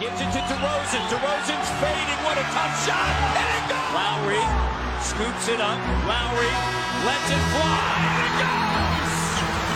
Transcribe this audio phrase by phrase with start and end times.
[0.00, 1.02] Gives it to DeRozan.
[1.08, 2.20] DeRozan's fading.
[2.26, 3.12] What a tough shot.
[3.38, 3.90] And it goes.
[3.96, 4.44] Lowry
[5.00, 5.78] scoops it up.
[6.04, 6.52] Lowry
[7.08, 7.96] lets it fly.
[8.04, 8.84] And it goes.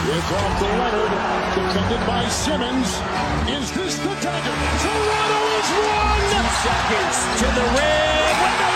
[0.09, 1.13] With off to Leonard,
[1.55, 2.89] defended by Simmons.
[3.49, 4.57] Is this the dagger?
[4.81, 6.23] Toronto is one!
[6.33, 8.68] Two seconds to the rim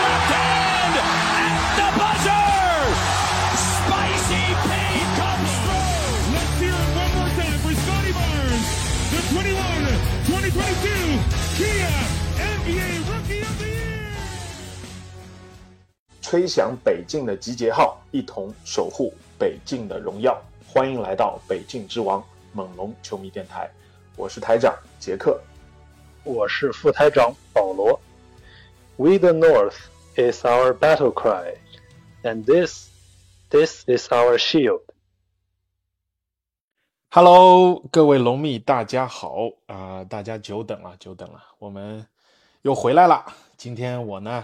[16.33, 20.35] 吹响北境的集结号，一同守护北境的荣耀。
[20.67, 23.69] 欢迎来到北境之王猛龙球迷电台，
[24.15, 25.39] 我是台长杰克。
[26.23, 28.01] 我是副台长保罗。
[28.95, 29.75] We the North
[30.15, 31.55] is our battle cry,
[32.23, 32.89] and this,
[33.51, 34.81] this is our shield.
[37.11, 42.07] Hello，各位龙迷，大家好啊、大家久等了，久等了，我们
[42.63, 43.23] 又回来了。
[43.55, 44.43] 今天我呢，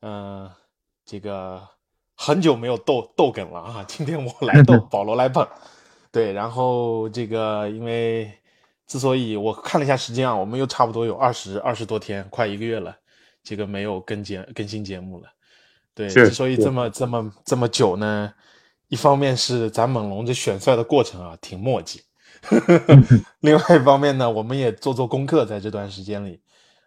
[0.00, 0.50] 嗯、
[1.06, 1.62] 这个
[2.16, 5.46] 很久没有逗逗梗了啊，今天我来逗， 保罗来捧。
[6.10, 8.32] 对，然后这个因为
[8.86, 12.96] 之所以我看了一下时间啊，我们又差不多有二十二十多天，快一个月了，
[13.44, 15.28] 这个没有更节更新节目了。
[15.94, 18.32] 对，之所以这么这么这么久呢，
[18.88, 22.02] 一方面是咱猛龙这选帅的过程啊挺墨迹，
[23.40, 26.40] 另外一方面呢，我们也做做功课，在这段时间里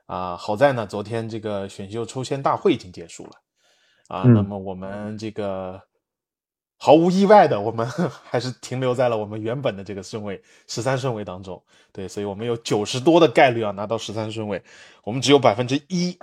[0.08, 3.32] 啊、好在呢，昨天这个选秀抽签大会已经结束了
[4.10, 4.34] 啊，嗯。
[4.34, 5.82] 那么我们这个
[6.78, 7.88] 毫无意外的，我们
[8.24, 14.62] 还是停留在了我们原本的这个顺位十三顺位当中，对，所以我们有九十多的概率啊拿到十三顺位，
[15.04, 16.18] 我们只有百分之一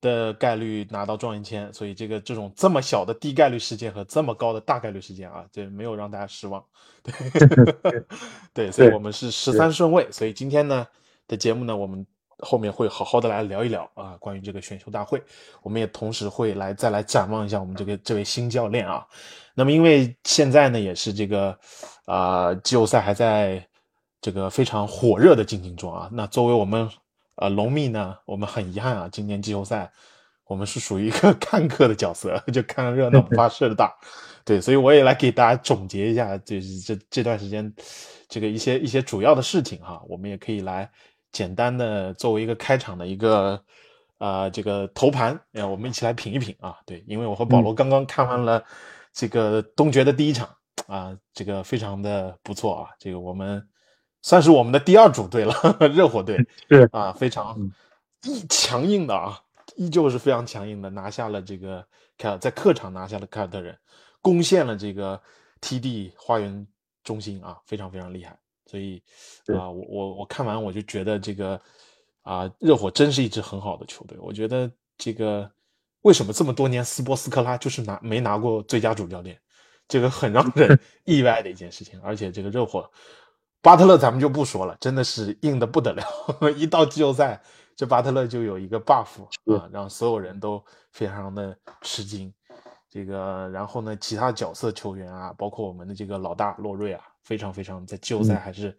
[0.00, 6.62] 的概率拿到状元签，所以这个这种这么小的低概率事件和这么高的大概率事件啊，这没有让大家失望。
[7.02, 7.14] 对
[8.52, 10.86] 对，所以我们是十三顺位，所以今天呢
[11.28, 12.04] 的节目呢，我们
[12.38, 15.22] 后面会好好的来聊一聊啊，关于这个选秀大会，
[15.62, 19.06] 我们也同时会来再来展望一下我们这个这位新教练啊。
[19.54, 21.56] 那么因为现在呢也是这个
[22.06, 23.64] 啊、季后赛还在
[24.20, 26.88] 这个非常火热的进行中啊，那作为我们
[27.36, 29.90] 呃龙蜜呢，我们很遗憾啊，今年季后赛
[30.46, 33.94] 我们是属于一个看客的角色， 就看热闹不怕事儿大。
[34.44, 37.72] 对，所以我也来给大家总结一下，就是这这段时间
[38.28, 40.90] 这个一些一些主要的事情哈，我们也可以来
[41.34, 43.60] 简单的作为一个开场的一个
[44.18, 46.78] 呃这个头盘，呃，我们一起来品一品啊。
[46.86, 48.64] 对，因为我和保罗刚刚看完了
[49.12, 50.48] 这个东决的第一场
[50.86, 53.68] 啊，这个非常的不错啊，这个我们
[54.22, 55.52] 算是我们的第二主队了，
[55.92, 56.38] 热火队
[56.70, 57.58] 是啊，非常
[58.48, 59.36] 强硬的啊，
[59.74, 61.84] 依旧是非常强硬的，拿下了这个
[62.16, 63.76] 凯尔在客场拿下了凯尔特人，
[64.22, 65.20] 攻陷了这个
[65.60, 66.64] TD 花园
[67.02, 68.38] 中心啊，非常非常厉害。
[68.66, 69.02] 所以
[69.44, 71.60] 对啊，我我我看完我就觉得这个
[72.22, 74.18] 啊，热火真是一支很好的球队。
[74.20, 75.50] 我觉得这个
[76.02, 79.38] 为什么这么多年斯波斯克拉就是拿没拿过最佳主教练，
[79.86, 82.00] 这个很让人 意外的一件事情。
[82.02, 82.90] 而且这个热火
[83.60, 86.02] 巴特勒咱们就不说了，真的是硬的不得了，
[86.56, 87.42] 一到季后赛
[87.76, 89.24] 这巴特勒就有一个 buff
[89.56, 92.32] 啊，让所有人都非常的吃惊。
[92.94, 98.78] 这个，然后呢，其他角色球员啊，包括我们的这个老大洛瑞啊，非常非常在季后赛还是，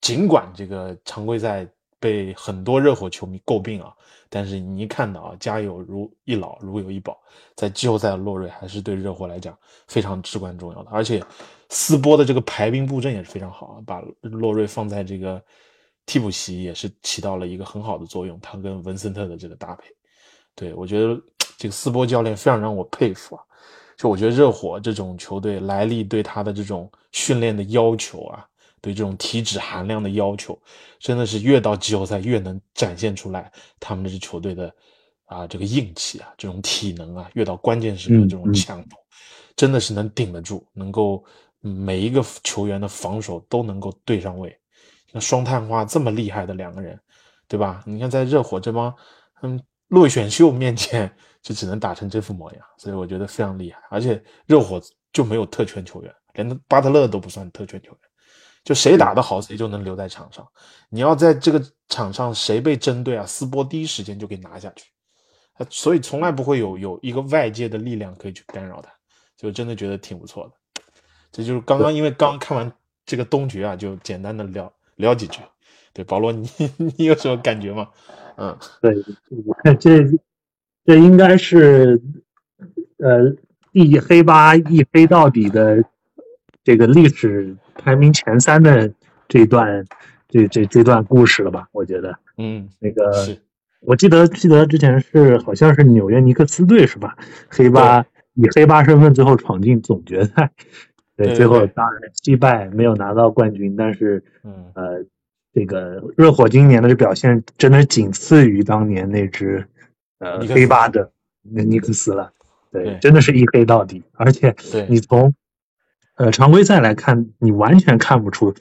[0.00, 1.68] 尽管这个常规赛
[2.00, 3.92] 被很多热火球迷诟病啊，
[4.30, 7.20] 但是你一看到啊，家有如一老，如有一宝，
[7.54, 9.54] 在季后赛的洛瑞还是对热火来讲
[9.88, 11.22] 非常至关重要的，而且
[11.68, 15.44] 斯波的这个排兵布阵也是非常好啊，把洛瑞放在这个
[16.06, 19.84] 替补席也是起到了一个很好的作用，他跟文森特的这个搭配。
[20.54, 21.20] 对，我觉得
[21.58, 23.42] 这个斯波教练非常让我佩服啊！
[23.96, 28.46] 就我觉得热火这种球队，莱利对他的这种训练的要求啊，
[28.80, 30.56] 对这种体脂含量的要求，
[31.00, 34.72] 真的是越到季后赛越能展现出来他们这支球队的
[35.24, 38.96] 啊这个硬气啊，这种体能啊，越到关键时刻嗯这种强度，
[39.56, 41.24] 真的是能顶得住，能够
[41.62, 44.56] 嗯每一个球员的防守都能够对上位。
[45.10, 46.96] 那双探花这么厉害的两个人，
[47.48, 47.82] 对吧？
[47.84, 48.94] 你看在热火这帮
[49.42, 51.10] 嗯落选秀面前，
[51.42, 53.80] 就只能打成这副模样， 所以我觉得非常厉害。
[53.90, 54.80] 而且热火
[55.12, 58.00] 就没有特权球员，连巴特勒都不算特权球员，
[58.64, 60.46] 就谁打得好谁就能留在场上。
[60.90, 64.90] 你要在这个场上谁被针对啊，斯波第一时间就给拿下去，
[65.70, 68.90] 所以从来不会有有一个外界的力量可以去干扰他，
[69.36, 70.82] 就真的觉得挺不错的。
[71.32, 72.70] 这就是刚刚因为刚看完
[73.06, 75.40] 这个东决啊，就简单的聊聊几句。
[75.92, 76.48] 对，保罗，你
[76.96, 77.88] 你有什么感觉吗？
[78.38, 78.94] 嗯，对，
[79.44, 80.04] 我看这
[80.84, 82.00] 这应该是
[82.98, 83.34] 呃
[83.72, 85.82] 一黑八一黑到底的
[86.64, 88.90] 这个历史排名前三的
[89.28, 89.84] 这段
[90.28, 91.68] 这这这段故事了吧？
[91.72, 93.12] 我觉得嗯，那个，
[93.80, 97.16] 我记得记得之前是好像是纽约尼克斯队是吧？
[97.48, 98.04] 黑八
[98.34, 100.50] 以黑八身份最后闯进总决赛，
[101.16, 105.04] 对，最后当然击败没有拿到冠军，但是嗯，呃，
[105.54, 109.66] 这个热火今年的这表现真的仅次于当年那支
[110.18, 111.10] 呃黑八的
[111.42, 112.32] 那尼克斯了，
[112.70, 115.34] 对，对真的是一黑到底，而且对你从
[116.16, 118.54] 呃常规赛来看，你完全看不出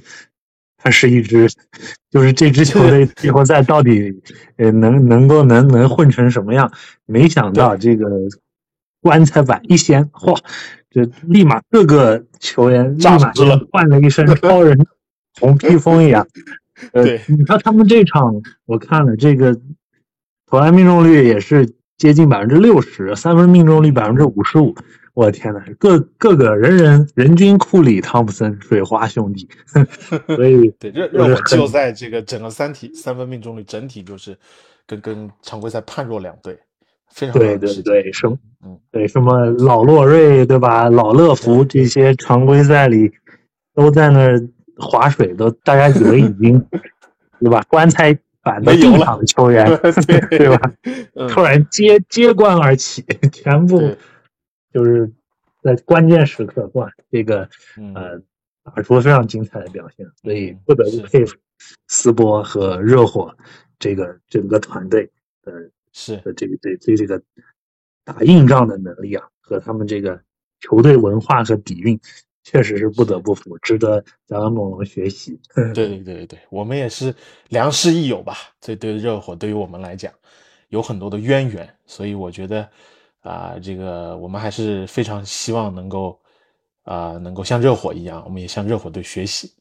[0.77, 1.49] 它是一支，
[2.09, 4.21] 就是这支球队季后赛到底
[4.55, 6.71] 呃能能够能能混成什么样？
[7.05, 8.07] 没想到这个
[9.01, 10.39] 棺材板一掀，嚯，
[10.89, 14.87] 这立马各个球员立马就换了一身超人
[15.39, 16.27] 红披风一样。
[16.93, 19.59] 呃对，你看他们这场，我看了这个
[20.45, 24.75] 投篮命中率也是接近百分之六十，三分命中率百分之五十五。
[25.13, 29.49] 我的天呐，各各个人人人均库里、汤普森、水花兄弟，
[30.35, 34.37] 所以 对热就是热火季后赛这个整个三体三分命中率整体就是
[34.85, 36.55] 跟跟常规赛判若两队，
[37.09, 40.87] 非常对对对，什么嗯，对什么老洛瑞对吧？
[40.87, 43.11] 老乐福这些常规赛里
[43.73, 44.39] 都在那儿
[44.79, 46.59] 划水，都大家以为已经
[47.39, 47.61] 对吧？
[47.69, 49.65] 棺材板都没油了进场的球员，
[50.07, 50.73] 对对吧？
[51.15, 53.95] 嗯突然接接冠而起，全部
[54.73, 55.11] 就是
[55.61, 58.21] 在关键时刻，哇，这个嗯呃
[58.63, 61.35] 打出了非常精彩的表现，所以嗯不得不佩服
[61.87, 63.35] 斯波和热火
[63.79, 65.09] 这个整个团队
[65.43, 67.21] 的是的这个对对这个
[68.03, 70.21] 打硬仗的能力啊，和他们这个
[70.59, 71.99] 球队文化和底蕴，
[72.49, 75.37] 确实是不得不服，值得咱们猛龙学习。
[75.75, 77.13] 对对对对，我们也是
[77.49, 78.37] 良师益友吧。
[78.61, 80.09] 这对热火对于我们来讲
[80.69, 82.65] 有很多的渊源，所以我觉得
[83.19, 86.17] 啊、这个我们还是非常希望能够
[86.83, 89.51] 啊、能够像热火一样，我们也向热火队学习。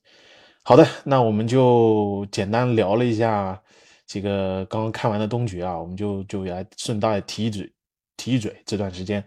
[0.62, 3.60] 好的，那我们就简单聊了一下
[4.06, 7.68] 这个刚刚看完的东决啊，我们就就来顺带提一嘴
[8.16, 9.24] 提一嘴这段时间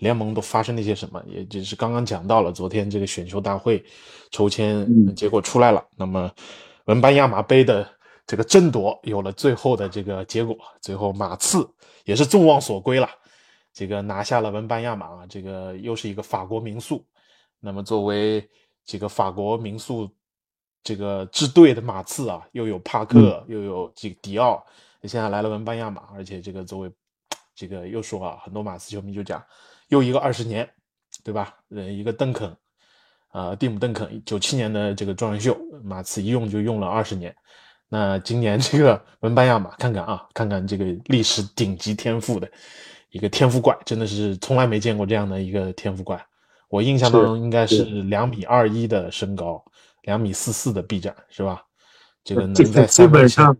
[0.00, 3.82] 联盟都发生了一些什么，也就是刚刚讲到了昨天这个选秀大会
[4.32, 6.30] 抽签嗯结果出来了，那么
[6.86, 7.88] 文班亚马杯的
[8.26, 11.68] 这个争夺有了最后的这个结果，最后马刺
[12.04, 13.08] 也是众望所归了，
[13.72, 17.04] 这个拿下了文班亚马啊，这个又是一个法国民宿。
[17.60, 18.48] 那么作为
[18.86, 20.08] 这个法国民宿
[20.82, 24.64] 这个支队的马刺啊，又有帕克，又有这个迪奥，
[25.02, 26.90] 现在来了文班亚马，而且这个作为
[27.54, 29.44] 这个又说啊，很多马刺球迷就讲，
[29.90, 30.68] 又一个二十年，
[31.22, 31.54] 对吧？
[31.68, 32.56] 呃，一个邓肯，
[33.32, 37.32] 呃，蒂姆邓肯九七年的这个状元秀，马刺一用就用了二十年。
[37.88, 42.50] 那今年这个文班亚马，看看啊，看看这个历史顶级天赋的
[43.10, 46.24] 一个天赋怪，真的是从来没见过这样的一个天赋怪。
[46.68, 49.64] 我印象当中应该是两米二一的身高，
[50.02, 51.62] 两米四四的臂展，是吧？
[52.22, 53.56] 这个能在基本上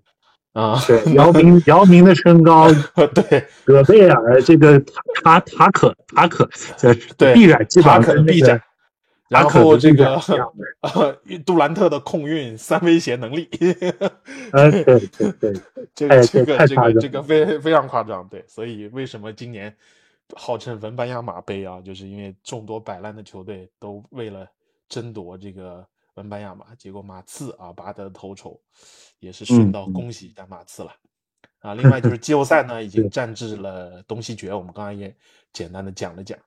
[0.53, 2.69] 啊，对 姚明姚明的身高，
[3.15, 3.47] 对。
[3.65, 8.61] 戈贝尔这个塔塔塔可塔可，这对臂展基本上跟那个臂展，
[9.29, 10.65] 然后这个一样的。
[10.93, 11.17] 呃
[11.47, 13.49] 杜兰特的控运三威胁能力，
[14.51, 15.53] 呃，对对对，
[15.95, 19.73] 这太个这个这个这个非非常夸张，对，所以为什么今年
[20.35, 24.47] 号称文班亚马杯啊，就是因为众多摆烂的球队都为了
[24.89, 25.87] 争夺这个
[26.21, 28.61] 文班亚马，结果马刺啊拔得头筹，
[29.19, 30.93] 也是顺道恭喜一下马刺了。
[31.61, 35.15] 啊，另外就是 季后赛呢，已经对战至了东西决，我们刚才也
[35.53, 36.39] 简单的讲了讲。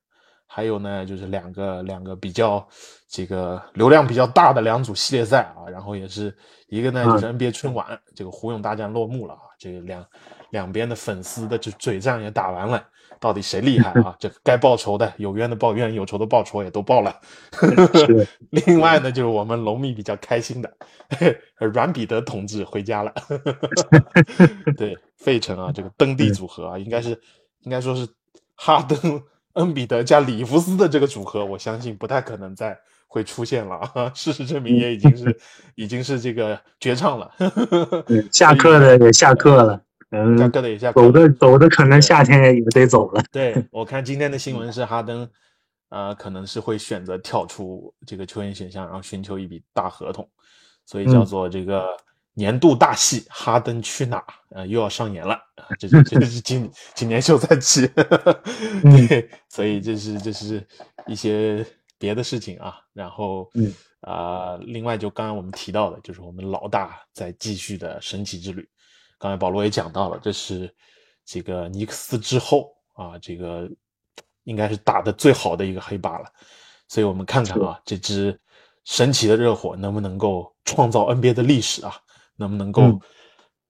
[0.45, 2.67] 还有呢，就是两个两个比较
[3.07, 6.35] 这个流量比较大的两组系列赛啊，然后也是
[6.67, 10.05] 一个呢就是 NBA 春晚、这个胡勇大战落幕了啊，这个两
[10.51, 12.87] 两边的粉丝的这嘴仗也打完了，
[13.23, 14.13] 到底谁厉害啊？
[14.19, 17.15] 这该报仇的有冤的报冤，有仇的报仇也都报了。
[17.93, 20.69] 是 另外呢，就是我们龙迷比较开心的，
[21.71, 23.13] 阮彼得同志回家了。
[24.75, 27.11] 对，费城啊，这个登地组合啊，应该是
[27.61, 28.05] 应该说是
[28.55, 32.77] 哈登、恩比德加里弗斯的这个组合，我相信不太可能再
[33.07, 34.11] 会出现了啊。
[34.13, 35.39] 事实证明，也已经是
[35.75, 37.31] 已经是这个绝唱了。
[37.39, 39.81] 嗯下课的也下课了，
[40.13, 43.23] 嗯，下课的也下走的走的可能夏天也得走了。
[43.31, 45.27] 对， 我看今天的新闻是哈登，
[45.89, 50.29] 呃，可能是会选择跳出这个球员选项，然后寻求一笔大合同，
[50.85, 51.25] 所以叫嗯。
[51.25, 51.87] 做这个
[52.33, 57.89] 年度大戏《哈登去哪儿》呃又要上演了，啊这是这是今 今年休赛期，
[58.85, 59.07] 嗯。
[59.07, 60.65] 对，所以这是这是
[61.07, 61.65] 一些
[61.97, 63.73] 别的事情啊，然后嗯。
[64.05, 68.67] 啊、另外就刚刚我们提到的，就是我们老大在继续的神奇之旅。
[69.23, 70.69] 刚才保罗也讲到了，这是
[71.23, 73.71] 这个尼克斯之后啊，这个
[74.43, 76.25] 应该是打的最好的一个黑八了。
[76.89, 78.37] 所以我们看看啊，这支
[78.83, 81.95] 神奇的热火能不能够创造 NBA 的历史啊？
[82.35, 82.99] 能不能够嗯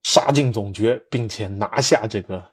[0.02, 2.44] 杀进总决，并且拿下这个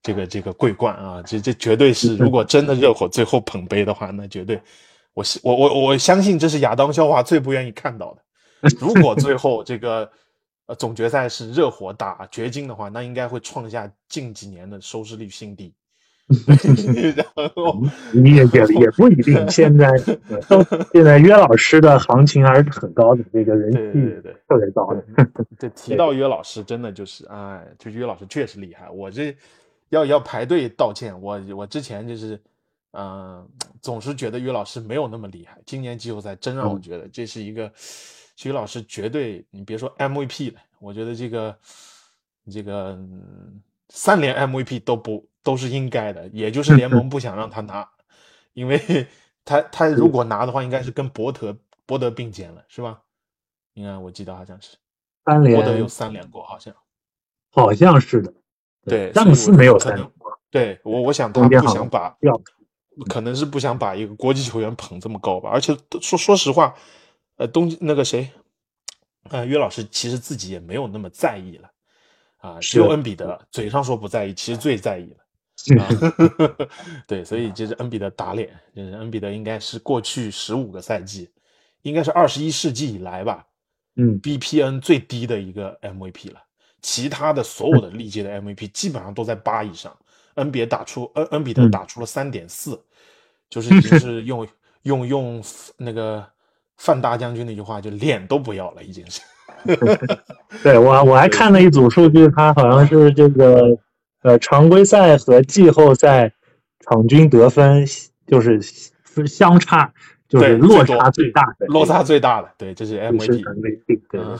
[0.00, 1.22] 这个这个桂冠啊？
[1.26, 4.58] 这这绝对是，如果真的热火最后捧杯的话，那绝对，
[5.12, 8.22] 我我我我相信这是亚当肖华最不愿意看到的。
[8.80, 10.10] 如果最后这个
[10.68, 15.74] 呃总决赛是热火打掘金的话，那应该会创下近几年的收视率新低。
[17.16, 17.80] 然后
[18.12, 19.48] 也也也不一定。
[19.48, 19.90] 现在
[20.92, 23.78] 现在约老师的行情还是很高的，这个人气
[24.22, 25.02] 对特别高的。
[25.58, 28.90] 对， 提到约老师，真的就是，哎，就约老师确实厉害。
[28.90, 29.34] 我这
[29.88, 32.38] 要要排队道歉，我我之前就是，
[32.92, 33.48] 嗯、
[33.80, 35.56] 总是觉得约老师没有那么厉害。
[35.64, 37.72] 今年季后赛真让我嗯觉得这是一个，
[38.44, 41.58] 约老师绝对，你别说 MVP 了，我觉得这个
[42.50, 47.88] 这个、嗯三连 MVP 都不都是应该的，也就是联盟 不想让他拿，
[48.52, 48.78] 因为
[49.46, 53.00] 他他如果拿的话，应该是跟伯特伯德并肩了，是吧？
[53.72, 54.76] 应该我记得好像是。
[55.24, 56.74] 三连伯德有三连过，好像。
[57.50, 58.30] 好像是的，
[58.84, 62.38] 对，詹姆斯没有三连过，对我，我想他不想把，要
[63.08, 65.48] 可能是不想把一个国际球员捧这么高吧。
[65.48, 66.74] 而且说说实话，
[67.38, 68.30] 呃，东那个谁，
[69.30, 71.70] 呃，约老师其实自己也没有那么在意了
[72.38, 75.16] 啊，只有恩比德嘴上说不在意，其实最在意了。
[75.80, 75.88] 啊，
[77.08, 81.28] 对，所以这是恩比德打脸，就是恩比德应该是过去十五个赛季，
[81.82, 83.44] 应该是二十一世纪以来吧，
[83.96, 86.40] 嗯 BPN 最低的一个 MVP 了，
[86.80, 89.96] 其他的所有的历届的 MVP 基本上都在八以上。
[90.34, 92.80] 恩比德打出恩恩比德嗯打出了三点四，
[93.50, 94.46] 就是 已经是用
[94.82, 95.44] 用用
[95.76, 96.24] 那个
[96.78, 99.20] 范大将军那句话，就脸都不要了，已经是。
[100.62, 103.76] 对我我还看了一组数据，他好像是这个
[104.22, 106.32] 呃常规赛和季后赛
[106.80, 107.84] 场均得分
[108.26, 108.60] 就是
[109.26, 109.92] 相差
[110.28, 113.42] 就对是落差最大的落差最大的，对，这是 MVP。
[113.86, 114.38] 对对嗯，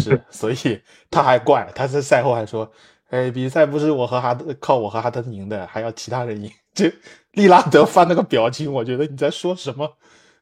[0.00, 2.70] 是，所以他还怪，他在赛后还说
[3.10, 6.50] ：“哎，比赛不是我和哈登靠我和哈登赢的，还要其他人赢。
[6.74, 6.92] ”这
[7.32, 9.92] 利拉德发那个表情，我觉得你在说什么，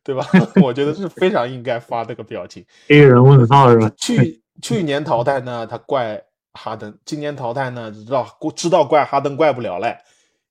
[0.05, 0.27] 对吧？
[0.63, 2.65] 我觉得是非常应该发这个表情。
[2.89, 3.91] 黑人问号是吧？
[3.97, 9.97] 去去年淘汰呢，他怪哈登；今年淘汰呢，知道知道怪哈登怪不了嘞，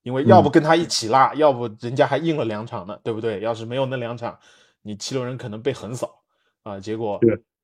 [0.03, 3.39] 因为要不跟他一起拉，要不人家还硬了两场呢，对不对？
[3.41, 4.37] 要是没有那两场，
[4.81, 6.09] 你七六人可能被横扫
[6.63, 7.19] 啊、结果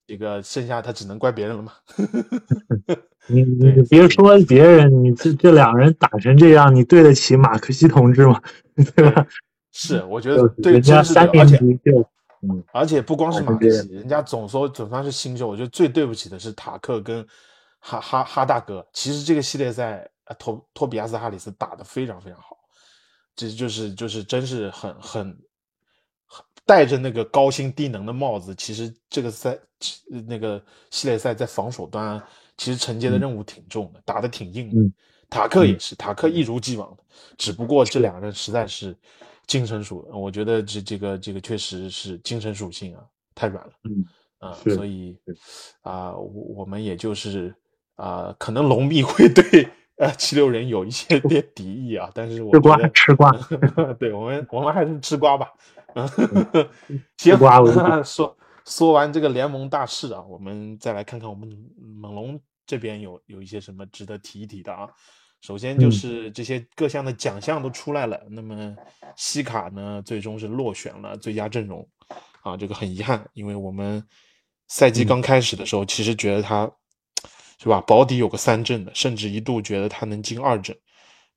[0.07, 1.73] 这个剩下他只能怪别人了嘛。
[3.29, 8.41] 你 你别说别人，你这这两人打成这样，你对得起马克西同志吗？
[8.95, 9.27] 对吧？
[9.79, 11.59] 是，我觉得对，人家真是的，而且
[12.73, 17.23] 而且不光是马打成这样克西，人家总说总算是新秀，我觉得最对不起的是塔克跟
[17.79, 18.83] 哈哈哈大哥。
[18.91, 22.57] 其实这个系列赛，呃托托比亚斯哈里斯打得非常非常好，
[23.35, 25.37] 这就是就是真是很很
[26.25, 28.55] 很戴着那个高薪低能的帽子。
[28.55, 29.55] 其实这个赛
[30.27, 32.19] 那个系列赛在防守端，
[32.57, 34.81] 其实承接的任务挺重的，打得挺硬的。
[34.81, 34.91] 嗯
[35.29, 37.03] 塔克也是，塔克一如既往的，
[37.37, 38.97] 只不过这两个人实在是
[39.47, 43.73] 精神属，我觉得这这个这个确实是精神属性啊，太软了。
[43.83, 44.05] 嗯
[44.39, 45.17] 啊、是所以
[45.81, 47.55] 啊、我我们也就是
[47.95, 53.31] 啊、可能龙蜜会对呃七六人有一些 点敌意啊，但是我吃瓜吃瓜，
[53.97, 55.51] 对我们我们还是吃瓜吧。
[57.17, 57.59] 吃瓜
[58.03, 61.49] 说说完这个联盟大事啊，我们再来看看我们
[61.79, 64.87] 猛龙这边有有一些什么值得提一提的啊。
[65.47, 68.75] 首先就嗯是这些各项的奖项都出来了，那么
[69.15, 71.87] 西卡呢最终是落选了最佳阵容
[72.41, 74.05] 啊，这个很遗憾，因为我们
[74.67, 76.69] 赛季嗯刚开始的时候，其实觉得他
[77.59, 80.77] 是吧保底有个三阵的，甚至一度觉得他能进二阵。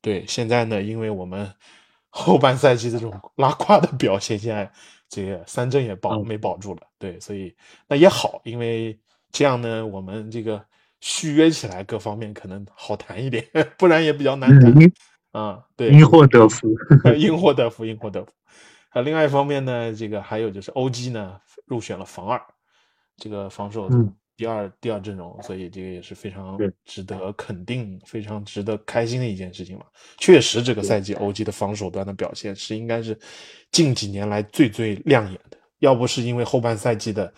[0.00, 1.49] 对，现在呢，因为我们
[2.11, 4.69] 后半赛季这种 拉胯的表现，现在
[5.09, 6.83] 这个三阵也保嗯没保住了。
[6.99, 7.55] 对，所以
[7.87, 8.99] 那也好，因为
[9.31, 10.61] 这样呢，我们这个
[11.00, 13.45] 续约起来各方面可能好谈一点，
[13.78, 14.92] 不然也比较难谈嗯
[15.33, 15.64] 啊。
[15.76, 16.69] 对， 因祸得福。
[17.16, 18.30] 因祸得福，因祸得福。
[18.90, 22.40] 啊，另外一方面呢，这个还有就是 OG 呢入选了防二，
[23.16, 29.85] 这个防守嗯第二、第二阵容，所以这个也是非常值得肯定、非常值得开心的一件事情嘛。
[30.16, 33.19] 确实，这个赛季 OG 的防守端的表现是应该是
[33.71, 35.60] 近几年来最最亮眼的。
[35.81, 37.31] 要不是因为后半赛季的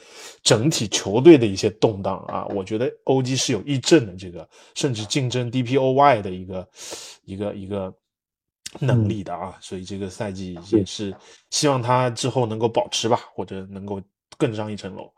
[0.42, 6.68] 整体球队的一些动荡啊，我觉得 OG 是有一阵的这个甚至竞争 DPOY 的一个
[7.24, 7.92] 一个一个
[8.80, 11.14] 能力的啊，所以这个赛季也是
[11.50, 14.00] 希望他之后能够保持吧，或者能够
[14.36, 15.12] 更上一层楼。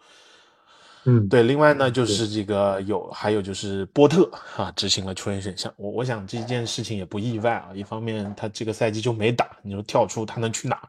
[1.07, 5.73] 嗯，对，另外呢，就是这个有，还有就是波特啊，执行了球员选项。
[5.77, 7.71] 我我想这件事情也不意外啊。
[7.75, 10.81] 一方面他这个赛季就没打，你说跳出他能去哪，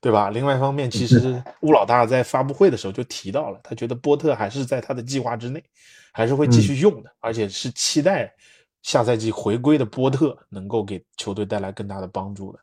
[0.00, 0.28] 对吧？
[0.28, 5.62] 另外一方面，其实乌老大在发布会的时候就提到了，他觉得波特还是在他的计划之内，
[6.12, 8.30] 还是会继续用的，而且是期待
[8.82, 12.58] 下赛季回归的波特能够给球队带来更大的帮助的。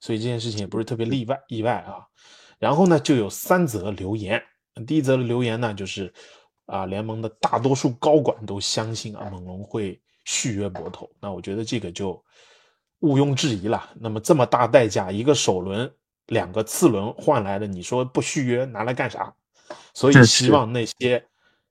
[0.00, 1.96] 所以这件事情也不是特别例外意外啊。
[2.58, 4.42] 然后呢，就有三则留言。
[4.86, 6.12] 第一则留言呢，就是
[6.66, 11.10] 啊，联盟的大多数高管都相信啊，猛龙会续约博头。
[11.20, 12.22] 那我觉得这个就
[13.00, 13.90] 毋庸置疑了。
[14.00, 15.90] 那么这么大代价，一个首轮、
[16.26, 19.34] 两个次轮换来的，你说不续约拿来干啥？
[19.92, 21.24] 所以希望那些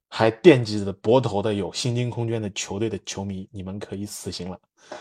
[0.08, 4.60] 还惦记着博头的有薪金空间的球队的球迷，你们可以死心了。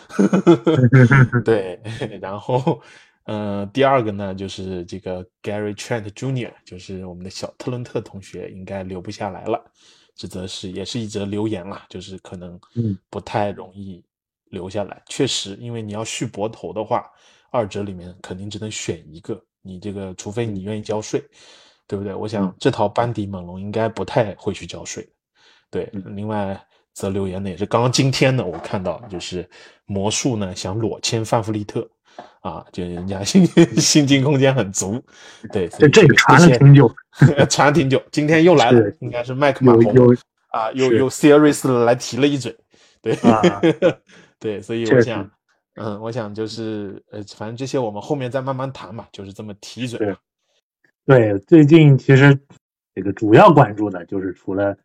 [1.44, 1.80] 对，
[2.20, 2.80] 然后。
[3.24, 9.62] 呃，第二个呢，就是这个 Gary Trent Jr.，就是我们的小特伦特同学，应该留不下来了。
[10.14, 12.60] 这则是也是一则留言了，就是可能
[13.08, 14.04] 不太容易
[14.50, 15.02] 留下来。
[15.08, 17.08] 确实，因为你要续博头的话，
[17.50, 19.42] 二者里面肯定只能选一个。
[19.62, 21.22] 你这个，除非你愿意交税，
[21.86, 22.12] 对不对？
[22.12, 25.08] 我想这套班底猛龙应该不太会去交税。
[25.70, 26.60] 对，另外
[26.92, 29.48] 则留言呢也是刚刚今天呢，我看到就是
[29.86, 31.88] 魔术呢想裸签范弗利特。
[32.40, 35.00] 啊，就人家薪薪金空间很足，
[35.52, 36.92] 对，这这个传了挺久，
[37.48, 40.16] 传了挺久，今天又来了，应该是麦克马洪
[40.48, 42.56] 啊，又又 serious 来提了一嘴，
[43.00, 43.16] 对，
[44.40, 45.30] 对，所以我想，
[45.76, 50.16] 嗯，我想就是呃，反正这些我们后面再慢慢谈嘛，就是这么提嘴。
[51.06, 52.36] 对，最近其实
[52.92, 54.76] 这个主要关注的就是除了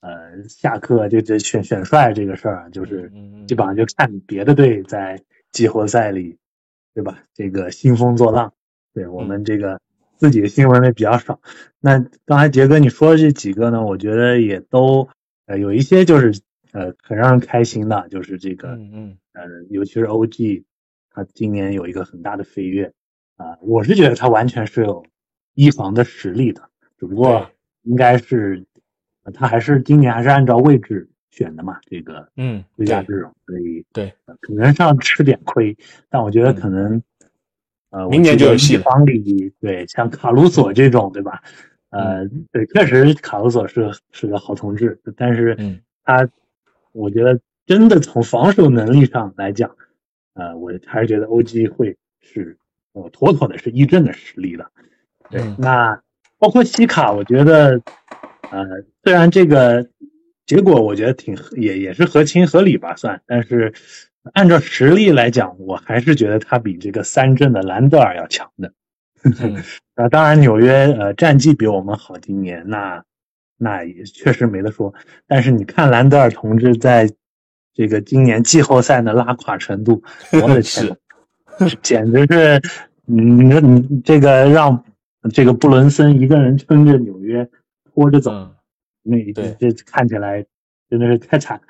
[0.00, 0.10] 呃
[0.48, 3.10] 下课就这选选帅这个事儿啊，就是
[3.48, 5.20] 基本上就看别的队在
[5.50, 6.36] 季后赛里。
[6.94, 7.22] 对吧？
[7.34, 8.52] 这个兴风作浪，
[8.92, 9.80] 对我们这个
[10.16, 11.40] 自己的新闻也比较少。
[11.78, 15.08] 那刚才杰哥你说的这几个呢，我觉得也都
[15.46, 16.40] 呃有一些就是
[16.72, 20.64] 呃很让人开心的，就是这个嗯嗯呃，尤其是 OG，
[21.10, 22.92] 他今年有一个很大的飞跃
[23.36, 25.04] 啊，我是觉得他完全是有
[25.54, 27.50] 一防的实力的，只不过
[27.82, 28.66] 应该是
[29.34, 31.09] 他还是今年还是按照位置。
[31.30, 35.76] 选的嘛，这个嗯最佳阵容，所以对可能上吃点亏，
[36.08, 37.00] 但我觉得可能
[37.90, 39.06] 呃明年就有戏方。
[39.06, 41.42] 里对像卡鲁索这种对吧？
[41.90, 45.56] 呃，对，确实卡鲁索是是个好同志，但是
[46.04, 46.28] 他
[46.92, 49.76] 我觉得真的从防守能力上来讲，
[50.34, 52.58] 呃，我还是觉得 OG 会是
[52.92, 54.70] 呃妥妥的是一阵的实力了。
[55.30, 56.02] 对，那
[56.38, 57.80] 包括西卡，我觉得
[58.50, 58.66] 呃
[59.04, 59.88] 虽然这个。
[60.50, 63.22] 结果我觉得挺也也是合情合理吧，算。
[63.24, 63.72] 但是
[64.32, 68.72] 按照实力来讲，我还是觉得他比这个三镇的兰德尔要强的。
[69.94, 73.04] 啊， 当然纽约呃战绩比我们好，今年那
[73.58, 74.92] 那也确实没得说。
[75.28, 77.08] 但是你看兰德尔同志在
[77.72, 80.02] 这个今年季后赛的拉垮程度，
[80.42, 80.96] 我的天，
[81.80, 82.60] 简直是
[83.06, 83.22] 你
[83.60, 84.84] 你这个让
[85.32, 87.48] 这个布伦森一个人撑着纽约
[87.94, 88.50] 拖着走。
[89.10, 90.44] 那这这看起来
[90.88, 91.60] 真的是太惨。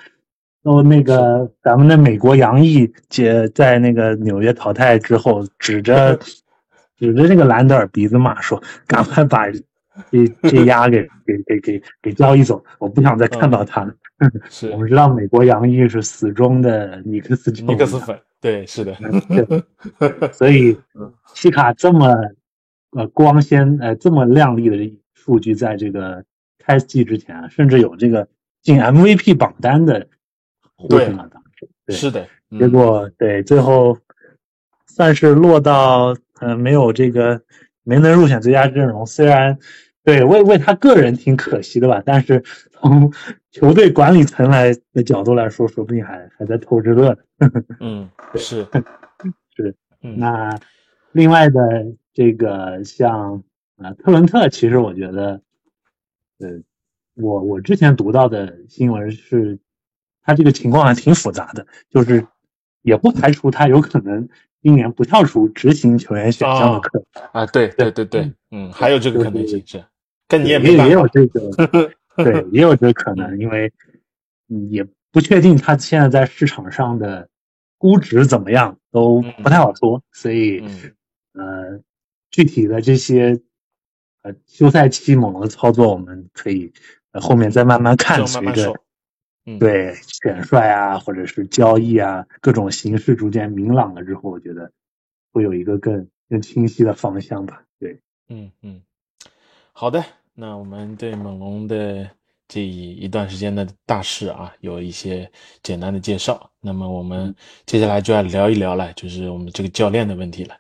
[0.63, 6.15] 然后那个咱们的美国洋溢姐在那个纽约淘汰之后，指着
[6.99, 13.95] 指着那个兰德尔鼻子骂说：“赶快把这这鸭给给给给给交易走，我不想再看到他了。
[14.51, 18.95] ”是我们知道美国洋溢是死忠的尼克斯尼克斯粉，对，是的。
[20.31, 20.77] 所以
[21.33, 22.15] 西卡这么
[22.91, 24.77] 呃光鲜呃这么亮丽的
[25.15, 26.23] 数据，在这个。
[26.61, 28.29] 开季之前啊，甚至有这个
[28.63, 30.07] 进 MVP 榜单的
[30.77, 33.99] 呼声啊，当时对是的，结果对最后
[34.87, 37.43] 算是落到呃没有这个
[37.83, 39.07] 没能入选最佳阵容。
[39.07, 39.59] 虽然
[40.05, 43.13] 对为为他个人挺可惜的吧，但是从
[43.51, 47.19] 球队管理层来的角度来说，说不定还还在偷着乐。
[47.81, 48.67] 嗯， 是
[49.57, 49.75] 是。
[50.01, 50.59] 那
[51.13, 51.61] 另外的
[52.13, 53.43] 这个像
[53.77, 55.41] 啊特伦特，其实我觉得。
[56.41, 56.63] 呃，
[57.15, 59.59] 我我之前读到的新闻是，
[60.23, 62.27] 他这个情况还挺复杂的，就是
[62.83, 64.27] 也不排除他有可能
[64.63, 69.85] 今年不跳出执行球员选项的课啊，对对对对，嗯，还有这个可能性是，
[70.29, 71.51] 跟你也也也有这个，
[72.17, 73.71] 对，也有这个可能，因为
[74.71, 77.29] 也不确定他现在在市场上的
[77.77, 80.65] 估值怎么样，都不太好说，所以
[81.35, 81.83] 呃，
[82.31, 83.43] 具体的这些。
[84.23, 86.73] 呃，休赛期猛龙的操作，我们可以
[87.13, 88.75] 呃后面再慢慢看，随着
[89.59, 94.71] 对选帅啊，或者是交易啊，各种形式逐渐明朗了之后，我觉得
[95.33, 97.63] 会有一个更更清晰的方向吧。
[97.79, 98.83] 对，嗯嗯，
[99.73, 100.05] 好的，
[100.35, 102.09] 那我们对猛龙的
[102.47, 105.31] 这一段时间的大事啊，有一些
[105.63, 106.51] 简单的介绍。
[106.61, 110.55] 那么我们接下来就要聊一聊了，就是我们这个教练的问题了。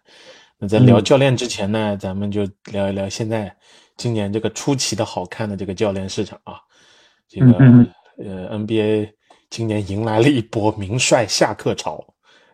[0.61, 3.57] 那在聊教练之前呢，咱们就聊一聊现在
[3.96, 6.61] 今年这个出奇的好看的这个教练市场啊。
[7.27, 7.55] 这个
[8.18, 9.11] 呃，NBA
[9.49, 12.05] 今年迎来了一波名帅下课潮，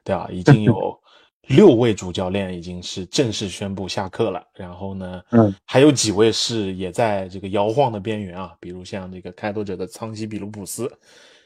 [0.05, 0.29] 对吧？
[0.31, 0.97] 已经有。
[1.49, 10.91] 六位主教练已经是正式宣布下课了，然后呢，嗯，还有几位是也在这个摇晃的边缘啊，比如像这个开拓者的桑西比卢普斯，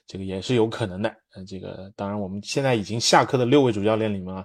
[0.07, 1.14] 这个也是有可能的。
[1.35, 4.42] 呃，这个当然我们现在已经下课的六位主教练里面啊，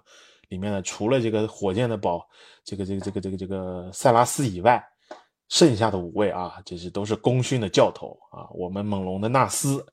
[0.50, 2.28] 里面呢，除了这个火箭的宝，
[2.64, 4.84] 这个这个这个这个这个塞拉斯以外，
[5.50, 8.48] 剩下的五位啊，这是都是功勋的教头啊。
[8.52, 9.86] 我们猛龙的纳斯，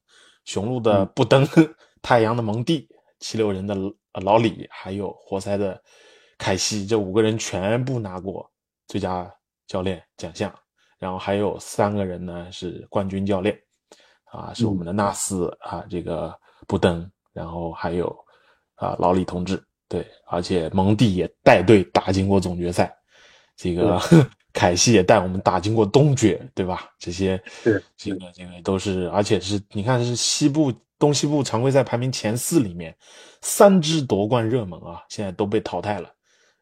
[0.45, 1.47] 雄鹿的布登，
[2.01, 2.88] 太阳的蒙蒂，
[3.19, 3.77] 七六人的。
[4.21, 5.83] 老李还有活塞的
[6.37, 8.47] 凯西，这五个人全部拿过
[8.87, 9.27] 最佳
[9.67, 10.55] 教练奖项，
[10.99, 13.59] 然后还有三个人呢是冠军教练，
[14.27, 16.38] 啊，是我们的纳斯啊，这个
[16.69, 18.15] 布登，然后还有
[18.75, 22.91] 啊老李同志，对，而且蒙蒂也带队打进过总决赛，
[23.57, 24.01] 这个
[24.53, 26.91] 凯西也带我们打进过东决，对吧？
[26.99, 30.73] 这些，是这个这个都是，而且是你看是西部。
[30.99, 32.97] 东西部常规赛排名前四里面，
[33.41, 36.09] 三支夺冠热门啊，现在都被淘汰了。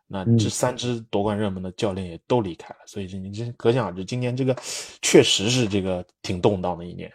[0.06, 4.56] 那这三支夺冠热门的教练也都离开了，所以这你这可想而知，今年这个
[5.02, 7.12] 确实是这个挺动荡的一年。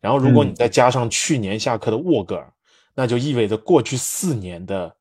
[0.00, 2.52] 然后，如果你再加上去年下课的沃格尔，
[2.92, 4.92] 那就意味着过去四年的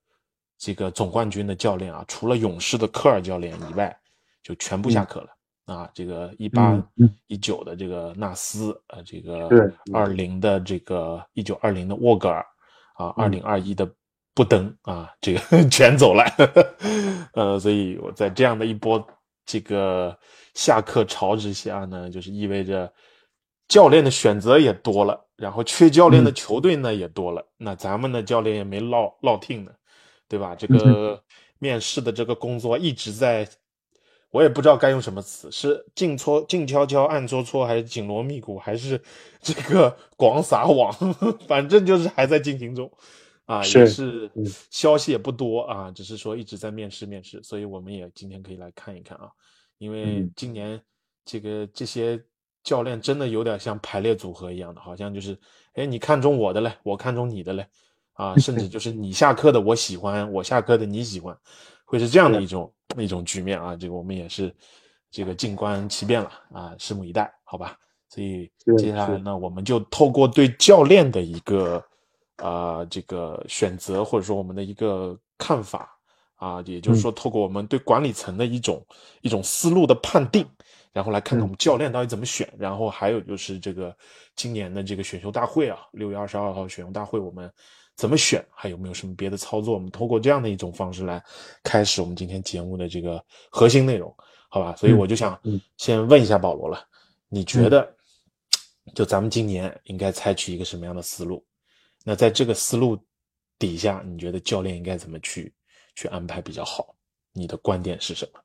[0.64, 3.94] 这个总冠军的教练啊，除了勇士的科尔教练以外，
[4.42, 5.28] 就全部下课了。
[5.66, 6.82] 啊，这个一八
[7.28, 9.50] 一九的这个纳斯，呃，这个
[9.94, 12.46] 二零的这个一九二零的沃格尔，
[12.96, 13.86] 啊，二零二一的
[14.34, 16.24] 布登，啊，这个 全走了，
[17.36, 19.06] 呃，所以我在这样的一波
[19.46, 20.18] 这个
[20.54, 22.90] 下课潮之下呢，就是意味着
[23.68, 29.72] 教练的选择也多了，然后缺教练的球队呢也多了，那咱们的教练也没落落听呢，
[30.34, 30.56] 对吧？
[30.56, 31.24] 这个
[31.60, 33.48] 面试的这个工作一直在。
[34.32, 39.00] 我也不知道该用什么词，是静搓静悄悄暗搓搓，还是紧锣密鼓，还是
[39.40, 40.92] 这个广撒网？
[41.48, 42.92] 反正就是还在进行中，
[43.46, 44.28] 啊，也是
[44.72, 49.30] 消息也不多啊，只是说一直在面试面试，所以我们也今天可以来看一看啊，
[49.78, 50.82] 因为今年
[51.24, 52.20] 这个这些
[52.64, 55.38] 教练真的有点像排列组合一样的，好像就是，
[55.74, 57.68] 哎，你看中我的嘞，我看中你的嘞，
[58.14, 61.38] 啊，甚至就是你下课的我喜欢，我下课的你喜欢。
[61.86, 64.52] 会是这样的一种一种局面啊，这个我们也是
[65.12, 67.78] 这个静观其变了啊，拭目以待，好吧？
[68.10, 71.84] 所以接下来呢，我们就透过对教练的一个
[72.38, 75.96] 啊这个选择，或者说我们的一个看法
[76.36, 78.84] 啊，也就是说透过我们对管理层的一种
[79.22, 80.48] 一种思路的判定，
[80.92, 83.96] 然后来看看我们教练到底怎么选，然后还有就是这个
[84.36, 87.52] 今年的这个选秀大会啊，六月二十二号选秀大会我们。
[87.96, 88.44] 怎么选？
[88.52, 89.74] 还有没有什么别的操作？
[89.74, 91.24] 我们通过这样的一种方式来
[91.64, 94.14] 开始我们今天节目的这个核心内容，
[94.50, 94.76] 好吧？
[94.76, 95.40] 所以我就想
[95.78, 96.84] 先问一下保罗了，
[97.30, 97.96] 你觉得
[98.96, 101.46] 就咱们今年应该采取一个什么样的思路？
[102.04, 102.98] 那在这个思路
[103.60, 105.54] 底下，你觉得教练应该怎么去
[105.96, 106.96] 去安排比较好？
[107.32, 108.40] 你的观点是什么？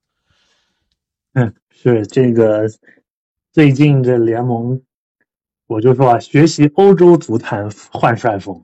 [1.35, 2.67] 嗯，是这个
[3.53, 4.81] 最近这联盟。
[5.69, 8.61] 我就说啊，学习欧洲足坛换帅风，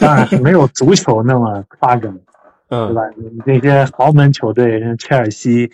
[0.00, 2.18] 当然是没有足球那么夸张，
[2.70, 3.02] 嗯，对吧？
[3.44, 5.70] 那些豪门球队，像切尔西、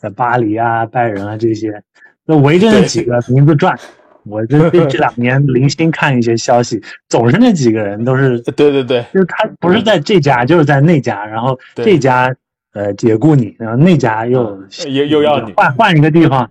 [0.00, 1.82] 呃巴黎啊、拜仁啊这些，
[2.24, 3.76] 那围着那几个名字转。
[4.24, 12.32] 我这这 这两年零星看一些消息，总是那几个人都是，对对对，就是他不是在这家，就是在那家，然后这家
[12.72, 16.48] 呃解雇你，然后那家又又又要你换换一个地方。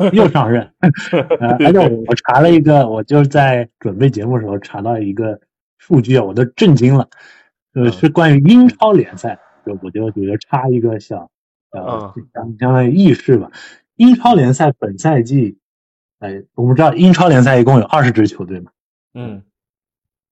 [0.12, 0.72] 又上任，
[1.58, 5.38] 而且我查了一个，我就在准备节目的时候查到一个
[5.76, 7.08] 数据啊，我都震惊了，
[7.74, 11.30] 呃，是关于英超联赛，就我就觉得插一个小，
[11.72, 13.50] 呃，相相当于轶事吧。
[13.96, 15.58] 英超联赛本赛季，
[16.20, 18.70] 哎，我们知道英超联赛一共有二十支球队嘛，
[19.12, 19.42] 嗯，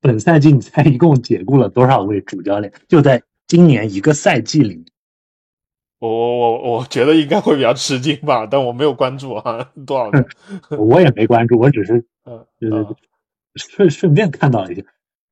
[0.00, 2.72] 本赛季你猜一共解雇了多少位主教练？
[2.88, 4.86] 就在今年一个赛季里
[6.00, 6.10] 面。
[6.10, 10.24] 我我我觉得应该会比较吃惊吧，但我没有关注啊，多少个？
[10.78, 12.86] 我也没关注，我只是 嗯，就是
[13.56, 14.82] 顺顺便看到一下，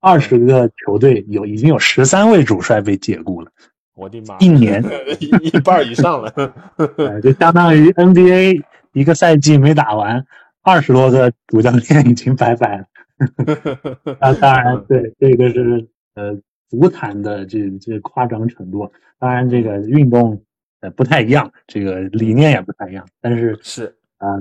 [0.00, 3.50] 二十个球队有已经有十三位主帅被解雇了，
[3.94, 4.82] 我的妈，一年
[5.20, 6.32] 一一半以上了，
[7.22, 10.26] 就相当于 NBA 一个赛季没打完，
[10.62, 12.84] 二十多个主教练已经拜拜了。
[14.18, 16.36] 啊，当然，对这个是呃
[16.68, 20.42] 足坛的这这夸张程度，当然这个运动。
[20.86, 23.96] 呃，不太一样，这个理念也不太一样，但是是。
[24.18, 24.38] 呃，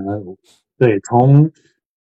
[0.78, 1.52] 对，从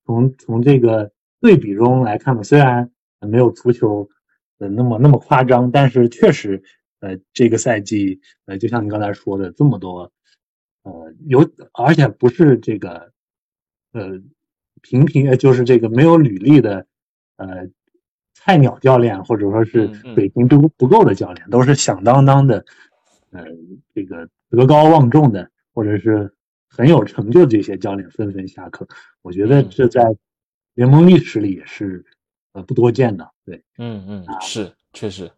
[0.03, 4.09] 从从这个对比中来看呢，虽然没有足球
[4.57, 6.63] 呃那么那么夸张，但是确实
[7.01, 10.11] 呃这个赛季呃就像你刚才说的这么多
[10.83, 13.11] 呃有而且不是这个
[13.93, 14.19] 呃
[14.81, 16.85] 平平呃就是这个没有履历的
[17.37, 17.69] 呃
[18.33, 22.65] 菜鸟教练或者说是水平不不够的教练，都是响当当的
[23.31, 23.43] 呃
[23.93, 26.33] 这个德高望重的或者是
[26.69, 28.87] 很有成就的这些教练纷纷下课。
[29.21, 30.03] 我觉得嗯这在
[30.73, 32.05] 联盟历史里也是
[32.53, 33.29] 呃不多见的。
[33.43, 35.31] 对嗯嗯，是确实，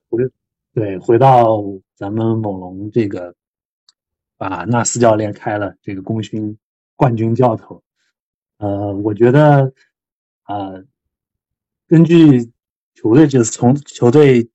[0.74, 1.64] 对，回到
[1.96, 3.34] 咱们猛龙这个，
[4.38, 6.58] 把纳斯教练开了这个功勋
[6.96, 7.84] 冠军教头，
[8.58, 9.72] 呃，我觉得
[10.48, 10.84] 呃，
[11.88, 12.52] 根据
[12.96, 14.50] 球队就是从球队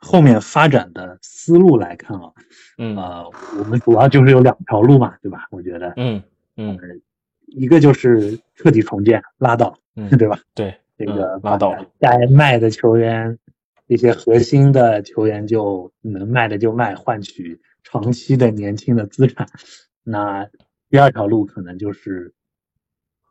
[0.00, 2.32] 后面发展的思路来看啊，
[2.78, 5.46] 嗯呃，我们主要就是有两条路嘛，对吧？
[5.50, 6.22] 我觉得，嗯
[6.56, 6.78] 嗯
[7.46, 10.38] 一个就是彻底重建，拉倒，嗯， 对吧？
[10.54, 13.38] 对，这个嗯拉倒该卖的球员，
[13.86, 19.48] 一些核心的球员就能卖的就卖，换取长期的年轻的资产。
[20.04, 20.48] 那
[20.90, 22.34] 第二条路可能就是，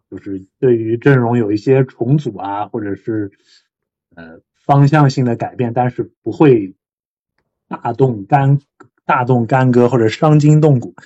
[0.10, 3.32] 就是对于阵容有一些重组啊，或者是
[4.16, 6.76] 呃方向性的改变，但是不会
[7.68, 8.60] 大动干
[9.06, 11.04] 大动干戈或者伤筋动骨，可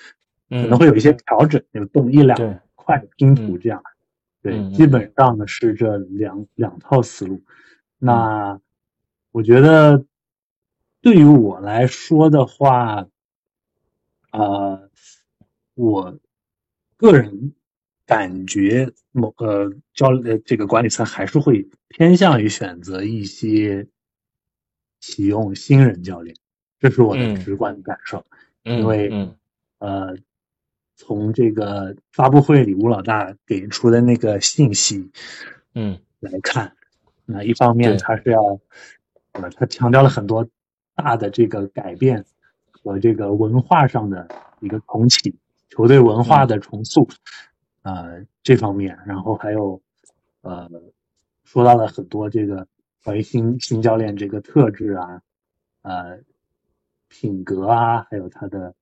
[0.49, 3.81] 嗯能会有一些调整，有动一两对块拼图嗯这样。
[4.41, 7.43] 对，基本上呢是这两两套思路。
[7.99, 8.59] 那
[9.31, 10.03] 我觉得
[10.99, 13.05] 对于我来说的话，
[14.31, 14.89] 呃，
[15.75, 16.17] 我
[16.97, 17.53] 个人
[18.11, 23.87] 感觉某呃教呃这个管理层还是会偏向于选择一些
[24.99, 26.35] 启用新人教练，
[26.77, 27.35] 这是我的嗯。
[27.35, 28.25] 直观感受。
[28.65, 29.35] 嗯因为嗯。
[29.79, 30.17] 呃，
[30.97, 35.09] 从这个发布会里吴老大给出的那个信息
[35.73, 36.75] 嗯来看，
[37.25, 38.59] 那一方面他是要，
[39.31, 40.45] 呃，他强调了很多
[40.95, 42.25] 大的这个改变
[42.71, 44.27] 和这个文化上的
[44.59, 45.33] 一个重启，
[45.69, 47.07] 球队文化的重塑，
[47.83, 49.81] 呃，这方面，然后还有
[50.41, 50.69] 呃，
[51.43, 52.67] 说到了很多这个
[53.03, 55.21] 关于新新教练这个特质啊，
[55.81, 56.19] 呃，
[57.07, 58.73] 品格啊，还有他的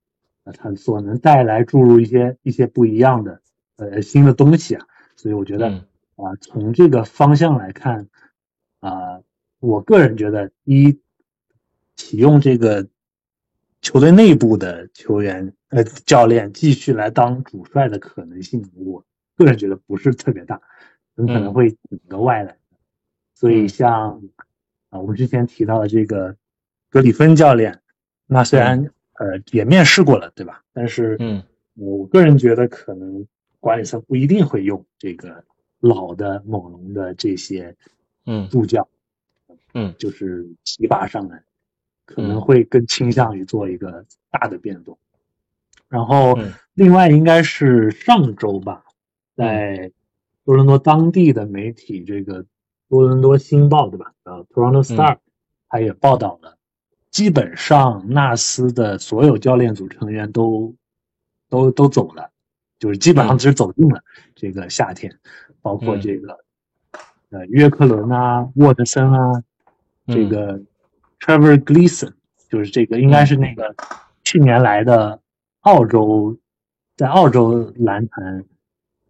[0.43, 3.41] 呃他所能带来注入一些一些不一样的
[3.77, 4.85] 呃新的东西啊，
[5.15, 5.69] 所以我觉得。
[5.69, 5.85] 嗯
[6.21, 8.09] 啊，从这个方向来看，
[8.81, 9.21] 啊，
[9.61, 10.99] 我个人觉得，一
[11.95, 12.89] 启用这个
[13.81, 19.05] 球队内部的球员呃教练继续来当主帅的可能性，我
[19.35, 20.61] 个人觉得不是特别大，
[21.15, 22.57] 很可能嗯会请个外来的。
[23.35, 24.21] 所以嗯像
[24.89, 26.35] 啊，我们之前提到的这个
[26.89, 27.81] 格里芬教练，
[28.25, 30.63] 那虽然呃也面试过了，对吧？
[30.73, 31.43] 但是嗯
[31.75, 33.27] 我个人觉得可能
[33.59, 35.43] 管理层不一定会用这个
[35.79, 37.75] 老的猛龙的这些
[38.25, 38.89] 嗯助教，
[39.73, 41.43] 嗯就是提拔上来，
[42.05, 44.97] 可能嗯会更倾向于做一个大的变动。
[45.89, 46.53] 然后嗯。
[46.75, 48.83] 另外应该是上周吧，
[49.35, 49.91] 在
[50.45, 52.45] 多伦多当地的媒体这个
[52.87, 54.13] 多伦多星报对吧？
[54.23, 55.17] 呃，Toronto Star，
[55.67, 56.55] 它也报道了，
[57.11, 60.73] 基本上纳斯的所有教练组成员都
[61.49, 62.29] 都都走了，
[62.79, 64.01] 就是基本上只走进了
[64.33, 65.19] 这个夏天，
[65.61, 66.01] 包括嗯。
[66.01, 66.37] 这个
[67.31, 69.43] 呃约克伦啊、沃德森啊，
[70.07, 70.29] 这嗯。
[70.29, 70.61] 个
[71.19, 72.13] Trevor Gleason，
[72.49, 73.75] 就是这个应该是那个
[74.23, 75.19] 去年来的
[75.69, 76.35] 澳洲，
[76.97, 78.43] 在澳洲篮坛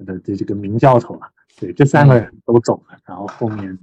[0.06, 3.80] 的这这个名教头啊，对，这三个人都走了，然后后面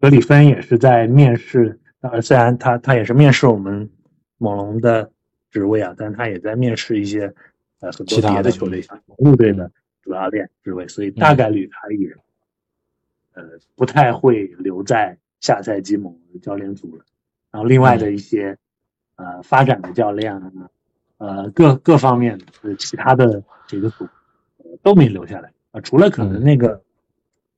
[0.00, 3.90] 格里芬也是在面试，呃，虽然他他也是面试我们
[4.38, 5.12] 猛龙的
[5.50, 7.34] 职位啊，但他也在面试一些
[7.80, 12.16] 呃很多其他的别的球队，像陆队的主教练职位，所以大概率他也
[13.34, 13.42] 呃
[13.74, 17.04] 不太会留在下赛季猛龙的教练组了。
[17.50, 18.56] 然后另外的一些、
[19.16, 20.70] 呃发展的教练啊，
[21.18, 24.04] 呃各各方面的其他的这个组、
[24.58, 26.80] 呃都没留下来啊、除了可能嗯那个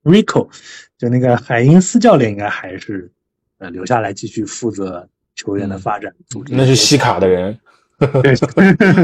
[0.05, 0.49] Rico，、
[0.97, 3.11] 就那个海因斯教练应该还是
[3.59, 7.59] 呃留下来继续负责球员的嗯发展，组织那是西卡的人，
[8.23, 8.35] 对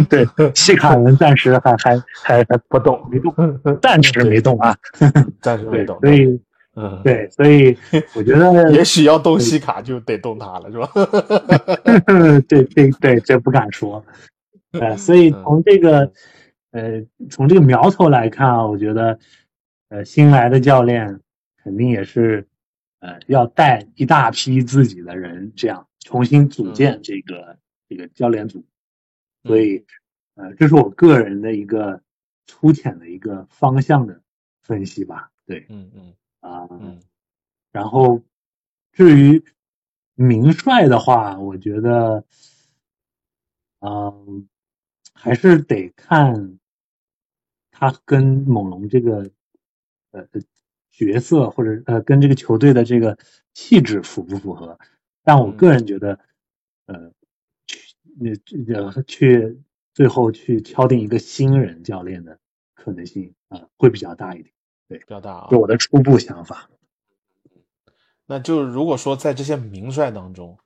[0.36, 3.34] 对，西卡人暂时还还还还不动，没动，
[3.82, 4.74] 暂时没动啊。
[5.40, 5.98] 暂时没动。
[6.00, 6.40] 所以
[6.76, 7.76] 嗯，对，所以
[8.14, 10.90] 我觉得 也许要动西卡就得动他了，是吧？
[12.48, 14.04] 对对对这不敢说，
[14.80, 16.12] 呃，所以从这个
[16.70, 19.18] 呃从这个苗头来看啊，我觉得
[19.88, 21.20] 呃新来的教练
[21.62, 22.48] 肯定也是
[23.00, 27.58] 呃要带一大批自己的人，这样重新组建这个、
[27.88, 28.64] 这个教练组，
[29.44, 29.84] 所以
[30.34, 32.02] 呃这是我个人的一个
[32.46, 34.20] 粗浅的一个方向的
[34.62, 36.14] 分析吧，对嗯嗯。
[36.40, 37.00] 啊、嗯。
[37.72, 38.22] 然后
[38.92, 39.42] 至于
[40.14, 42.24] 名帅的话，我觉得，
[43.80, 44.46] 嗯，
[45.14, 46.58] 还是得看
[47.70, 49.30] 他跟猛龙这个
[50.10, 50.26] 呃
[50.90, 53.18] 角色或者呃跟这个球队的这个
[53.52, 54.78] 气质符不符合。
[55.22, 56.18] 但我个人觉得，
[56.86, 57.10] 呃，
[57.66, 59.60] 去那这去
[59.94, 62.38] 最后去敲定一个新人教练的
[62.74, 64.54] 可能性啊、会比较大一点。
[64.86, 65.58] 对比较大啊就。
[65.58, 66.68] 我的初步想法。
[68.26, 70.58] 那就如果说在这些名帅当中，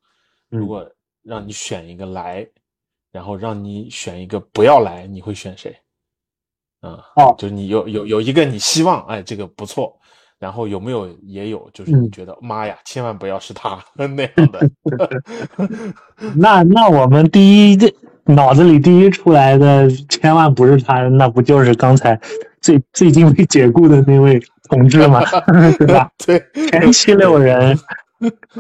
[0.51, 2.49] 嗯如果让你选一个来，
[3.19, 5.77] 然后让你选一个不要来，你会选谁？
[6.83, 9.99] 啊、哦就是你有有有一个你希望，哎，这个不错，
[10.39, 14.71] 然后有没有也有，就是你嗯觉得、妈呀，千万不要是他 那样的。
[16.39, 17.93] 那那我们第一这
[18.27, 22.17] 脑子里第一出来的，千万不是他，那不就是刚才
[22.61, 25.25] 最最近被解雇的那位同志吗？
[25.77, 26.09] 对吧？
[26.25, 27.77] 对，前七六人，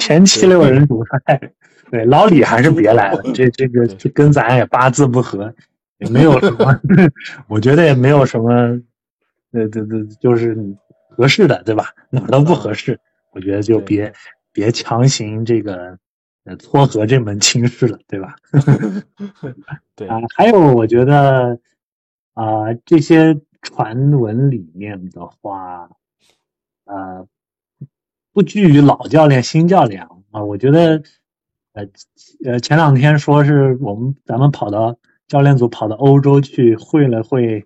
[0.01, 1.53] 前七六人主帅，
[1.91, 5.55] 对老李还是别来了， 这这个这跟咱也八字不合，
[5.99, 6.81] 也没有什么，
[7.49, 8.51] 我觉得也没有什么，
[9.53, 10.57] 呃，对对，就是
[11.09, 11.95] 合适的，对吧？
[12.11, 13.01] 哪都不合适，
[13.33, 14.13] 我觉得就别
[14.53, 15.99] 别强行这个
[16.45, 18.37] 呃撮合这门亲事了，对吧？
[19.97, 21.59] 对啊，还有我觉得
[22.35, 25.91] 啊、这些传闻里面的话，
[26.85, 27.27] 呃，
[28.33, 31.03] 不拘于老教练、新教练啊，我觉得
[31.79, 34.97] 呃呃前两天说是我们咱们跑到
[35.29, 37.65] 教练组跑到欧洲去会了会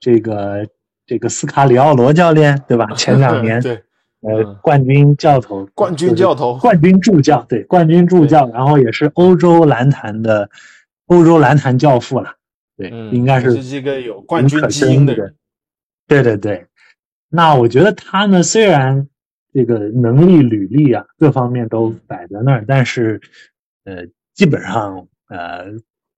[0.00, 0.66] 这个
[1.06, 2.86] 这个斯卡里奥罗教练，对吧？
[2.96, 3.74] 前两年 对
[4.22, 10.50] 呃嗯冠军教头，冠军就是教头冠军助教，对冠军助教，然后也是欧洲篮坛的
[11.06, 12.34] 欧洲篮坛教父了，
[12.76, 15.34] 对，嗯，应该是是这个有冠军基因的人。
[16.08, 16.66] 对对对，
[17.28, 19.08] 那我觉得他呢，虽然
[19.56, 23.18] 这个能力、履历啊各方面都摆在那儿，但是
[23.84, 25.72] 呃，基本上呃，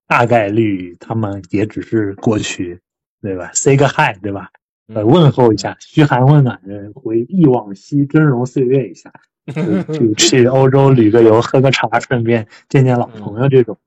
[0.08, 2.80] 大概率他们也只是过去，
[3.22, 4.50] 对吧？say 个 hi，对吧？
[4.92, 9.12] 呃，嗯问候一下，嘘寒问暖的，回忆往昔，峥嵘岁月一下，
[9.94, 13.78] 去去欧洲旅个游，喝个茶，顺便见见老朋友这种，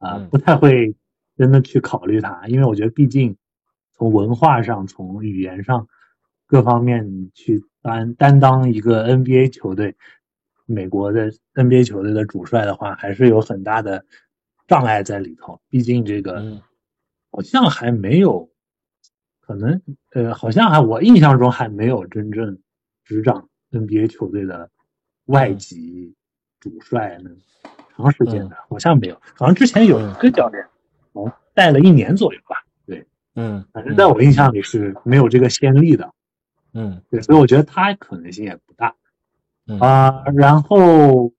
[0.00, 0.94] 啊、嗯不太会
[1.38, 3.36] 真的去考虑他，因为我觉得毕竟
[3.94, 5.88] 从文化上、从语言上
[6.46, 9.96] 各方面去担担当一个 NBA 球队，
[10.66, 14.04] 美国的 NBA 球队的主帅的话，还是有很大的
[14.66, 15.60] 障碍在里头。
[15.68, 16.62] 毕竟这个嗯。
[17.34, 18.50] 好像还没有，
[19.40, 19.80] 可能
[20.12, 22.58] 呃，好像还我印象中还没有真正
[23.04, 24.70] 执掌 NBA 球队的
[25.24, 25.58] 外嗯。
[25.58, 26.14] 籍
[26.60, 27.30] 主帅呢，
[27.96, 30.62] 长时间的，好像没有，好像之前有一个教练，
[31.12, 36.12] 哦，带了一年左右吧，对，嗯，反正在我印象里是没有这个先例的，
[36.74, 38.94] 嗯对，所以我觉得他可能性也不大
[39.66, 41.32] 嗯啊、然后，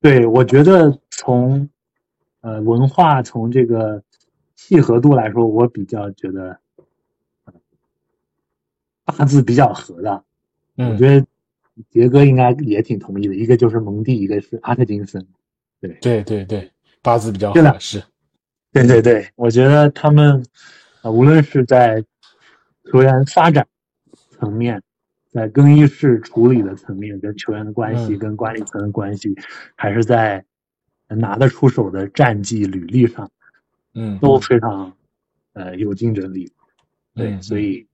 [0.00, 1.68] 对我觉得从
[2.40, 4.02] 呃文化从这个
[4.54, 6.60] 契合度来说，我比较觉得
[7.44, 7.52] 呃
[9.04, 10.12] 八字比较合的，
[10.76, 11.26] 我嗯，觉得
[11.90, 13.34] 杰哥应该也挺同意的。
[13.34, 15.26] 一个就是蒙蒂，一个是阿特金森。
[15.80, 16.70] 对对对对，
[17.02, 18.02] 八字比较对了合适。
[18.72, 20.44] 对对对，我觉得他们
[21.02, 22.04] 呃，无论是在
[22.90, 23.66] 球员发展
[24.38, 24.82] 层面，
[25.30, 29.34] 在更衣室处理的层面，跟球员的关系、嗯跟管理层的关系，
[29.76, 30.44] 还是在
[31.08, 33.30] 拿得出手的战绩履历上，
[33.94, 34.92] 嗯，都非常
[35.52, 36.52] 呃有竞争力。
[37.14, 37.86] 对，嗯所以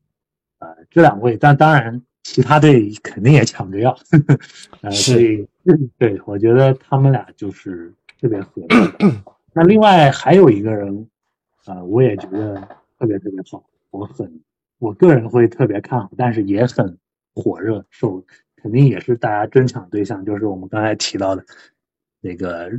[0.58, 4.38] 呃这两位，但当然其他队肯定也抢着要，呵 呵
[4.82, 5.46] 呃，所以
[5.98, 8.92] 对我觉得他们俩就是特别合适。
[9.52, 11.08] 那另外还有一个人，
[11.66, 12.56] 呃，我也觉得
[12.98, 14.40] 特别特别好，我很
[14.80, 16.98] 我个人会特别看好，但是也很
[17.34, 18.24] 火热，受
[18.56, 21.44] 肯定也是大家争抢对象，就是我们刚才提到的
[22.20, 22.70] 那个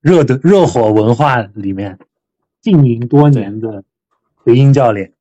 [0.00, 1.98] 热的热火文化里面
[2.60, 3.82] 经营多年的
[4.34, 5.12] 回音教练。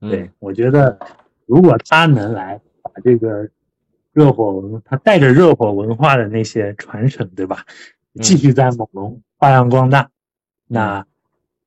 [0.00, 0.98] 对嗯，我觉得
[1.46, 3.48] 如果他能来把这个
[4.12, 7.64] 热火文，他带着热火文化的那些传承，对吧？
[8.14, 10.08] 嗯继续在猛龙发扬光大，
[10.68, 11.04] 那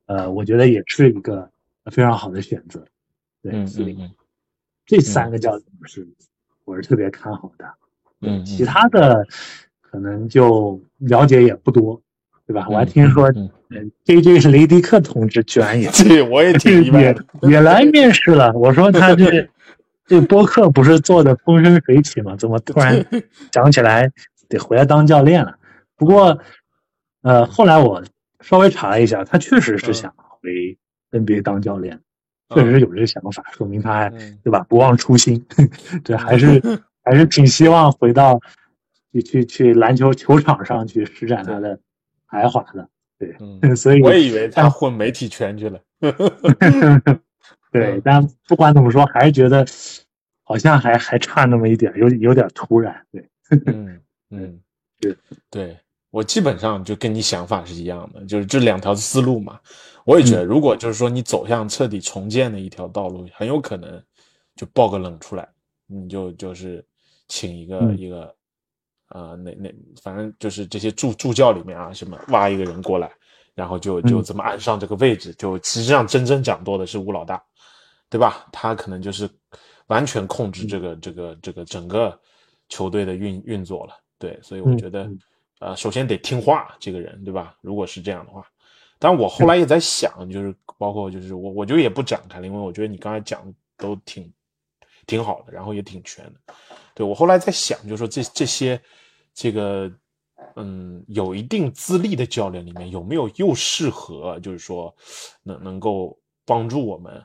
[0.05, 1.51] 呃，我觉得也是一个
[1.91, 2.85] 非常好的选择。
[3.41, 4.09] 对，嗯所以嗯
[4.85, 6.07] 这三个教练是
[6.65, 7.65] 我是特别看好的。
[8.21, 9.25] 嗯，其他的
[9.81, 12.01] 可能就了解也不多，
[12.47, 12.67] 对吧？
[12.69, 17.25] 我还嗯听说，嗯呃，J J 雷迪克同志居然也 对我也挺意外 也的。
[17.43, 18.51] 也来面试了。
[18.53, 19.49] 我说他这
[20.07, 22.35] 这播客不是做的风生水起吗？
[22.37, 23.05] 怎么突然
[23.51, 24.09] 讲起来
[24.47, 25.57] 得回来当教练了？
[25.97, 26.39] 不过，
[27.23, 28.03] 呃，后来我
[28.39, 30.77] 稍微查了一下，他确实是想回
[31.11, 31.99] NBA 当教练，
[32.55, 34.65] 确实有这个想法，说明他还嗯对吧？
[34.69, 35.45] 不忘初心，
[36.03, 36.61] 对，还是
[37.03, 38.39] 还是挺希望回到
[39.11, 41.79] 去去去篮球球场上去施展他的
[42.29, 42.87] 才华的。
[43.19, 45.79] 对，嗯， 所以我也以为他混媒体圈去了。
[47.71, 49.65] 对，但不管怎么说，还是觉得
[50.43, 53.05] 好像还还差那么一点，有有点突然。
[53.11, 53.27] 对，
[53.65, 54.59] 嗯嗯，
[54.99, 55.15] 对
[55.49, 55.77] 对，
[56.11, 59.59] 我基本上就跟你想法是一样的，就是这两条思路嘛。
[60.07, 64.01] 我也觉得，如果就是说你走向彻底重建的一条道路，很有可能
[64.55, 65.45] 就爆个冷出来，
[65.85, 66.83] 你就就是
[67.27, 68.33] 请一个一个
[69.09, 69.69] 呃，那那
[70.01, 73.11] 反正就是这些助助教里面啊，什么挖一个人过来，
[73.53, 77.43] 然后就就这么安上这个位置，就实际上真正掌舵的是吴老大，
[78.09, 78.47] 对吧？
[78.53, 79.29] 他可能就是
[79.87, 82.17] 完全控制这个这个这个整个
[82.69, 83.93] 球队的运运作了。
[84.17, 85.11] 对，所以我觉得，
[85.59, 87.57] 呃，首先得听话，这个人，对吧？
[87.59, 88.41] 如果是这样的话。
[88.99, 94.31] 但我后来也在想，就是包括就是我，我就也不展开了，因为我觉得你刚才讲都挺
[95.05, 96.53] 挺好的，然后也挺全的。
[96.93, 98.81] 对我后来在想，就是说这这些
[99.33, 99.91] 这个
[100.55, 104.95] 嗯有一定资历的教练里面，有没有又适合就是说
[105.43, 107.23] 能能够帮助我们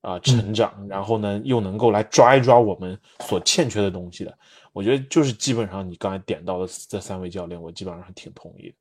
[0.00, 4.38] 啊成长，然后呢又能够来抓一抓我们所欠缺的东西的？
[4.72, 8.74] 我觉得就是基本上你刚才点到的这三位教练，我基本上是挺同意的。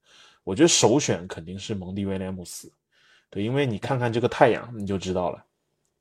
[0.43, 2.71] 我觉得首选肯定是蒙蒂威廉姆斯，
[3.29, 5.45] 对，因为你看看这个太阳，你就知道了。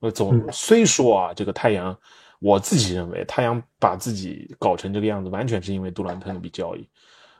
[0.00, 1.98] 呃，总虽说啊，这个太阳，
[2.38, 6.88] 我自己认为太阳把自己搞成这个样子，完全是因为杜兰特那笔交易。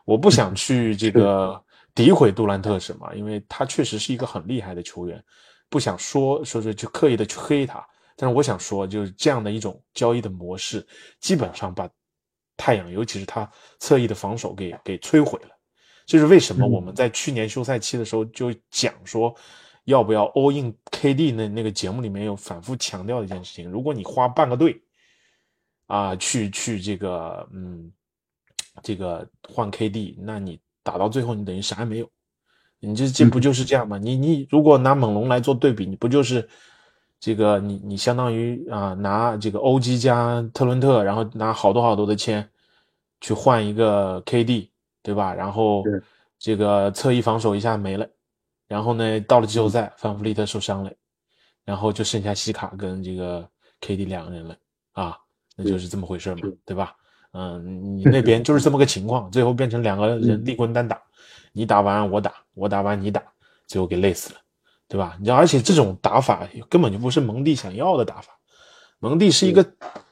[0.05, 1.63] 我不想去这个
[1.95, 5.23] 诋毁杜兰特什么，因为他确实是一个很厉害的球员，
[5.69, 7.87] 不想说说是去刻意的去黑他。
[8.17, 10.85] 但是我想说，就是这样的一种交易的模式，
[11.21, 11.89] 基本上把
[12.57, 15.58] 太阳，尤其是他侧翼的防守给给摧毁了。
[16.09, 19.35] 这是为什么我们在去年休赛期的时候就讲说，
[19.85, 23.71] 要不要 all in KD 那那个节目里面有反复强调的一件事情。
[23.71, 24.81] 如果你花半个队
[25.87, 27.93] 啊去去这个嗯
[28.83, 32.09] 这个换 KD，那你打到最后你等于啥也没有。
[32.81, 33.99] 你这这不就是这样吗？
[33.99, 36.49] 你你如果拿猛龙来做对比，你不就是
[37.21, 42.49] 这个你你相当于啊拿这个欧基加特伦特，然后拿好多好多的签
[43.21, 44.71] 去换一个 KD。
[45.09, 45.33] 对吧？
[45.33, 45.83] 然后
[46.39, 48.07] 这个侧翼防守一下没了，
[48.67, 50.93] 然后呢，到了季后赛，范弗利特受伤了，
[51.65, 53.49] 然后就剩下西卡跟这个
[53.81, 54.55] KD 两个人了
[54.93, 55.17] 啊，
[55.57, 56.95] 那就是这么回事嘛，对吧？
[57.33, 61.01] 嗯，你那边就是这么个情况，最后变成两个人立棍单打，
[61.55, 63.23] 你打完我打，我打完你打，
[63.67, 64.41] 最后给累死了，
[64.89, 65.17] 对吧？
[65.23, 68.39] 你而且这种打法根本就不是蒙蒂想要的打法，
[68.99, 69.67] 蒙蒂是一个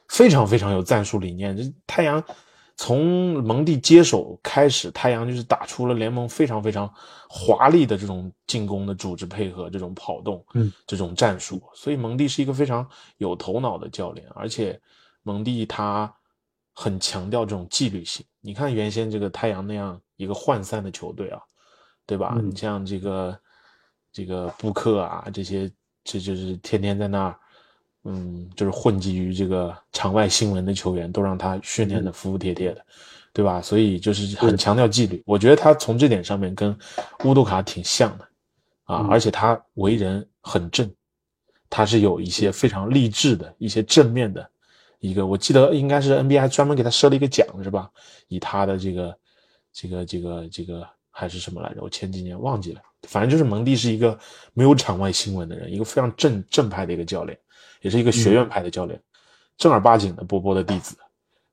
[0.07, 2.23] 非常非常有战术理念，这太阳。
[2.79, 6.87] 从蒙蒂接手开始，太阳就是打出了联盟非常非常
[7.27, 11.59] 华丽的这种进攻的组织配合，这种跑动，嗯，这种战术。
[11.73, 14.79] 所以蒙蒂是一个非常有头脑的教练，而且
[15.23, 16.13] 蒙蒂他
[16.71, 18.23] 很强调这种纪律性。
[18.41, 21.41] 你看原先这个太阳那样一个涣散的球队啊，
[22.05, 22.37] 对吧？
[22.39, 23.39] 你像这个
[24.11, 25.67] 这个布克啊，这些
[26.03, 27.39] 这就是天天在那儿。
[28.03, 32.85] 嗯，就是混迹于这个场外新闻的球员，都让他训练的服服帖帖的，
[33.33, 33.61] 对吧？
[33.61, 35.21] 所以就是很强调纪律。
[35.25, 36.73] 我觉得他从这点上面跟
[37.25, 38.27] 乌杜卡挺像的，
[38.85, 40.89] 啊，而且他为人很正，
[41.69, 44.49] 他是有一些非常励志的一些正面的
[44.99, 45.25] 一个。
[45.27, 47.89] 我记得应该是 NBA 还专门给他设了一个奖，是吧？
[48.29, 49.17] 以他的这个
[49.73, 50.87] 这个这个这个
[51.17, 51.81] 还是什么来着？
[51.81, 52.81] 我前几年忘记了。
[53.07, 54.17] 反正就是蒙蒂是一个
[54.53, 57.37] 没有场外新闻的人，一个非常正正派的一个教练。
[57.81, 58.99] 也是一个学院派的教练，
[59.55, 60.97] 正儿八经的波波的弟子，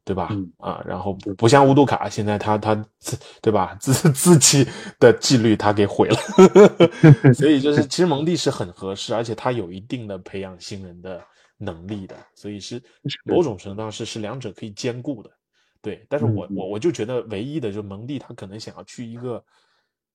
[0.06, 0.30] 对吧？
[0.56, 4.66] 啊，然后不像乌杜卡，现在他他自对吧自自己
[4.98, 6.16] 的纪律他给毁了，
[7.36, 11.22] 所以就是其实蒙蒂是很合适，而且他有一定的培养新人的
[11.58, 12.82] 能力的，所以是
[13.24, 15.30] 某种程度上是是两者可以兼顾的，
[15.84, 16.04] 对。
[16.08, 19.44] 但是我我我就觉得唯一的就蒙蒂他可能想要去一个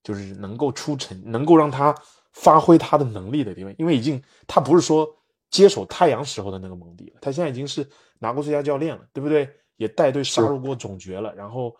[0.02, 1.94] 就是能够出成能够让他
[2.34, 5.08] 发挥他的能力的地方，因为已经他不是说。
[5.50, 7.84] 接手太阳时候的那个蒙蒂了，他现在已经是
[8.20, 9.50] 拿过最佳教练了，对不对？
[9.78, 11.74] 也带队杀入过总决了，然后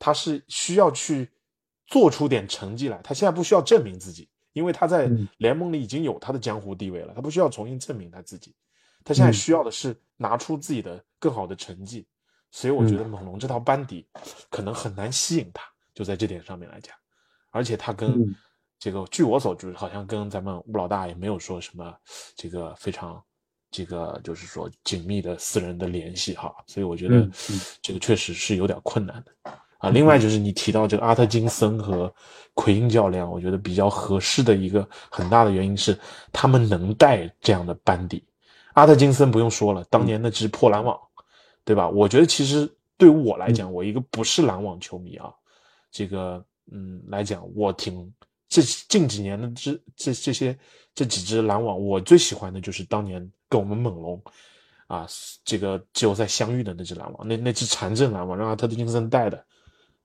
[0.00, 1.30] 他是需要去
[1.86, 3.00] 做出点成绩来。
[3.04, 8.52] 他现在不需要证明自己，因为他在联盟里已经有他的江湖地位了，他不需要重新证明他自己。
[9.04, 12.08] 他现在需要的是拿出自己的更好的成绩。
[12.54, 14.06] 所以我觉得猛龙这套班底
[14.48, 16.94] 可能很难吸引他，就在这点上面来讲，
[17.50, 18.14] 而且他跟。
[18.76, 21.94] 这个据我所知，好像跟咱们吴老大也没有说什么
[22.36, 23.22] 这个非常
[23.70, 27.26] 这个就是说紧密的私人的联系哈，所以我觉得
[27.80, 29.88] 这个确实是有点困难的啊。
[29.88, 32.12] 另外就是你提到这个阿特金森和
[32.52, 35.98] 奎因教练，我觉得比较合适的一个很大的原因是
[36.30, 38.22] 他们能带这样的班底。
[38.74, 40.98] 阿特金森不用说了，当年那只破篮网，
[41.64, 41.88] 对吧？
[41.88, 45.32] 我觉得其实对于我来讲，我一个不是篮网球迷啊，
[45.90, 48.12] 这个嗯来讲，我挺
[48.48, 50.56] 这近几年的这这这些
[50.94, 54.22] 这几支篮网，我最喜欢的就是当年跟我们猛龙
[54.86, 55.06] 啊
[55.44, 59.44] 这个季后赛相遇的那支篮网，那那支残阵篮网，让阿特金森带的，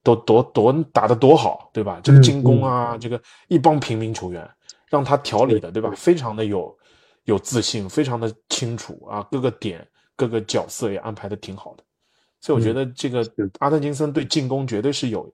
[0.01, 1.99] 多多多打的多好，对吧？
[2.01, 4.49] 这个进攻啊，这个一帮平民球员
[4.88, 5.91] 让他调理的，对吧？
[5.95, 6.76] 非常的有
[7.26, 9.86] 有自信，非常的清楚啊，各个点
[10.20, 11.84] 各个角色也安排的挺好的。
[12.41, 13.26] 所以我觉得这个
[13.59, 15.34] 阿特金森对进攻绝对是有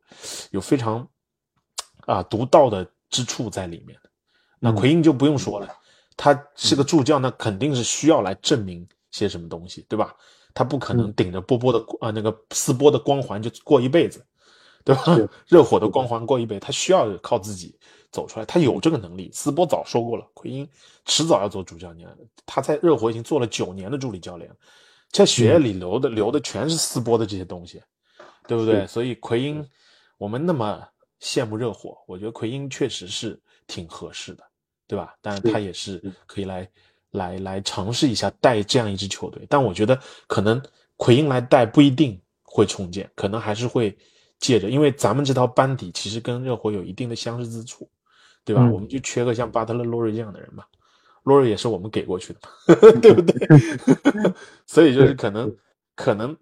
[0.51, 1.07] 有非常
[2.05, 4.09] 啊独到的之处在里面的。
[4.59, 5.67] 那奎因就不用说了，
[6.15, 10.15] 他是个助教，那肯定是需要来证明些什么东西，对吧？
[10.53, 14.25] 他不可能顶着波波的啊那个斯波的光环就过一辈子，
[14.85, 15.03] 对吧？
[15.47, 17.77] 热火的光环过一辈，他需要靠自己
[18.11, 19.29] 走出来，他有这个能力。
[19.33, 20.65] 斯波早说过了，奎因
[21.03, 22.07] 迟早要做主教练，
[22.45, 24.49] 他在热火已经做了九年的助理教练。
[25.11, 27.81] 在血液里流的流的全是斯波的这些东西，
[28.47, 28.85] 对不对？
[28.85, 29.65] 所以奎因，
[30.17, 30.85] 我们那么
[31.21, 34.43] 羡慕热火，我觉得奎因确实是挺合适的，
[34.87, 35.15] 对吧？
[35.21, 36.69] 但是他也是可以来
[37.11, 39.45] 来来尝试一下带这样一支球队。
[39.49, 40.61] 但我觉得可能
[40.97, 43.97] 奎因来带不一定会重建，可能还是会
[44.39, 47.89] 借着，因为咱们这套班底其实跟热火有一定的相似之处，
[48.43, 48.69] 对吧？
[48.69, 50.63] 我们就缺个像巴特勒、洛瑞这样的人嘛。
[51.23, 52.39] 洛瑞也是我们给过去的，
[53.01, 53.35] 对不对？
[54.67, 55.55] 所以就是可能，
[55.95, 56.37] 可能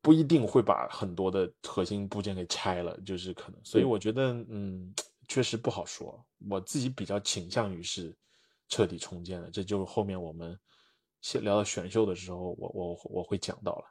[0.00, 3.60] 不一定会把很多的核心部件给拆了，就是可能。
[3.62, 4.92] 所以我觉得，嗯，
[5.28, 6.20] 确实不好说。
[6.50, 8.12] 我自己比较倾向于是
[8.68, 10.58] 彻底重建的，这就是后面我们
[11.20, 13.84] 先聊到选秀的时候，我我我会讲到了。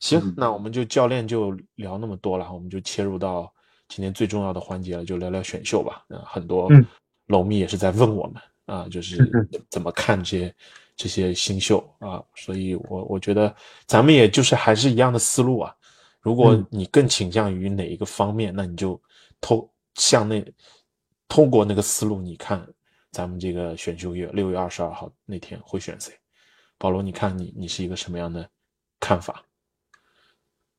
[0.00, 3.50] 行，那我们就教练就聊那么多了，我们就切入到
[3.88, 6.04] 今天最重要的环节了，就聊聊选秀吧。
[6.08, 6.68] 嗯，很多
[7.26, 8.42] 龙迷也是在问我们。
[8.66, 9.28] 啊，就是
[9.68, 10.54] 怎么看这些
[10.94, 12.22] 这些新秀啊？
[12.36, 13.52] 所以，我我觉得
[13.84, 15.74] 咱们也就是还是一样的思路啊。
[16.20, 19.00] 如果你更倾向于哪一个方面，那你就
[19.40, 20.40] 透向那
[21.26, 22.64] 通过那个思路，你看
[23.10, 26.14] 咱们这个选秀月六月二十二号那天会选谁？
[26.78, 28.48] 保罗，你看你你是一个什么样的
[29.00, 29.44] 看法？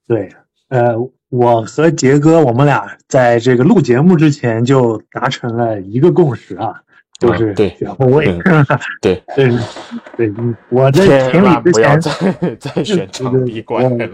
[0.08, 0.30] 对，
[0.70, 0.96] 呃，
[1.30, 6.82] 我和杰哥，我们俩在这个录节目之前就达成了一个共识啊。
[7.20, 8.26] 就是选后卫，
[9.00, 9.56] 对对
[10.18, 10.34] 对，
[10.70, 14.10] 我在群里之前再再选场地怪了。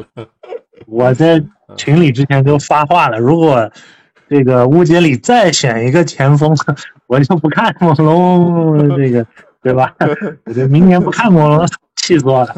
[0.86, 1.42] 我在
[1.78, 3.72] 群里之前都发话了，如果
[4.28, 6.54] 这个乌杰里再选一个前锋，
[7.08, 9.26] 我就不看猛龙这个，
[9.64, 9.96] 对吧？
[10.44, 11.66] 我就明年不看猛龙，
[12.08, 12.56] 气死我了。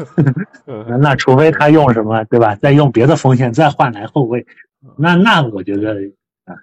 [1.00, 2.54] 那除非他用什么，对吧？
[2.56, 4.46] 再用别的锋线再换来后卫，
[4.96, 5.96] 那那我觉得。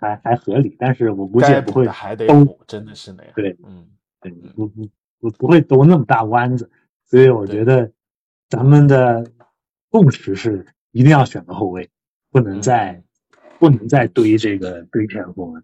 [0.01, 3.31] 还还合理，但是我估计不会还得补，真的是那样。
[3.33, 3.87] 对，嗯，
[4.19, 4.89] 对，不不
[5.21, 6.69] 不不会兜那么大弯子，
[7.05, 7.89] 所以我觉得
[8.49, 9.25] 咱们的
[9.89, 11.89] 共识是一定要选个后卫，
[12.31, 13.01] 不能再
[13.59, 15.61] 不能再堆这个堆前锋了，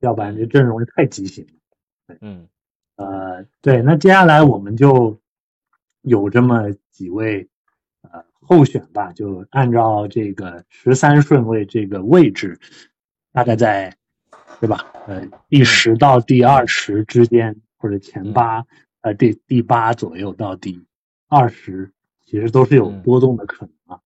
[0.00, 2.16] 要不然这阵容太畸形了。
[2.22, 2.48] 嗯，
[2.96, 5.18] 呃，对，那接下来我们就
[6.06, 7.48] 有这么几位
[8.02, 12.58] 呃候选吧，就按照这个十三顺位这个位置。
[13.32, 13.94] 大概在，
[14.60, 14.86] 对吧？
[15.06, 18.64] 呃，第十到第二十之间，或者前八，
[19.02, 20.82] 呃，第第八左右到第
[21.28, 21.92] 二十，
[22.24, 24.00] 其实都是有波动的可能啊。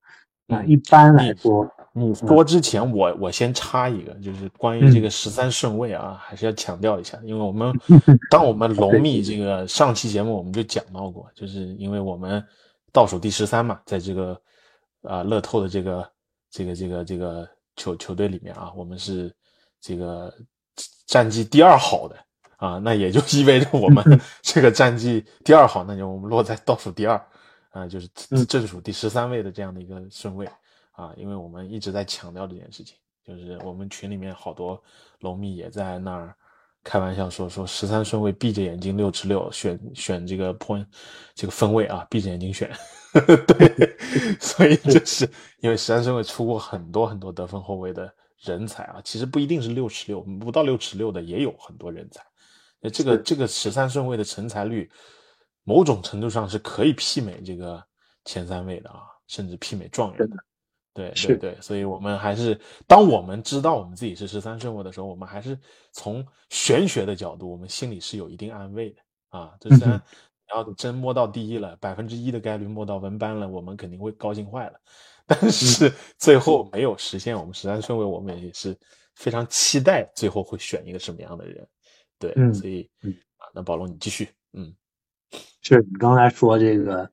[0.49, 7.73] 那一般来说，你说之前，我我先插一个，就是关于这个十三顺位啊，还是要强调一下，因为我们
[8.31, 12.45] 当我们龙密这个上期节目我们就讲到过，就是因为我们
[12.93, 14.41] 倒数第十三嘛，在这个
[15.03, 16.11] 啊乐透的这个
[16.51, 17.49] 这个这个这个。
[17.77, 19.35] 球球队里面啊，我们是
[19.81, 20.31] 这个
[21.07, 22.17] 战绩第二好的
[22.59, 24.05] 啊，那也就意味着我们
[24.43, 27.27] 这个战绩第二好，那就我们落在倒数第二
[27.71, 28.07] 啊，就是
[28.47, 30.45] 正数第十三位的这样的一个顺位
[31.01, 34.83] 啊，因为我们一直在强调这件事情，就是我们群里面好多
[35.21, 36.37] 龙迷也在那儿
[36.85, 40.87] 开玩笑说说十三顺位闭着眼睛六尺六选选这个 point
[41.35, 42.71] 这个分位啊，闭着眼睛选。
[43.47, 43.97] 对，
[44.39, 45.29] 所以就是
[45.61, 52.23] 因为十三顺位出过很多很多得分后卫的人才啊，其实不一定是六尺六，不到六尺六的也有很多人才。
[52.81, 54.91] 那这个这个十三顺位的成才率，
[55.65, 57.83] 某种程度上是可以媲美这个
[58.25, 60.37] 前三位的啊，甚至媲美状元的。
[60.95, 65.59] 对对对，所以我们还是当我们知道我们自己是十三顺位的时候，我们还是
[65.93, 69.53] 从玄学的角度，我们心里是有一定安慰的啊。
[69.61, 70.01] 这虽然。
[70.53, 74.81] 然后真摸到第一了，百分之一的概率摸到文班了，我们肯定会高兴坏了。
[75.25, 75.89] 但是
[76.19, 78.77] 最后没有实现我们十三顺位，我们也是
[79.15, 81.65] 非常期待最后会选一个什么样的人。
[82.19, 82.91] 对，所以
[83.37, 84.29] 啊，那保罗你继续。
[84.53, 84.75] 嗯，
[85.63, 87.09] 是你刚才说这个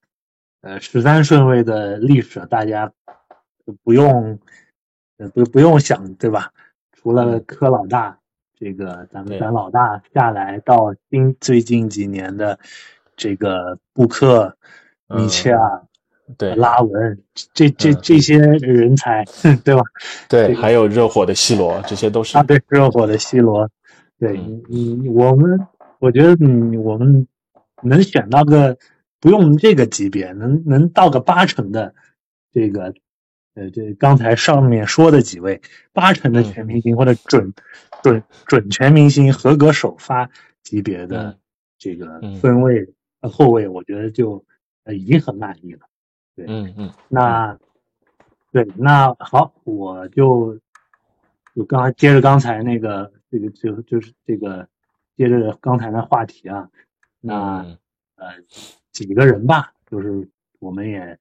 [0.61, 2.91] 呃十三顺位的历史，大家
[3.84, 4.39] 不用
[5.18, 6.51] 呃不不用想对吧？
[6.93, 8.18] 除了柯老大，
[8.59, 9.39] 这个咱们对。
[9.39, 12.59] 咱老大下来到今最近几年的
[13.15, 14.57] 这个布克、
[15.07, 15.86] 嗯米切尔、
[16.38, 16.53] 对。
[16.55, 17.99] 拉文，这这嗯。
[18.01, 19.24] 这些人才，
[19.63, 19.82] 对吧？
[20.28, 23.70] 对，这个还有热火的西罗，这些都是啊，对，热火的西罗，
[24.20, 24.63] 对嗯。
[24.68, 25.68] 你你我们，
[25.99, 27.28] 我觉得你我们
[27.84, 28.78] 能选到个
[29.22, 31.93] 不用这个级别，能能到个八成的
[32.51, 32.93] 这个，
[33.58, 35.60] 呃，这刚才上面说的几位
[35.91, 36.43] 八成的嗯。
[36.53, 37.51] 全明星或者准
[38.03, 40.30] 准准全明星合格首发
[40.62, 41.38] 级别的嗯
[41.80, 42.36] 这个嗯。
[42.39, 42.88] 分位、
[43.22, 44.45] 呃后卫，我觉得就
[44.84, 45.80] 呃已经很满意了。
[46.36, 46.93] 对嗯嗯。
[47.10, 47.58] 那
[48.51, 50.60] 对，那好，我就
[51.55, 54.70] 就刚才接着刚才那个这个就就是这个
[55.16, 56.70] 接着刚才的话题啊，
[57.20, 57.78] 那嗯。
[58.18, 58.28] 呃
[58.91, 60.30] 几个人吧，就是
[60.60, 61.18] 我们也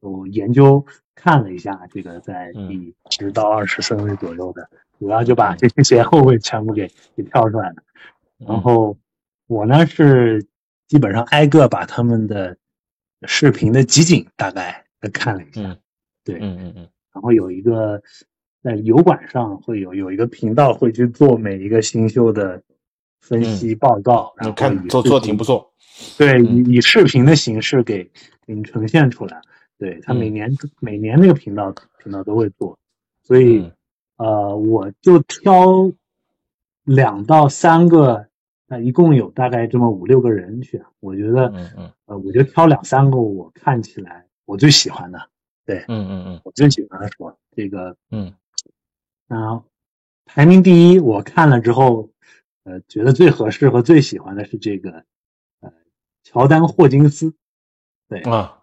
[0.00, 0.84] 有研究
[1.16, 2.68] 看了一下这个在嗯。
[2.68, 4.68] 第十到二十顺位左右的，
[5.00, 7.76] 主要就把这些后卫全部给给挑出来了。
[8.38, 8.46] 嗯。
[8.46, 8.96] 然后
[9.48, 10.46] 我呢是
[10.86, 12.56] 基本上挨个把他们的
[13.26, 15.76] 视频的集锦大概的看了一下，嗯
[16.22, 16.88] 对，嗯嗯嗯。
[17.12, 18.02] 然后有一个
[18.62, 22.62] 在油管上会有有一个频道会去做每一个新秀的
[23.20, 25.72] 分析报告，然嗯，后看做做挺不错，
[26.18, 26.44] 对，嗯。
[26.66, 28.04] 以以视频的形式给
[28.46, 29.40] 给你呈现出来。
[29.78, 30.32] 对他每嗯。
[30.34, 32.78] 年、每年那个频道频道都会做，
[33.22, 33.72] 所以、嗯。
[34.16, 35.92] 呃，我就挑
[36.84, 38.28] 两到三个，
[38.68, 41.92] 呃，一共有大概这么五六个人选，我觉得、嗯嗯。
[42.06, 45.28] 呃，我就挑两三个我看起来我最喜欢的，
[45.66, 46.40] 对嗯嗯嗯。
[46.44, 47.96] 我最喜欢的说这个。
[48.10, 48.32] 嗯。
[49.28, 49.64] 啊，
[50.24, 52.10] 排名第一，我看了之后，
[52.64, 55.04] 呃，觉得最合适和最喜欢的是这个，
[55.60, 55.72] 呃，
[56.22, 57.34] 乔丹霍金斯，
[58.08, 58.55] 对，啊，那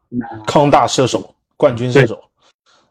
[0.45, 2.23] 康大射手，冠军射手，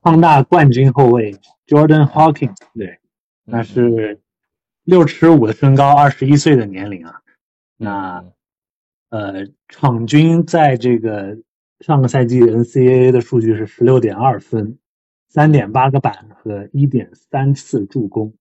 [0.03, 1.33] 康大冠军后卫
[1.67, 2.99] Jordan Hawkins，对，
[3.45, 4.21] 那嗯是
[4.85, 7.23] 六尺五的身高，二十一岁的年龄啊，
[7.77, 8.25] 那
[9.11, 11.39] 呃，场均在这个
[11.81, 14.79] 上个赛季 NCAA 的数据是十六点二分，
[15.29, 18.35] 三点八个板和一点三次助攻。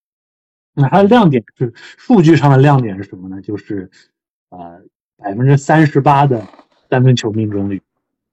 [0.73, 3.41] 那它的亮点是数据上的亮点是什么呢？
[3.41, 3.91] 就是
[4.49, 4.81] 呃
[5.17, 6.47] 百分之三十八的
[6.89, 7.81] 三分球命中率，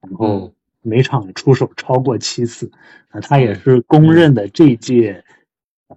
[0.01, 2.71] 然后嗯每场出手超过七次。
[3.09, 5.25] 啊，他也是公认的这届
[5.89, 5.97] 呃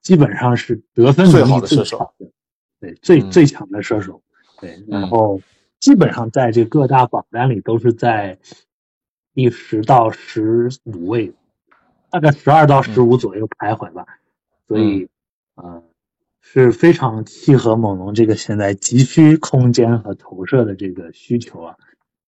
[0.00, 2.14] 基本上是得分最能力最好的射手，
[2.80, 4.22] 对最嗯最强的射手。
[4.60, 5.40] 对，然嗯后
[5.80, 8.38] 基本上在这各大榜单里都是在
[9.34, 11.34] 第十到十五位，
[12.08, 14.06] 大概十二到十五左右徘徊吧。
[14.68, 15.08] 所以，
[15.56, 15.82] 呃，
[16.40, 21.76] 是非常契合猛龙这个现在急需空间和投射的这个需求啊。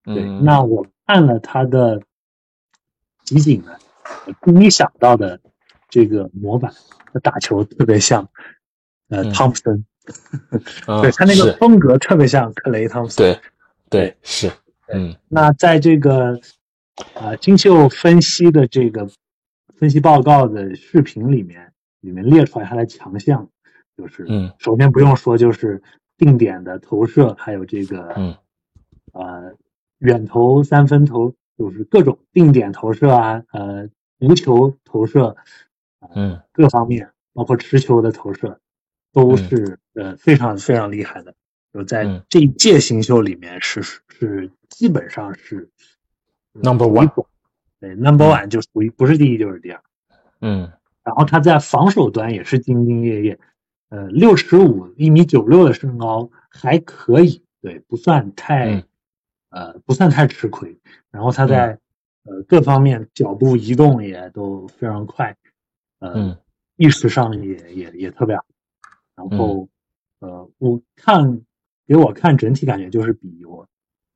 [0.02, 2.02] 对，嗯那我看了他的
[3.24, 3.78] 集锦呢，
[4.26, 5.40] 我第一想到的
[5.88, 6.72] 这个模板，
[7.12, 8.28] 他打球特别像
[9.08, 9.32] 呃嗯。
[9.32, 9.84] 汤普森，
[10.86, 13.32] 嗯对他那个风格特别像克雷汤普森。
[13.32, 13.40] 对。
[13.88, 14.50] 对是，
[14.88, 15.14] 嗯。
[15.28, 16.40] 那在这个
[17.14, 19.08] 呃金秀分析的这个
[19.78, 23.48] 分析报告的视频里面，里面列出来他的强项，
[23.96, 24.52] 就是嗯。
[24.58, 25.80] 首先不用说，就是
[26.18, 28.36] 定点的投射，还有这个嗯。
[29.12, 29.54] 呃
[29.98, 33.88] 远投三分投，就是各种定点投射啊，呃
[34.18, 35.36] 无球投射，
[36.14, 38.60] 嗯各方面，包括持球的投射，
[39.12, 41.34] 都嗯是、呃非常非常厉害的。
[41.72, 45.70] 就在嗯这一届新秀里面是是基本上是
[46.54, 47.26] Number one
[47.80, 49.82] 对 number one 就属于不是第一就是第二。
[50.40, 50.72] 嗯
[51.04, 53.38] 然后他在防守端也是兢兢业业，
[53.90, 58.82] 呃，六尺五，一米九六的身高还可以，对，不算太，嗯
[59.56, 60.78] 呃，不算太吃亏。
[61.10, 61.78] 然后他在、
[62.24, 65.34] 呃各方面脚步移动也都非常快，
[66.00, 66.36] 呃，嗯
[66.76, 68.44] 意识上也也也特别好。
[69.14, 69.66] 然后，
[70.18, 71.40] 呃，我看
[71.86, 73.66] 给我看整体感觉就是比我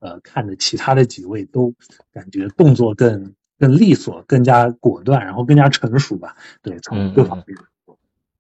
[0.01, 1.73] 呃看的其他的几位都
[2.13, 6.37] 感觉动作更更利索，更加果断，然后更加成熟吧。
[6.61, 7.99] 对，从嗯各方面来说，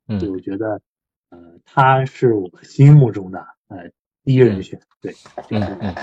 [0.08, 0.82] 嗯对，我觉得
[1.30, 3.38] 呃他是我心目中的
[3.68, 3.90] 呃
[4.30, 4.78] 第一人选。
[5.00, 5.12] 对，
[5.48, 5.94] 就是嗯嗯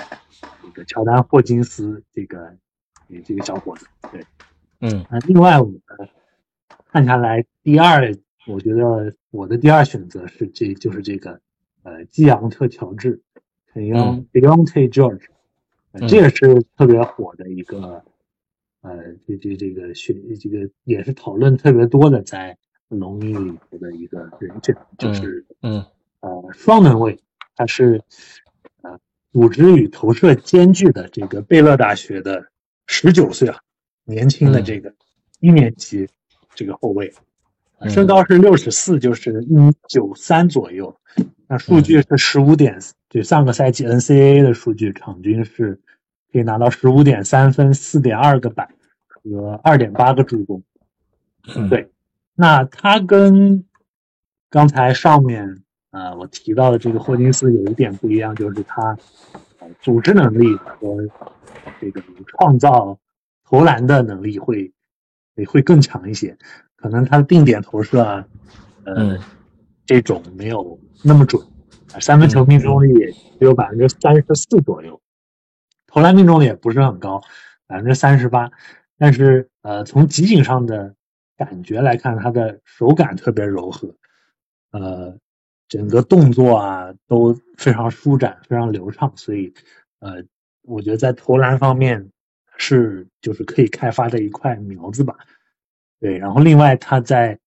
[0.62, 2.58] 这个乔丹霍金斯这个
[3.24, 3.88] 这个小伙子。
[4.12, 4.22] 对，
[4.82, 5.80] 嗯那另外我们
[6.92, 8.14] 看下来，第二，
[8.46, 11.40] 我觉得我的第二选择是这就是这个
[11.84, 13.22] 呃基昂特乔治
[13.72, 15.28] k e o n Deontay George，、
[15.94, 18.04] 呃嗯这也是特别火的一个
[18.82, 22.58] 呃这这这个选这个也是讨论特别多的在
[22.90, 25.86] 龙鹰里头的一个人选，就是嗯
[26.20, 27.20] 呃双能卫，
[27.58, 28.02] 他是
[28.82, 28.98] 啊
[29.34, 32.46] 组织与投射兼具的这个贝勒大学的
[32.86, 33.60] 十九岁啊，
[34.06, 34.94] 年轻的这个
[35.40, 36.08] 一年级
[36.54, 37.12] 这个后卫，
[37.80, 37.90] 嗯。
[37.90, 40.96] 身高是六十四，就是一米九三左右。
[41.48, 42.80] 那数据是十五点，
[43.10, 45.82] 就上个赛季 NCAA 的数据，场均是
[46.32, 48.70] 可以拿到十五点三分、四点二个板
[49.08, 50.64] 和二点八个助攻。
[51.56, 51.70] 嗯。
[51.70, 51.90] 对，
[52.36, 53.66] 那他跟
[54.50, 55.64] 刚才上面
[55.98, 58.96] 呃我提到的这个霍金斯有一点不一样，就是他
[59.60, 60.98] 呃组织能力和
[61.82, 62.98] 这个创造
[63.44, 64.72] 投篮的能力会
[65.36, 66.38] 会会更强一些。
[66.76, 68.28] 可能他的定点投射啊，
[68.84, 69.20] 呃，嗯
[69.86, 71.42] 这种没有那么准，
[71.94, 72.94] 啊三分球命中率
[73.40, 75.02] 只有百分之三十四左右，
[75.88, 77.20] 投篮命中率也不是很高，
[77.66, 78.52] 百分之三十八。
[79.00, 80.94] 但是呃，从集锦上的
[81.36, 83.96] 感觉来看，他的手感特别柔和，
[84.72, 85.18] 呃，
[85.68, 89.54] 整个动作啊都非常舒展，非常流畅，所以
[90.00, 90.24] 呃，
[90.62, 92.10] 我觉得在投篮方面
[92.58, 95.18] 是就是可以开发的一块苗子吧。
[96.00, 97.40] 对，然后另外他在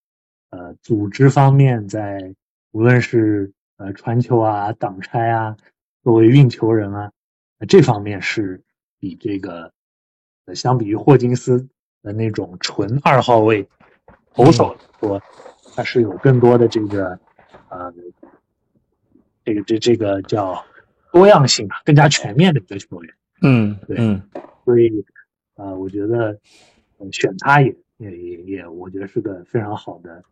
[0.51, 2.35] 呃组织方面，在
[2.73, 5.57] 无论是呃传球啊、挡拆啊、
[6.03, 7.13] 作为运球人啊，
[7.59, 8.63] 呃这方面是
[8.99, 9.73] 比这个
[10.47, 11.69] 呃相比于霍金斯
[12.03, 13.69] 的那种纯二号位
[14.35, 15.23] 投手来说，
[15.75, 17.19] 他是有更多的这个
[17.71, 17.93] 呃
[19.45, 20.65] 这个这这个叫
[21.13, 23.15] 多样性吧，更加全面的一个球员。
[23.43, 24.23] 嗯对嗯
[24.67, 25.05] 所以，
[25.55, 26.39] 呃，我觉得，
[26.99, 30.23] 呃，选他也也也也，我觉得是个非常好的，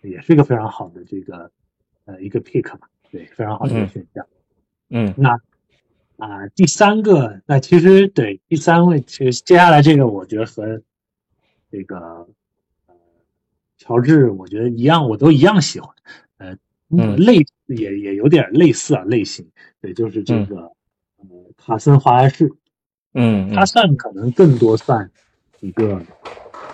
[0.00, 1.50] 也是一个非常好的这个
[2.06, 4.26] 呃一个 pick 吧，对，非常好的一个嗯选项。
[4.88, 5.38] 嗯那
[6.18, 10.80] 啊、第三个，那其实对第三位，其实接下来这个，我觉得和
[11.70, 12.26] 这个
[12.86, 12.94] 呃
[13.76, 15.94] 乔治，我觉得一样，我都一样喜欢，
[16.38, 16.56] 呃，
[16.90, 17.16] 嗯。
[17.16, 19.48] 类也也有点类似啊，类型，
[19.80, 20.46] 对，就是这嗯。
[20.46, 21.26] 个、呃
[21.56, 22.50] 卡森华莱士。
[23.14, 25.10] 嗯他算可能更多算
[25.60, 25.94] 一个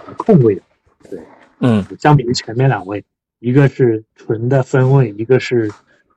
[0.07, 0.61] 呃控卫，
[1.09, 1.21] 对，
[1.61, 1.85] 嗯。
[1.99, 3.05] 相比于前面两位，
[3.39, 5.71] 一个是纯的分位，一个是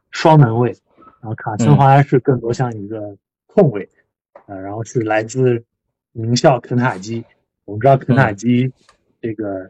[0.09, 0.75] 双能位，
[1.21, 3.15] 然后卡森华莱士更多像一个
[3.45, 3.87] 控卫，
[4.47, 5.63] 呃，然后是来自
[6.11, 7.23] 名校肯塔基，
[7.65, 8.71] 我们知道肯塔基
[9.21, 9.69] 这个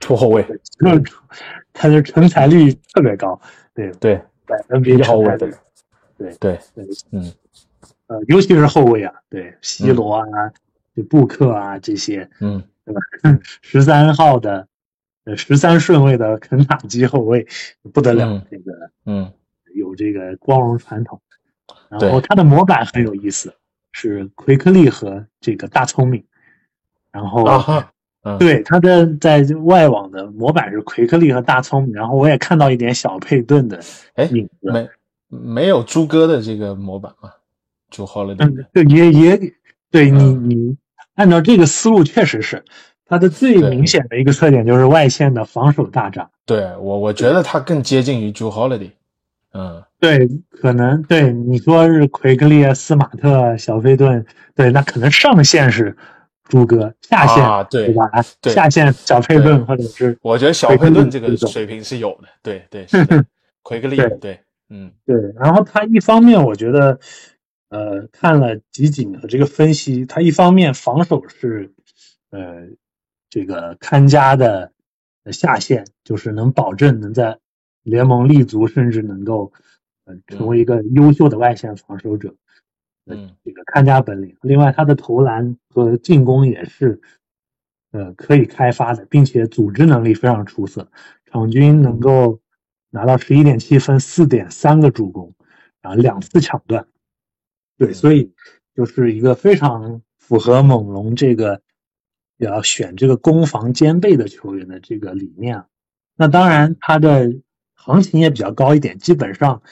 [0.00, 0.44] 出后卫，
[0.80, 1.04] 嗯，
[1.72, 3.40] 他的成才率特别高，
[3.74, 5.50] 对，对百 NBA 后卫对
[6.18, 6.58] 对，对，
[7.10, 7.32] 嗯
[8.08, 10.26] 呃，尤其是后卫啊，对，C 罗啊，
[10.96, 13.00] 就布克啊这些，嗯 对吧？
[13.60, 14.66] 十三号的，
[15.24, 17.46] 呃，十三顺位的肯塔基后卫
[17.92, 19.32] 不得了，嗯这个嗯
[19.74, 21.20] 有这个光荣传统。
[21.90, 23.54] 然后他的模板很有意思，
[23.92, 26.24] 是奎克利和这个大聪明。
[27.10, 27.44] 然后，
[28.28, 33.80] 嗯对他的在外网的模板是奎克利和大聪明，然后我也看到一点小佩顿的
[34.14, 34.70] 哎影子。
[34.70, 34.88] 没
[35.28, 37.30] 没有朱哥的这个模板吗？
[37.90, 39.52] 朱 Holiday 嗯，对，也也
[39.90, 40.76] 对你你
[41.14, 42.64] 按照这个思路，确实是
[43.06, 46.30] 他的最明显的一个特点就是外线的防守大涨。
[46.44, 48.90] 对我我觉得他更接近于朱 Holiday，
[49.52, 50.28] 嗯对，
[50.60, 54.24] 可能对你说是奎克利、斯马特、小费顿，
[54.54, 55.96] 对，那可能上限是
[56.48, 58.10] 朱哥，下线、啊对吧？
[58.40, 63.24] 对下线小佩顿或者是我觉得小佩顿这个水平是有的，对对 是的，
[63.62, 64.40] 奎克利对对，
[64.70, 66.98] 嗯对，然后他一方面我觉得，
[67.68, 71.72] 呃，看了集锦和这个分析，他一方面防守是，
[72.30, 72.68] 呃，
[73.28, 74.72] 这个看家的
[75.24, 77.38] 呃下线，就是能保证能在
[77.82, 79.52] 联盟立足，甚至能够
[80.06, 82.30] 呃成为一个优秀的外线防守者。
[82.30, 82.36] 嗯
[83.44, 84.36] 这个看家本领。
[84.42, 87.00] 另外，他的投篮和进攻也是，
[87.92, 90.90] 呃，可以开发的，并且组织能力非常出色，
[91.26, 92.40] 场均能够
[92.90, 95.34] 拿到十一点七分、四点三个助攻，
[95.80, 96.86] 然后两次抢断。
[97.76, 98.32] 对，所以
[98.74, 101.62] 就是一个非常符合猛龙这个
[102.36, 105.66] 要选这个攻防兼备的球员的这个理念啊。
[106.16, 107.32] 那当然，他的
[107.74, 109.62] 行情也比较高一点，基本上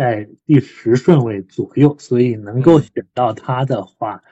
[0.00, 4.22] 在第十顺位左右，所以能够选到他的话，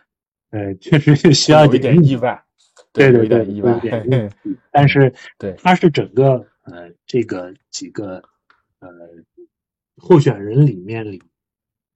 [0.49, 2.43] 呃，确实是需要有一点意外，
[2.91, 4.31] 对对对，有一点 意外
[4.73, 5.55] 但是对。
[5.59, 8.23] 他是整个呃这个几个
[8.79, 8.89] 呃
[9.99, 11.23] 候选人里面里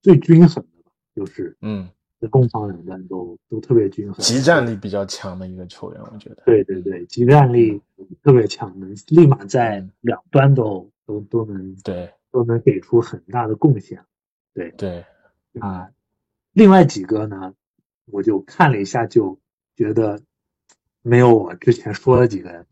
[0.03, 1.89] 最均衡的吧，就是嗯，
[2.31, 7.81] 攻防两端都都特别均衡，集战力比较强的一个球员，我觉得，对对对，集战力
[8.23, 9.91] 特别强，的立马在嗯。
[10.03, 14.05] 两端都都都能对都能给出很大的贡献。
[14.55, 15.05] 对对，
[15.61, 15.91] 啊，
[16.53, 17.55] 另外几个呢，
[18.07, 19.39] 我就看了一下，就
[19.77, 20.21] 觉得
[21.03, 22.67] 没有我之前说的几个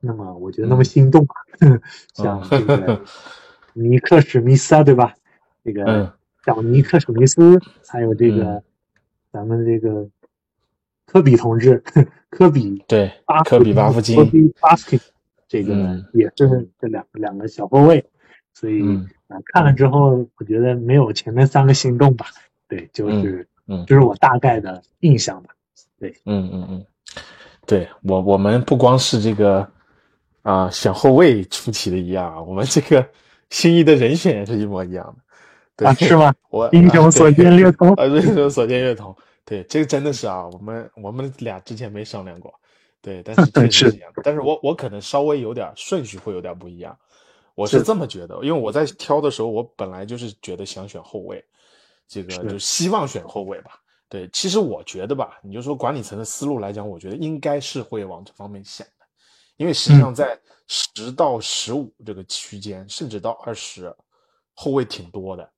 [0.00, 1.34] 那么我觉得那么心动啊，
[2.12, 3.04] 像这个
[3.72, 5.14] 尼克史密斯啊，对吧？
[5.64, 6.12] 这个嗯
[6.44, 8.62] 小尼克史密斯，还有这个、嗯
[9.30, 10.08] 咱们这个
[11.04, 11.84] 科比同志，
[12.30, 14.98] 科比对巴科比巴夫金科比巴夫金，
[15.46, 18.04] 这个嗯也是这两个两个小后卫，
[18.58, 22.26] 所以嗯啊、看了之后，我觉得没有前面三个心动吧。
[22.66, 25.50] 对，就是嗯嗯这是我大概的印象吧。
[26.00, 26.86] 对嗯嗯嗯，
[27.66, 29.68] 对我我们不光是这个
[30.42, 33.06] 啊、选后卫出奇的一样啊，我们这个
[33.50, 35.22] 心仪的人选也是一模一样的。
[35.76, 36.34] 对啊，是吗？
[36.50, 37.92] 我英雄所见略同。
[38.00, 39.14] 啊，英雄所见略同。
[39.44, 42.52] 对，这个真的是啊，我们我们俩之前没商量过。
[43.00, 44.22] 对，但是 确实是是一样的。
[44.24, 46.96] 但是我我可能稍微有点顺序会有点不一样。
[47.58, 51.44] 我是是这么觉得，因为我在挑的时候，我本来就是觉得想选后卫，
[52.06, 53.72] 这个就希望选后卫吧。
[54.08, 59.04] 对，其实我觉得吧，你就说管理层的思路来讲，我觉得应该是会往这方面想的，
[59.56, 60.38] 因为实际上在
[60.68, 63.92] 十到十五这个区间，甚至到二十，
[64.54, 65.50] 后卫挺多的。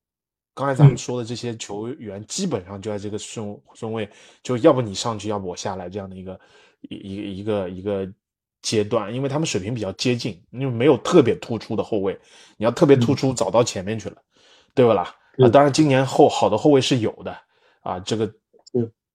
[0.54, 0.96] 刚才咱们嗯。
[0.96, 4.08] 说的这些球员，基本上就在这个顺顺位，
[4.42, 6.40] 就要不你上去，要不我下来这样的一个
[6.80, 8.10] 一一一个一个
[8.62, 12.18] 阶段，因为他们水平比较接近，因为没有特别突出的后卫，
[12.56, 14.16] 你要特别突出，早到前面去了，
[14.74, 15.14] 对不啦？
[15.38, 17.36] 啊，当然今年后好的后卫是有的
[17.82, 18.32] 啊，这个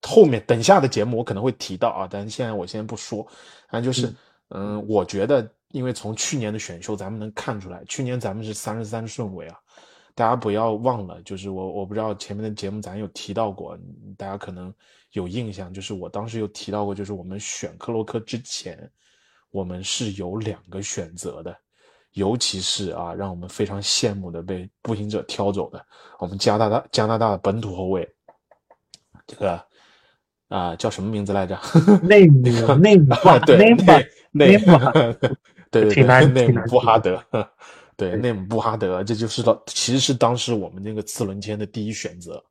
[0.01, 3.25] 后面等下的节目我可能会提到啊，但是现在我先不说，
[3.69, 4.07] 反正就是
[4.49, 9.59] 嗯嗯，我觉得因为从去年的选秀咱们能看出来，去年咱们是三十三顺位啊。
[10.17, 13.77] 大家不要忘了，就是我我不知道前面的节目咱有提到过，
[14.17, 14.73] 大家可能
[15.11, 18.89] 有印象，就是我当时有提到过，就是我们选克洛克之前，
[19.56, 21.56] 我们是有两个选择的，
[22.12, 25.82] 尤其是啊，让我们非常羡慕的被步行者挑走的，
[26.20, 28.06] 我们加拿大加拿大的本土后卫，
[29.26, 29.66] 这个
[30.49, 31.58] 啊、叫什么名字来着？
[32.03, 32.41] 内姆
[32.76, 33.84] 内姆啊，对，内姆
[34.32, 34.78] 内姆
[35.72, 37.24] 对对对，内姆布哈德，
[37.95, 42.43] 对，对内姆布哈德，这就是当其实是当时我们那个次轮签的第一选择，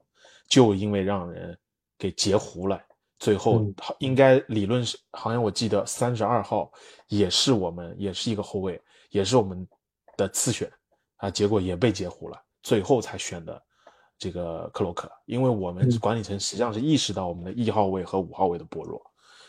[0.49, 1.55] 就因为让人
[1.99, 2.81] 给截胡了，
[3.19, 3.65] 最后
[3.99, 6.71] 应该理论是好像我记得三十二号
[7.09, 9.67] 也是我们也是一个后卫，也是我们
[10.17, 10.71] 的次选
[11.17, 13.63] 啊，结果也被截胡了，最后才选的
[14.19, 19.01] 这个克洛克，因为我们嗯管理层实际上是意识到我们的一号位和五号位的薄弱，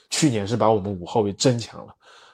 [0.09, 1.93] 去年是把我们五号位增强了。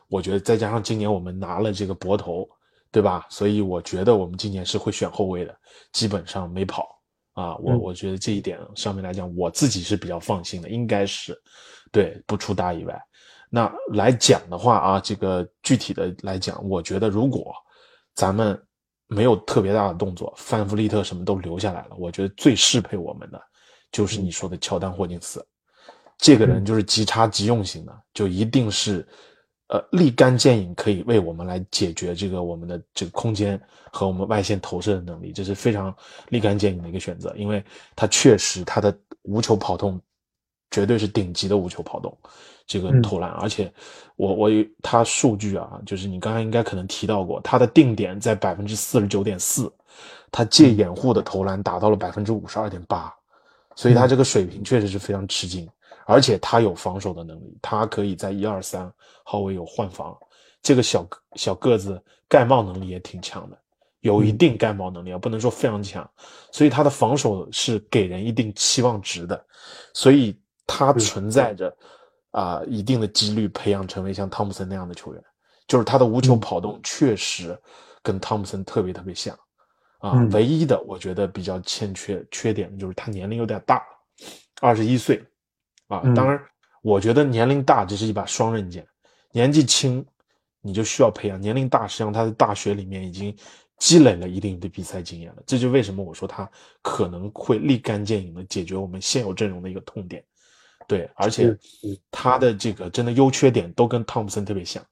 [0.09, 2.47] 我觉得再加上今年我们拿了这个博头，
[2.91, 3.25] 对吧？
[3.29, 5.57] 所以我觉得我们今年是会选后卫的，
[5.93, 7.00] 基本上没跑
[7.33, 7.55] 啊。
[7.57, 11.35] 我嗯我觉得这一点上面来讲，我自己是比较放心的，应该是
[11.91, 12.99] 对不出大意外。
[13.49, 17.53] 那来讲的话啊，这个具体的来讲，我觉得如果
[18.15, 18.57] 咱们
[19.07, 23.41] 没有特别大的动作，范弗利特什么都留下来了，我觉得最适配我们的
[23.91, 25.45] 就是你说的乔丹霍金斯。
[26.17, 29.05] 这个人就是即插即用型的，就一定是，
[29.71, 33.57] 呃，立竿见影，可以为我们来解决这个我们的这个空间
[33.89, 35.95] 和我们外线投射的能力，这是非常
[36.27, 37.63] 立竿见影的一个选择，因为
[37.95, 39.97] 他确实他的无球跑动
[40.71, 42.15] 绝对是顶级的无球跑动，
[42.67, 43.01] 这个嗯。
[43.01, 43.71] 投篮，而且
[44.17, 49.71] 我我有他数据啊，就是你刚才应该可能提到过，他的定点在百分之四十九点四，
[50.33, 53.09] 他借掩护的投篮达到了百分之五十二点八，
[53.75, 55.65] 所以他这个水平确实是非常吃惊。
[56.05, 58.91] 而且他有防守的能力，他可以在一二三
[59.23, 60.17] 号位有换防，
[60.61, 63.57] 这个小小个子盖帽能力也挺强的，
[64.01, 66.09] 有一定盖帽能力啊，不能说非常强，
[66.51, 69.45] 所以他的防守是给人一定期望值的，
[69.93, 71.75] 所以他存在着
[72.31, 75.23] 啊、一定的几率培养成为像汤普森那样的球员，
[75.67, 77.57] 就是他的无球跑动确实
[78.01, 79.35] 跟汤普森特别特别像
[79.99, 80.29] 啊，嗯。
[80.31, 84.27] 唯一的我觉得比较欠缺缺点就是他年龄有点大了，
[84.61, 85.21] 二十一岁。
[85.91, 86.41] 啊，嗯当然，
[86.81, 88.87] 我觉得年龄大这是一把双刃剑，
[89.31, 90.03] 年纪轻
[90.61, 93.35] 你就需要培养，年龄大实际上他在大学里面已经
[93.77, 96.49] 积累了一定的比赛经验了，这就为什么我说他
[96.81, 100.23] 可能会立竿见影的解决我们现有阵容的一个痛点。
[100.87, 101.55] 对，而且
[102.09, 104.83] 他的这个真的优缺点都跟汤普森特别像，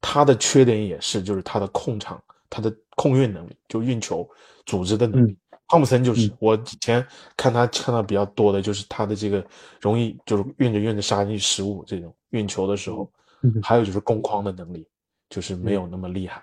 [0.00, 4.28] 他的缺点也是就是他的控场、他的控运能力，就运球、
[4.66, 5.36] 组织的能力。
[5.70, 7.06] 汤普森就是、嗯我以前
[7.36, 9.44] 看他看到比较多的就是他的这个
[9.80, 13.08] 容易就是运着运着杀进去失误这种运球的时候，
[13.42, 14.84] 嗯还有就是攻框的能力，
[15.28, 16.42] 就是没有那么厉害。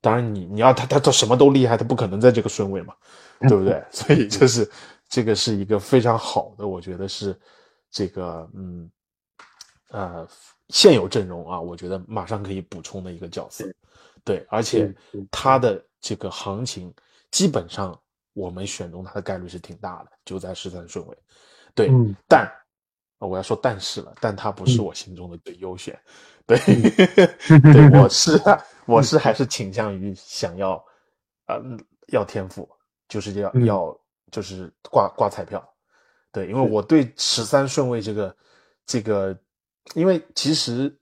[0.00, 2.92] 当然你你要他他他什么都厉害，他不可能在这个顺位嘛，
[3.48, 3.82] 对不对？
[3.92, 4.68] 所以就是
[5.08, 7.38] 这个是一个非常好的，我觉得是
[7.90, 8.90] 这个嗯
[9.90, 10.26] 呃
[10.70, 13.64] 现有阵容啊，我觉得马上可以补充的一个角色。
[14.24, 14.92] 对，而且
[15.30, 16.92] 他的这个行情
[17.30, 17.96] 基本上
[18.34, 21.16] 我们选中他的概率是挺大的，就在十三顺位。
[21.74, 22.42] 对，嗯但
[23.18, 25.98] 啊我要说但是了，但他不是嗯我心中的最优选。
[26.46, 26.58] 对，
[27.72, 28.38] 对，我 是
[28.86, 30.84] 我是还是倾向于想要，
[31.46, 31.58] 呃，
[32.08, 32.68] 要天赋，
[33.08, 33.98] 就是要、嗯要
[34.30, 35.66] 就是挂挂彩票。
[36.30, 38.36] 对，因为我对十三顺位这个
[38.84, 39.34] 这个，
[39.94, 40.94] 因为其实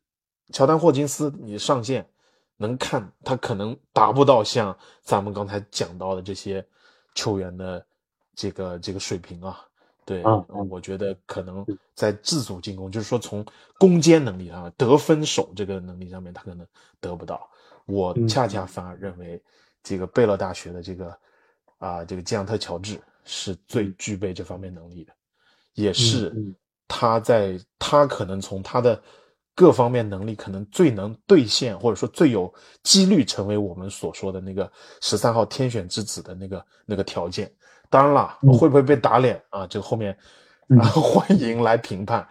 [0.53, 2.09] 乔丹霍金斯你上线
[2.57, 6.65] 能看，他可能达不到像咱们刚才讲到的这些
[7.15, 7.87] 球员的
[8.35, 9.61] 这个这个水平啊。
[10.05, 13.47] 对，嗯我觉得可能在自主进攻，就是说从
[13.79, 16.67] 攻坚能力上、得分手这个能力上面，他可能
[17.01, 17.49] 得不到。
[17.87, 19.41] 我嗯恰恰反而认为，
[19.83, 21.19] 这个贝勒大学的这个
[21.79, 25.13] 啊、这个基昂特乔治是最具备这方面能力的，
[25.75, 26.55] 也是嗯。
[26.89, 29.01] 他在他可能从他的
[29.55, 37.53] 各方面能力，可能最能兑现，或者说最有几率成为我们所说的那个十三号天选之子的那个那个条件。
[37.91, 39.67] 当然了，嗯会不会被打脸啊？
[39.67, 40.17] 这个后面
[40.69, 42.27] 嗯啊， 欢迎来评判。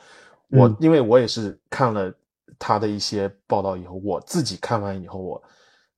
[0.49, 2.11] 我因为我也是看了
[2.57, 5.41] 他的一些报道以后，我自己看完以后，我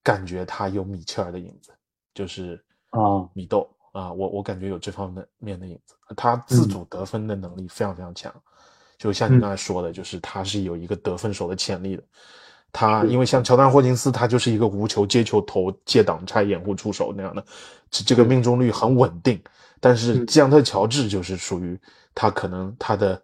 [0.04, 1.72] 感觉他有米切尔的影子，
[2.14, 3.00] 就是啊
[3.34, 5.96] 米豆啊，我我感觉有这方面面的影子。
[6.16, 8.32] 他自主得分的能力非常非常强，
[9.04, 12.04] 就像你刚才说的，就是他是有一个得分手的潜力的。
[12.72, 17.46] 他因为像乔丹霍金斯，他就是一个无球接球投借挡拆掩护出手那样的，
[17.92, 19.38] 这这个命中率很稳定。
[19.82, 21.78] 但是基昂特乔治就是属于
[22.16, 23.22] 他可能他的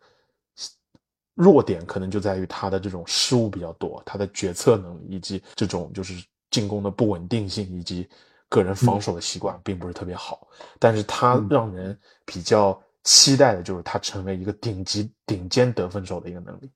[1.34, 6.22] 弱点可能就在于他的这种失误比较多，他的决策能力以及这种就是
[6.52, 8.06] 进攻的不稳定性以及
[8.50, 10.46] 个人防守的习惯并不是特别好。
[10.78, 16.72] 但是他让人比较期待的就是他成为一个顶级顶尖得分手的一个能力，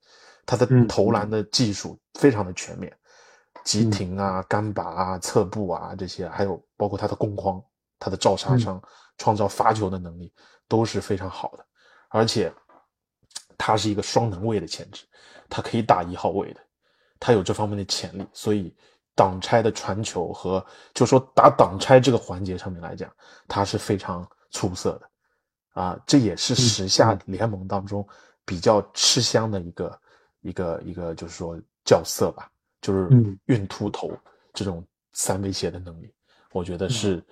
[0.46, 2.92] 他的嗯投篮的技术非常的全面，
[3.64, 7.62] 急停啊、干拔啊、侧步啊这些，还有包括他的攻框、
[8.00, 8.82] 他的照杀伤、
[9.18, 10.34] 创造罚球的能力
[10.68, 11.66] 都是非常好的，
[12.10, 12.52] 而且
[13.58, 15.04] 他是一个双能位的潜质，
[15.50, 16.60] 他可以打一号位的，
[17.20, 18.76] 他有这方面的潜力，所以
[19.14, 23.14] 挡拆的传球和就说打挡拆这个环节上面来讲，
[23.48, 25.10] 他是非常出色的。
[25.74, 28.08] 啊，这也是时下联盟当中
[28.46, 30.00] 比较吃香的一个、
[30.42, 32.50] 一个一个，就是说角色吧，
[32.82, 33.38] 就是嗯。
[33.46, 34.12] 运秃头
[34.54, 36.14] 这种三威胁的能力，
[36.52, 37.24] 我觉得是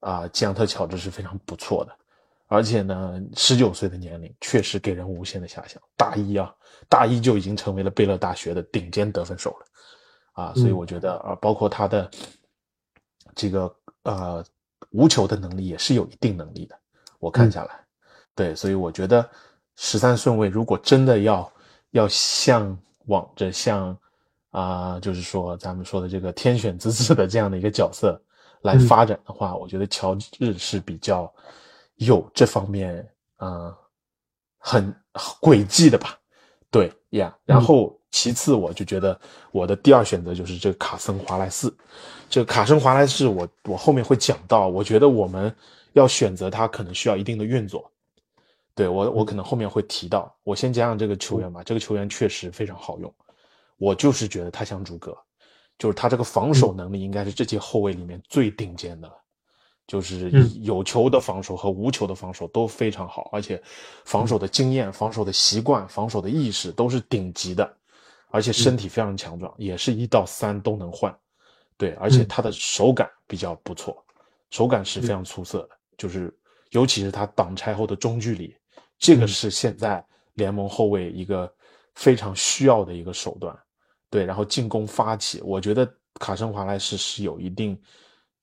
[0.00, 1.96] 啊，基昂特乔治是非常不错的，
[2.46, 6.54] 而且呢，十九岁的年龄确实给人无限的遐想，大一啊，
[6.88, 10.86] 大一就已经成为了贝勒大学的顶尖得分手了，啊，所以我。
[10.86, 12.10] 觉得啊，包括他的
[13.34, 14.44] 这个呃
[14.90, 16.78] 无球的能力也是有一定能力的。
[17.18, 17.70] 我看下来，
[18.34, 19.28] 对，所以我觉得
[19.76, 21.52] 十三顺位如果真的要
[21.90, 23.96] 要向往着像
[24.50, 28.20] 啊、就是说咱们说的这个天选之子的这样的一个角色
[28.62, 31.32] 来发展的话，我觉得乔治是比较
[31.96, 33.06] 有这方面
[33.36, 33.76] 啊、
[34.58, 34.92] 很
[35.40, 36.18] 诡计的吧，
[36.70, 37.36] 对呀。
[37.44, 39.20] 然后其次，我就觉得
[39.52, 41.72] 我的第二选择就是这个卡森华莱士，
[42.30, 45.54] 这个卡森华莱士我我后面会讲到，我觉得我们。
[45.98, 47.90] 要选择他可能需要一定的运作，
[48.74, 50.34] 对我我可能后面会提到。
[50.44, 53.12] 我先讲讲这个球员吧，这个球员确实非常好用，
[53.76, 55.16] 我就是觉得他像朱哥，
[55.78, 59.14] 就是他这个防守能力应该是这届后卫里面最顶尖的了，
[59.86, 60.30] 就是
[60.60, 63.60] 有球的防守和无球的防守都非常好，而且
[64.04, 67.76] 防守的经验、防守的习惯、防守的意识都是顶级的，
[68.30, 71.16] 而且身体非常强壮，也是一到三都能换，
[71.76, 74.04] 对，而且他的手感比较不错，
[74.50, 75.77] 手感是非常出色的。
[75.98, 76.34] 就是，
[76.70, 78.56] 尤其是他挡拆后的中距离，
[78.98, 80.02] 这个是现在
[80.34, 81.52] 联盟后卫一个
[81.96, 83.54] 非常需要的一个手段。
[84.08, 87.78] 对，然后进攻发起，我觉得卡森华莱士是有一定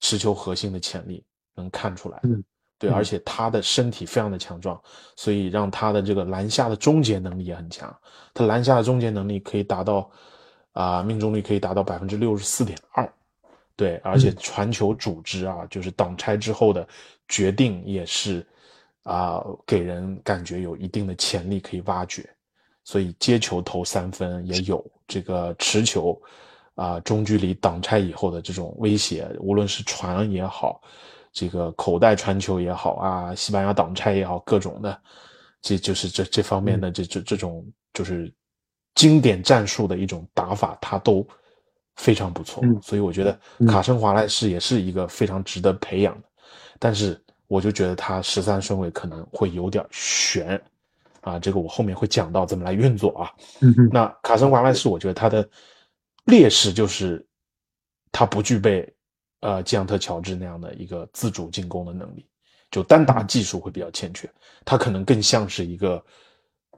[0.01, 1.25] 持球核心的潜力，
[1.55, 2.19] 能看出来。
[2.23, 2.43] 嗯，
[2.77, 4.79] 对，而且他的身体非常的强壮，
[5.15, 7.91] 所以让他的这个篮下的终结能力也很强。
[8.33, 10.11] 他篮下的终结能力可以达到
[10.73, 13.11] 啊、命中率可以达到百分之六十四点二。
[13.77, 16.87] 对，而且传球组织啊，就是挡拆之后的
[17.28, 18.45] 决定也是
[19.03, 22.28] 啊、给人感觉有一定的潜力可以挖掘。
[22.84, 26.19] 所以接球投三分也有这个持球
[26.76, 30.82] 啊、中距离挡拆以后的这种威胁，无论是传也好，
[31.32, 35.01] 这个口袋传球也好啊，西班牙挡拆也好，各种的，
[35.61, 38.34] 这就是这这方面的这这这种就是
[38.93, 41.28] 经典战术的一种打法，他都。
[41.97, 46.24] 非常不错，嗯所以我觉得卡申华莱士也是一个非常值得培养的，
[46.80, 50.61] 但是我就觉得他十三顺位可能会有点悬，
[51.21, 53.32] 啊，这个我后面会讲到怎么来运作啊。
[53.91, 55.47] 那卡森华莱士，我觉得他的
[56.26, 57.26] 劣势就是
[58.11, 58.88] 他不具备
[59.41, 62.26] 呃基昂特乔治那样的一个自主进攻的能力，
[62.71, 64.30] 就单打技术会比较欠缺，
[64.63, 66.03] 他可能更像是一个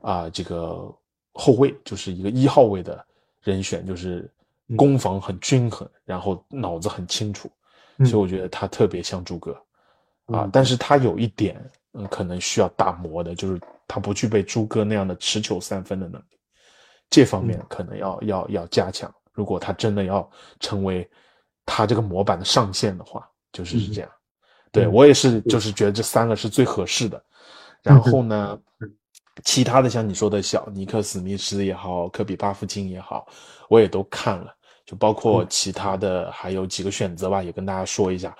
[0.01, 0.93] 啊、这个
[1.33, 3.05] 后卫，就是一个一号位的
[3.43, 4.29] 人选，就是。
[4.75, 7.49] 攻防很均衡，然后脑子很清楚，
[7.99, 9.57] 所以我觉得他特别像朱哥，
[10.27, 11.55] 啊，但是他有一点，
[11.93, 16.37] 嗯，可能需要打磨的，就是他不具备朱哥那样的持球三分的能力，
[17.09, 19.13] 这方面可能要要要加强。
[19.33, 21.09] 如果他真的要成为
[21.65, 24.09] 他这个模板的上限的话，就是是这样。
[24.71, 27.23] 对我也是，就是觉得这三个是最合适的。
[27.81, 28.59] 然后呢，
[29.45, 33.27] 其他的像你说的小尼克史密斯也好，科比巴夫金也好，
[33.69, 34.53] 我也都看了。
[34.85, 38.35] 就包括其他的还有几个选择吧，也跟大家说一下。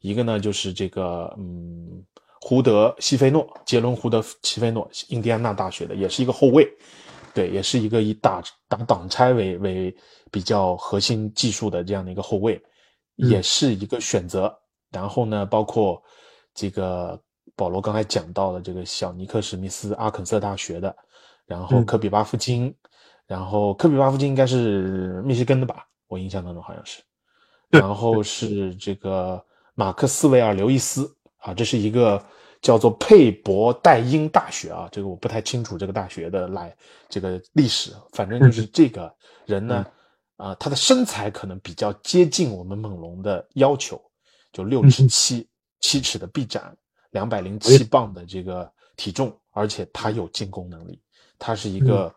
[0.00, 2.04] 一个呢就是这个，嗯，
[2.40, 6.66] 胡德西菲诺，杰伦胡德西菲诺，印第安纳大学的，也是一个后卫，
[7.34, 9.94] 对，也是一个以打打挡拆为为
[10.30, 12.60] 比较核心技术的这样的一个后卫，
[13.16, 14.54] 也是一个选择。
[14.90, 16.02] 然后呢，包括
[16.54, 17.20] 这个
[17.54, 20.96] 保罗刚才讲到的这个小尼克史密斯，阿肯色大学的，
[21.46, 22.74] 然后科比巴夫金，
[23.26, 25.86] 然后科比巴夫金应该是密歇根的吧？
[26.08, 27.02] 我印象当中好像是，
[27.68, 29.40] 然后是这个
[29.80, 32.22] 马克斯韦尔刘易斯啊，这是一个
[32.60, 36.76] 叫做佩伯代因大学啊，这个我不太清楚这个大学的来
[37.08, 39.10] 这个历史，反正就是这个
[39.46, 39.86] 人呢，
[40.36, 43.98] 啊，他的身材可能比较接近我们猛龙的要求，
[44.52, 45.48] 就六尺七
[45.80, 46.76] 七尺的臂展，
[47.12, 51.00] 两百零七磅的这个体重，而且他有进攻能力，
[51.38, 52.14] 他是一个。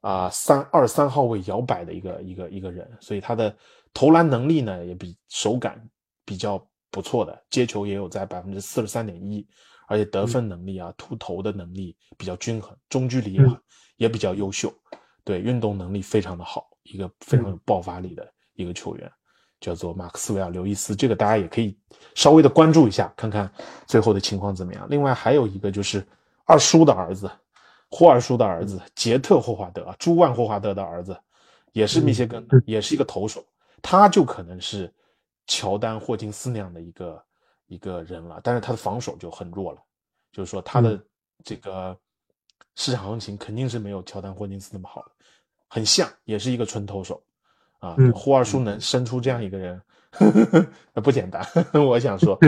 [0.00, 3.56] 啊，三二三号位摇摆的一个一个一个人，所以他的
[3.94, 5.82] 投篮能力呢也比手感
[6.26, 6.62] 比较
[6.94, 9.44] 不错的，接球也有在百分之四十三点一，
[9.88, 13.58] 而且得分能力啊、突投的能力比较均衡，中距离啊
[13.96, 14.72] 也比较优秀，
[15.24, 19.10] 对运动能力非常的好，一个非常有爆发力的一个球员，
[19.58, 21.76] 叫做马克斯韦尔刘易斯，这个大家也可以
[22.14, 23.52] 稍微的关注一下，看看
[23.88, 24.86] 最后的情况怎么样。
[24.88, 26.06] 另外还有一个就是
[26.44, 27.28] 二叔的儿子。
[27.90, 31.16] 霍二叔的儿子杰特·霍华德，朱万·霍华德的儿子，
[31.72, 33.44] 也是密歇根的，也是一个投手，
[33.80, 34.92] 他就可能是
[35.46, 37.24] 乔丹·霍金斯那样的一个
[37.66, 39.80] 一个人了，但是他的防守就很弱了，
[40.32, 40.98] 就是说他的
[41.44, 41.96] 这个
[42.74, 45.10] 市场行情肯定是没有乔丹·霍金斯那么好的，
[45.68, 47.22] 很像，也是一个纯投手
[47.78, 47.96] 啊。
[48.14, 49.82] 霍二叔能生出这样一个人，
[51.02, 51.46] 不简单。
[51.86, 52.38] 我想说，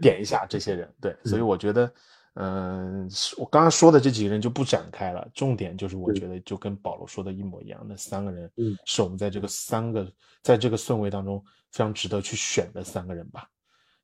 [0.00, 1.92] 点一下这些人，对， 所以我觉得。
[2.34, 5.28] 嗯，我刚刚说的这几个人就不展开了。
[5.34, 8.50] 重点就是，我觉得就跟保罗说的一模一样，那三个人
[8.86, 13.48] 是我们在这个三个在这个顺位当中非常值得去选的三个人吧。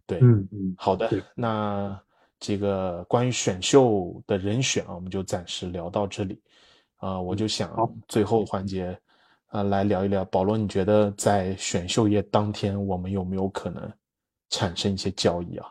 [0.06, 1.96] 对，嗯嗯，好的，那
[2.40, 6.42] 这个关于选秀的人选啊，我们就暂时聊到这里。
[6.96, 8.98] 啊，我就想最后环节
[9.46, 13.88] 啊，来聊一聊保罗，你觉得在选秀夜当天，我们有没有可能
[14.50, 15.66] 产生一些交易啊？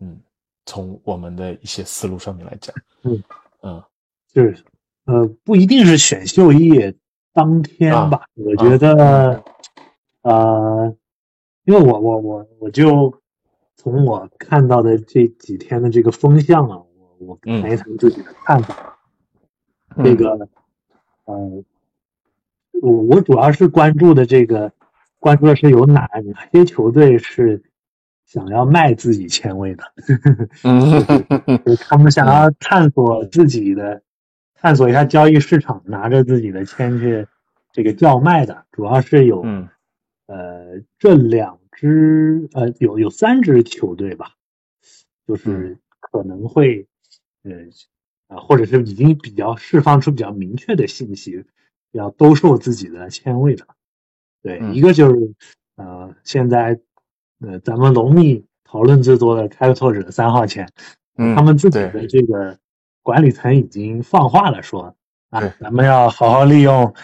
[0.00, 0.20] 嗯。
[0.68, 3.22] 从我们的一些思路上面来讲，嗯
[3.62, 3.80] 嗯，
[4.34, 4.64] 就是
[5.04, 6.92] 呃，不一定是选秀夜
[7.32, 8.26] 当天吧？
[8.34, 9.40] 我觉得，
[10.26, 10.96] 呃，
[11.64, 13.20] 因为我我我我就
[13.76, 18.98] 从我看到的这几天的这个风向啊，我我谈一谈自己的看法。
[20.02, 20.48] 这个
[21.26, 21.64] 呃，
[22.82, 24.72] 我我主要是关注的这个，
[25.20, 27.62] 关注的是有哪哪些球队是。
[28.26, 29.84] 想要卖自己签位的，
[31.78, 34.02] 他们想要探索自己的，
[34.56, 37.28] 探索一下交易市场，拿着自己的签去
[37.70, 39.44] 这个叫卖的，主要是有，
[40.26, 44.32] 呃，这两支，呃，有有三支球队吧，
[45.26, 46.86] 就是可能会，
[47.42, 47.52] 呃，
[48.28, 51.44] 啊，或者是已经比较释放出比较明确的信息，
[51.92, 53.66] 要兜售自己的签位的，
[54.42, 55.34] 对，一个就是，
[55.76, 56.80] 呃，现在。
[57.38, 60.70] 呃，咱们龙密讨论最多的开拓者三号签，
[61.16, 62.58] 他们自己的这个
[63.02, 64.96] 管理层已经放话了，说
[65.28, 66.94] 啊，咱们要好好利用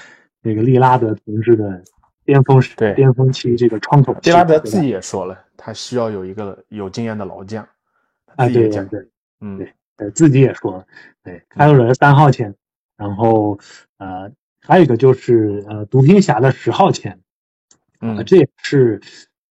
[0.43, 1.85] 这个利拉德同志的
[2.33, 4.15] 巅峰时对巅峰期这个窗口。
[4.23, 7.69] 杰拉德自己也说了，他需要有一个有经验的老将。
[8.37, 9.09] 啊，对对对，
[9.41, 10.87] 嗯，对，呃，自己也说了，
[11.23, 12.55] 对，开拓者三号签，
[12.97, 13.59] 然后
[13.99, 17.21] 呃，还有一个就是呃，独行侠的十号签，
[18.01, 19.01] 嗯，这也是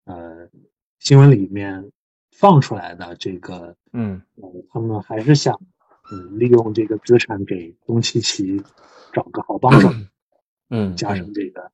[0.06, 0.48] 呃。
[1.00, 1.92] 新闻里面
[2.32, 4.22] 放出来的这个，嗯，
[4.70, 5.62] 他们还是想，
[6.12, 8.62] 嗯，利用这个资产给东契奇
[9.14, 9.90] 找个好帮手，
[10.70, 11.72] 嗯，加上这个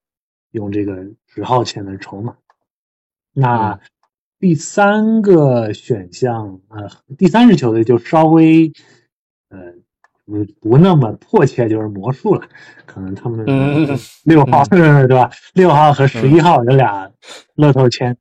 [0.54, 2.36] 用这个十号签的筹码。
[3.34, 3.80] 那
[4.40, 8.72] 第三个选项，呃，第三支球队就稍微，
[9.50, 9.60] 呃，
[10.26, 12.48] 不不那么迫切，就是魔术了。
[12.86, 13.46] 可能他们
[14.26, 15.30] 六号 对吧？
[15.54, 17.12] 六号和十一号有俩
[17.56, 18.18] 乐透签。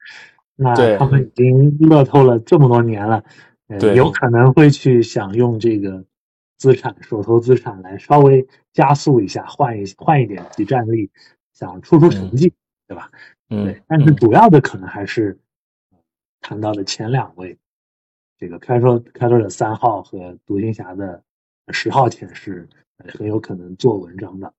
[0.54, 3.24] 那他们已经乐透了这么多年了，
[3.68, 6.04] 呃，有可能会去想用这个
[6.56, 11.10] 资产、手头资产来稍微加速一下，换一换一点集战力，
[11.62, 12.52] 想出出成绩，
[12.88, 13.10] 对吧？
[13.50, 13.82] 嗯，对。
[13.86, 15.38] 但是主要的可能还是
[16.40, 17.56] 谈到的前两位，
[18.36, 21.22] 这个开拓开拓者三号和独行侠的
[21.68, 24.52] 十号签是很有可能做文章的。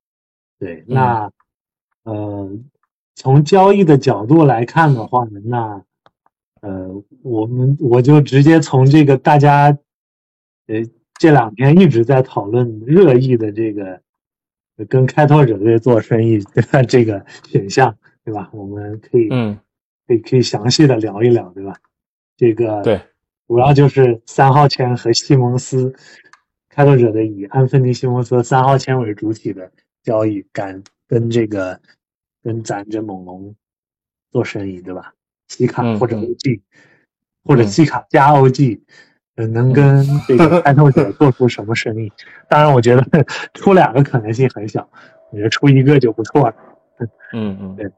[0.58, 1.30] 对，那
[2.04, 2.50] 呃，
[3.14, 5.84] 从交易的角度来看的话呢，那
[6.62, 9.76] 呃，我们我就直接从这个大家
[10.68, 10.76] 呃
[11.18, 14.00] 这两天一直在讨论热议的这个
[14.88, 16.38] 跟开拓者队做生意
[16.72, 18.50] 的这个选项，对吧？
[18.52, 19.58] 我们可以嗯，
[20.06, 21.76] 可以可以详细的聊一聊，对吧？
[22.36, 23.00] 这个对，
[23.46, 25.94] 主要就是三号签和西蒙斯，
[26.68, 29.70] 开拓者的以安芬尼西蒙斯三号签为主体的
[30.02, 31.80] 交易，敢跟这个
[32.42, 33.54] 跟咱这猛龙
[34.32, 35.14] 做生意，对吧？
[35.48, 36.60] 西卡嗯或者嗯 OG，、
[37.44, 38.86] 或者嗯西卡加 OG，呃，
[39.36, 42.12] 能跟这个 开拓者做出什么生意？
[42.48, 43.04] 当然，我觉得
[43.54, 44.88] 出两个可能性很小，
[45.30, 46.54] 我觉得出一个就不错了。
[47.32, 47.90] 嗯嗯 对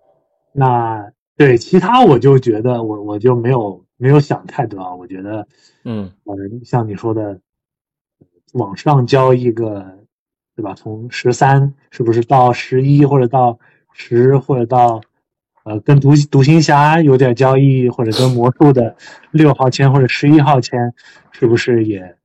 [0.52, 5.46] 那对其他我就觉得我我就没有没有想太多啊，我觉得
[5.84, 6.34] 嗯呃
[6.64, 7.40] 像你说的，
[8.54, 9.98] 往上交一个，
[10.56, 10.72] 对吧？
[10.74, 13.58] 从十三是不是到十一或者到
[13.92, 15.02] 十或者到
[15.66, 18.96] 呃跟独独行侠有点交易，或者跟魔术的
[19.32, 20.94] 六号签或者十一号签，
[21.32, 22.16] 是不是也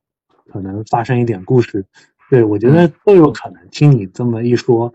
[0.46, 1.84] 可能发生一点故事？
[2.30, 3.68] 对我觉得都有可能。
[3.70, 4.94] 听你这么一说，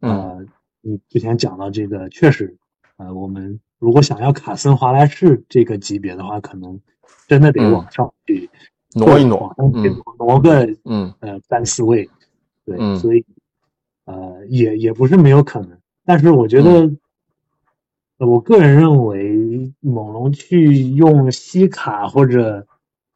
[0.00, 0.10] 嗯。
[0.10, 0.46] 呃，
[0.80, 2.56] 你之前讲到这个，确实，
[2.96, 6.80] 呃，我们如果想要卡森华莱士这个级别的话，可能
[7.28, 7.72] 真的得嗯。
[7.72, 8.48] 往上去
[8.94, 11.12] 挪一挪往上挪个嗯。
[11.20, 12.08] 呃三四位，
[12.64, 12.96] 对，嗯。
[12.96, 13.22] 所以
[14.06, 16.96] 呃也也不是没有可能，但是我觉嗯得，呃
[18.18, 22.66] 我个人认为猛龙去用西卡或者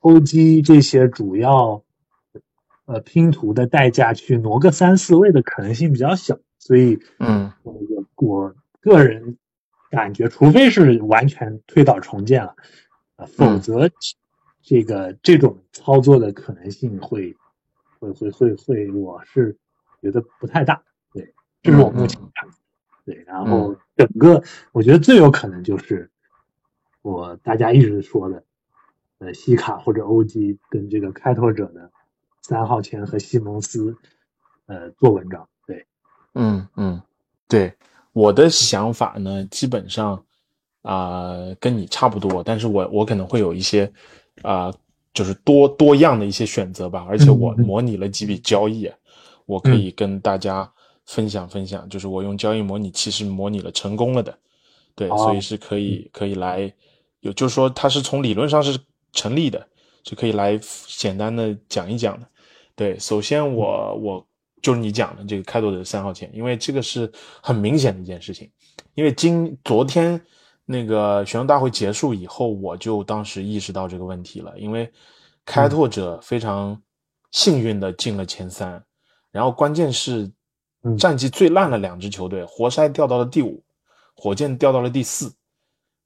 [0.01, 1.83] 欧基这些主要
[2.85, 7.75] 呃拼图的代价去挪个三四位的可能性比较小，所以嗯我
[8.17, 9.39] 我个人
[9.91, 12.55] 感觉，除非是完全推倒重建了，
[13.17, 13.91] 呃，否嗯则
[14.63, 17.35] 这个这种操作的可能性会
[17.99, 19.57] 会会会会，我是
[20.03, 20.83] 觉得不太大。
[21.15, 21.33] 对，
[21.63, 22.55] 这是我目前看的。
[23.05, 26.11] 对，然后整个我觉得最有可能就是
[27.03, 28.45] 我大家一直说的，
[29.19, 31.91] 呃，西卡或者欧基跟这个开拓者的
[32.43, 33.97] 三号签和西蒙斯，
[34.67, 35.49] 呃，做文章。
[35.67, 35.87] 对，
[36.35, 37.01] 嗯嗯，
[37.49, 37.73] 对，
[38.13, 40.25] 我的想法呢，基本上
[40.83, 43.93] 啊、跟你差不多，但是我我可能会有一些
[44.43, 44.73] 啊、
[45.13, 48.97] 就是多多样的一些选择吧，而且我模拟了几笔交易啊，
[49.45, 50.73] 我可以跟大家
[51.11, 54.39] 分享分享，就是我用交易模拟器是模拟了成功了的，
[54.95, 56.73] 对，哦所以是可以可以来
[57.19, 58.79] 有，就是说它是从理论上是
[59.13, 59.67] 成立的，
[60.05, 60.57] 是可以来
[60.87, 62.27] 简单的讲一讲的。
[62.77, 64.27] 对，首先我我
[64.63, 67.11] 就是你讲的这个开拓者三号签，因为这个是
[67.43, 68.49] 很明显的一件事情，
[68.95, 70.25] 因为今昨天
[70.65, 74.89] 那个选秀大会结束以后，我就当时意识到这个问题了，因为
[75.45, 76.81] 开拓者非常
[77.33, 78.81] 幸运的进了前三，
[79.33, 80.33] 然后关键是嗯
[80.99, 83.63] 战绩最烂的两支球队，活塞掉到了第五，
[84.15, 85.33] 火箭掉到了第四，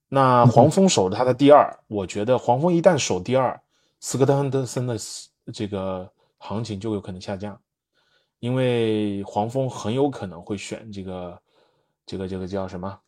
[0.08, 3.60] 那黄蜂守着他的第二，我觉得黄蜂一旦守第二，
[4.00, 4.96] 斯科特亨德森的
[5.52, 7.58] 这个行情就有可能下降，
[8.40, 11.38] 因为黄蜂很有可能会选这个
[12.04, 12.98] 这个这个叫什么？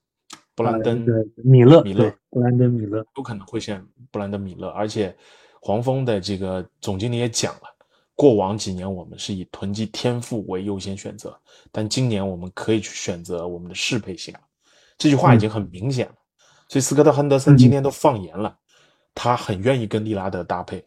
[0.55, 1.05] 布兰登、
[1.37, 5.15] 米勒，米勒对，布兰登米勒，有可能会选布兰登米勒，而且
[5.61, 7.76] 黄蜂的这个总经理也讲了，
[8.17, 11.39] 过往几年我们是以囤积天赋为优先选择，
[11.71, 14.35] 但今年我们可以去选择我们的适配性。
[14.99, 16.15] 这句话已经很明显了，
[16.69, 18.57] 所以斯科特亨德森今天都放言了，
[19.15, 20.83] 他很愿意跟利拉德搭配，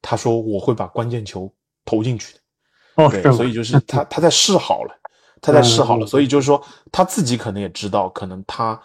[0.00, 1.54] 他说我会把关键球
[1.84, 2.40] 投进去的。
[2.96, 4.98] 哦，对所以就是他 他在试好了，
[5.42, 8.80] 他在试好了，嗯所以就是说他自己可能也知道，可能他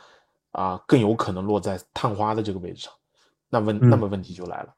[0.51, 2.91] 啊、更有可能落在探花的这个位置上。
[3.49, 4.73] 那问嗯那么问题就来了，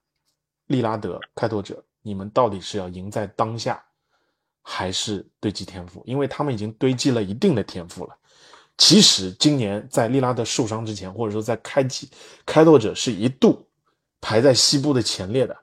[0.67, 3.83] 利拉德、开拓者，你们到底是要赢在当下，
[4.61, 6.03] 还是堆积天赋？
[6.05, 8.17] 因为他们已经堆积了一定的天赋了。
[8.77, 12.09] 其实今年在利拉德受伤之前，或者说在开启，
[12.45, 13.67] 开拓者是一度
[14.19, 15.55] 排在西部的前列的，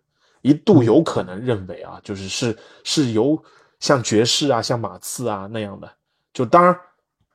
[0.43, 3.43] 一度有可能认为啊，就是是是由
[3.81, 5.93] 像爵士啊、像马刺啊那样的，
[6.33, 6.79] 就当然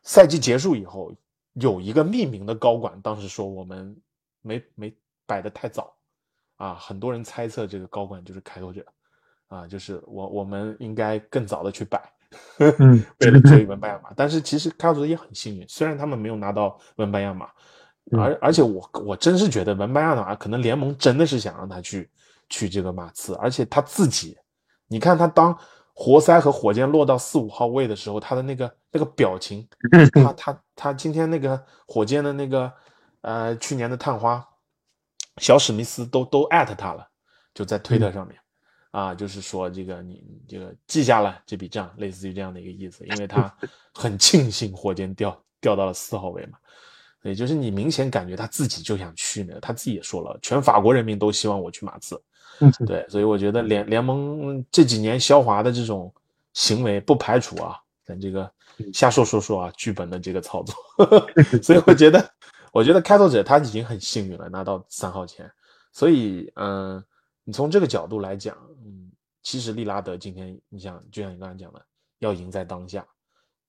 [0.04, 1.14] 赛季结束以后，
[1.54, 3.96] 有一个匿名的高管当时说我们
[4.42, 4.94] 没没
[5.26, 5.94] 摆的太早
[6.58, 8.86] 啊，很多人猜测这个高管就是开拓者
[9.48, 12.02] 啊，就是我我们应该更早的去摆。
[12.80, 17.48] 嗯，为了追文班亚马，但是其实开拓者也很幸运，虽然他们没有拿到文班亚马，
[18.12, 18.20] 嗯。
[18.20, 22.10] 而而且我我真是觉得文班亚马可能联盟真的是想让他去
[22.50, 24.36] 去这个马刺，而且他自己，
[24.88, 25.56] 你看他当
[25.94, 29.68] 活塞和火箭落到四五号位的时候，他的那个那个表情，
[30.12, 32.74] 他他他今天那个火箭的那个
[33.22, 34.44] 呃去年的探花
[35.38, 37.08] 小史密斯都都艾特他了，
[37.54, 38.38] 就在推特上面。
[38.92, 43.52] 啊，就是说这个你你这个记下了这笔账，类似于这样的一个意思，因为他
[43.92, 46.60] 很庆幸火箭掉掉到了四号位嘛，
[47.24, 52.22] 也就是你明显感觉他自己就想去呢，他自己也说了，全法国人民都希望我去马刺，
[52.86, 56.14] 对，所以我觉得联联盟这几年肖华的这种
[56.54, 58.48] 行为不排除啊，咱这个
[58.94, 60.76] 瞎说说说啊，剧本的这个操作，
[61.64, 62.32] 所以我觉得，
[62.74, 65.50] 我觉得开拓者他已经很幸运了，拿到三号签，
[65.92, 67.02] 所以嗯，
[67.44, 69.12] 你从这个角度来讲，嗯，
[69.44, 71.80] 其实利拉德今天，你想就像你刚才讲的，
[72.18, 73.08] 要赢在当下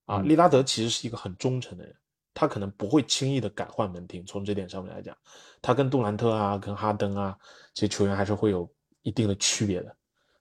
[0.06, 1.94] 啊，利拉德其实是一个很忠诚的人，
[2.32, 5.16] 他可能不会轻易的改换门庭，从这点上面来讲，
[5.62, 7.38] 他跟杜兰特啊，跟哈登啊
[7.72, 8.68] 这些球员还是会有。
[9.06, 9.94] 一定的区别的，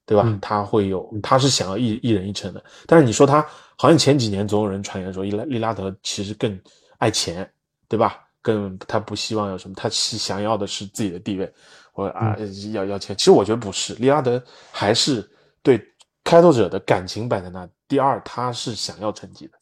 [0.05, 0.39] 对吧？
[0.41, 2.63] 他会有，他是想要一一人一城的。
[2.87, 3.45] 但是你说他
[3.75, 6.57] 好像前几年总有人传言说，伊拉利拉德其实更
[6.97, 7.53] 爱钱，
[7.89, 8.25] 对吧？
[8.43, 11.51] 更他不希望有什么，他是想要的是自己的地位，
[11.93, 12.37] 我啊
[12.71, 13.17] 要要钱。
[13.17, 14.39] 其实我觉得不是，利拉德
[14.71, 15.27] 还是
[15.63, 15.83] 对
[16.23, 17.67] 开拓者的感情摆在那。
[17.87, 19.57] 第二，他是想要成绩的。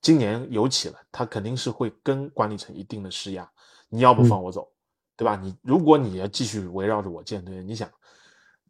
[0.00, 3.50] 今年有起了，他肯定是会跟管理层一定的施压。
[3.88, 4.68] 你要不放我走，
[5.16, 5.34] 对吧？
[5.34, 7.90] 你如果你要继续围绕着我建队，你想。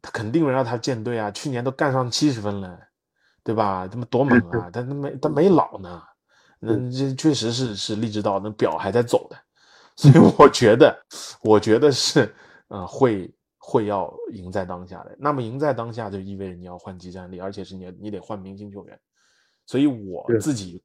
[0.03, 1.29] 他肯定围绕他建队啊！
[1.29, 2.75] 去年都干上七十分了，
[3.43, 3.87] 对吧？
[3.87, 4.67] 他妈多猛啊！
[4.73, 6.01] 他他没他没老呢，
[6.61, 9.37] 嗯，这确实是是励志到那表还在走的，
[9.97, 10.95] 所以我觉得，
[11.41, 12.33] 我觉得是，
[12.67, 15.15] 呃，会会要赢在当下的。
[15.19, 18.99] 那么赢在当下就意味着你要换集战力，而且是你你得换明星球员。
[19.65, 20.81] 所以我自己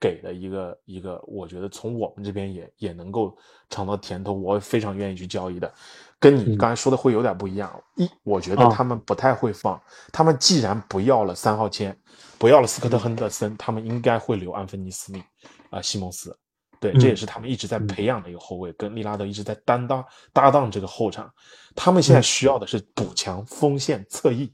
[0.00, 3.36] 给的一个一个，我觉得从我们这边也也能够
[3.70, 5.72] 尝到甜头，我非常愿意去交易的。
[6.20, 7.72] 跟你刚才说的会有点不一样。
[7.96, 9.80] 一，我觉得他们不太会放。
[10.12, 11.96] 他们既然不要了三号签，
[12.38, 15.22] 不要了斯科特亨德森，他们应该会留安芬尼斯密，
[15.70, 16.36] 啊，西蒙斯。
[16.80, 21.28] 对，这也是他们一直在培养的一个后卫，跟利拉德一直在担当搭档这个后场。
[21.74, 24.52] 他们现在需要的是补强锋线侧翼。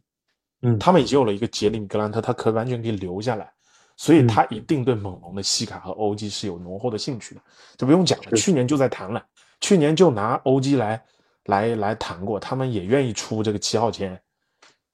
[0.62, 3.52] 嗯，他们已经有了一个杰里米格兰特，他可完全可以留下来，
[3.96, 7.40] 所以他一定对猛龙的西卡和欧基是有浓厚的兴趣的。
[7.76, 9.22] 就不用讲了，去年就在谈了，
[9.60, 11.02] 去年就拿欧基来。
[11.44, 14.20] 来来谈过，他们也愿意出这个七号签，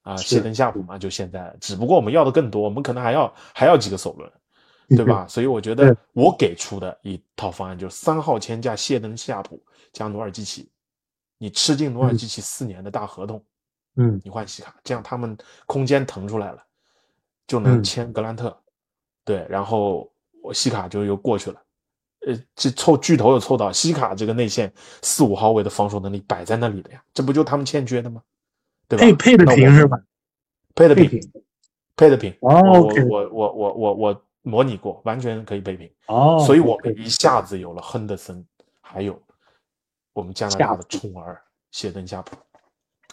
[0.02, 4.32] 啊，谢登夏普嘛，就现在，只不过我们要的更多，我们可能还要还要几个首轮，
[4.88, 5.26] 对吧？
[5.28, 9.62] 所以我觉得我给出的一套方案就是三号签加谢登夏普
[9.92, 10.68] 加努尔基奇，
[11.38, 13.44] 你吃进努尔基奇四年的大合同，
[13.96, 15.36] 嗯，你换西卡，这样他们
[15.66, 16.64] 空间腾出来了，
[17.46, 18.56] 就能签格兰特，
[19.24, 20.10] 对，然后
[20.42, 21.62] 我西卡就又过去了。
[22.26, 24.72] 呃，这凑巨头又凑到西卡这个内线
[25.02, 28.22] 四五号位的防守能力摆在那里的呀，这不就他们欠缺的吗？
[28.86, 29.04] 对吧？
[29.04, 29.98] 配配的平是吧？
[30.74, 31.20] 配的平，
[31.96, 32.34] 配的平。
[32.40, 35.90] 哦，我我我我我我模拟过，完全可以配平。
[36.06, 38.44] 哦，所以我们一下子有了亨德森，
[38.80, 39.20] 还有
[40.12, 41.40] 我们加拿大的宠儿
[41.70, 42.36] 谢登夏普。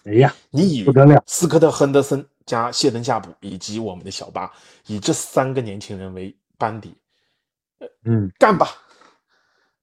[0.03, 4.51] 哎呀，你以不得了，斯科特亨德森加谢登夏普以及我们的小巴，
[4.87, 6.95] 以这三个年轻人为班底，
[8.03, 8.67] 嗯，干吧！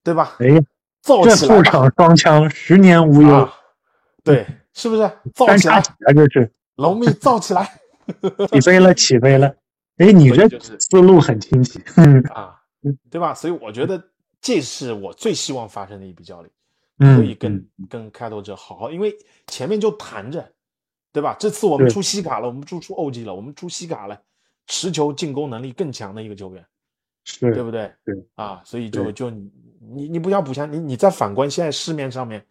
[0.05, 0.37] 对吧？
[0.39, 0.47] 哎，
[1.01, 1.57] 造起来！
[1.57, 3.49] 后场双枪，十年无忧。
[4.23, 5.11] 对，是不是？
[5.35, 5.83] 造起来！
[6.15, 7.81] 这是龙蜜造起来！
[8.53, 9.57] 起飞了，起飞了！
[9.97, 10.47] 哎，你这
[10.79, 11.81] 思路很清晰
[12.35, 12.61] 啊，
[13.11, 13.33] 对吧？
[13.33, 14.11] 所以我觉得
[14.41, 16.51] 这是我最希望发生的一笔交易，
[17.17, 19.17] 可以跟跟开拓者好好，因为
[19.47, 20.53] 前面就谈着，
[21.13, 21.35] 对吧？
[21.39, 24.21] 这次我们出西卡了，我们出出 OG 了，我们出西卡了，
[24.67, 26.65] 持球进攻能力更强的一个球员。
[27.27, 27.91] 是对不对？
[28.05, 29.33] 对啊，所以就就
[29.89, 32.47] 你你你不要补强，你你再反观现在市面上面，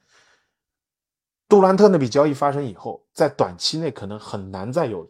[1.49, 5.09] 杜兰特那笔交易发生以后，在短期内可能很难再有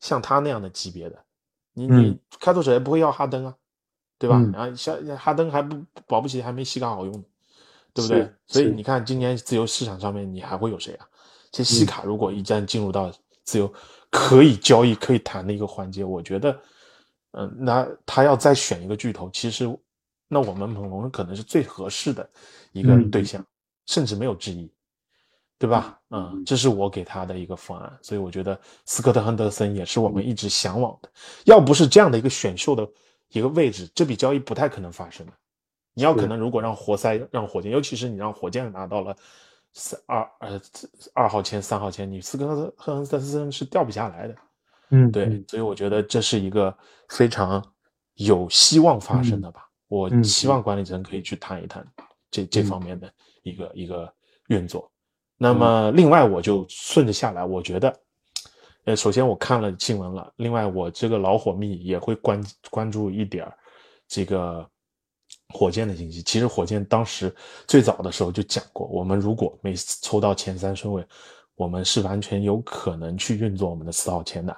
[0.00, 1.24] 像他那样的级别的，
[1.72, 3.54] 你你开拓者也不会要哈登啊，
[4.18, 4.40] 对吧？
[4.52, 7.12] 然后像哈登还不保不齐还没西卡好用，
[7.92, 8.32] 对不对？
[8.46, 11.06] 所以你看今年自由市场上面你还会有谁啊？
[11.52, 13.12] 其实西卡如果一旦进入到
[13.44, 13.72] 自由
[14.10, 16.58] 可以交易可以谈的一个环节，我觉得。
[17.36, 19.66] 嗯，那他要再选一个巨头，其实，
[20.34, 22.28] 那我们猛龙可能是最合适的
[22.72, 23.40] 一个对象，
[23.86, 24.68] 甚至没有之一，
[25.60, 25.96] 对吧？
[26.10, 31.08] 嗯，这是我给他的一个方案，所以我觉得斯科特·亨德森也是我们一直向往的。
[31.44, 32.84] 要不是这样的一个选秀的
[33.28, 35.32] 一个位置，这笔交易不太可能发生的。
[35.94, 39.16] 你要可能如果让活塞、让火箭，尤其是你让火箭拿到了
[39.72, 40.60] 三二呃
[41.12, 44.34] 二号签、三号签，你斯科特·亨德森是掉不下来的。
[44.90, 46.76] 嗯，对，所以我觉得这是一个
[47.08, 47.64] 非常
[48.14, 49.68] 有希望发生的吧。
[49.94, 51.86] 我希望管理层可以去谈一谈
[52.28, 53.08] 这这方面的
[53.44, 54.12] 一个一个
[54.48, 54.90] 运作。
[55.36, 58.00] 那么，另外我就顺着下来，我觉得，
[58.86, 63.46] 呃，首先我看了新闻了，另外我这个老火蜜也会关关注一点
[64.08, 64.68] 这个
[65.50, 66.22] 火箭的信息。
[66.22, 67.34] 其实火箭当时
[67.66, 71.06] 最早的时候就讲过，我们如果每次抽到前三顺位，
[71.54, 74.52] 我们是完全有可能去运作我们的四号签的，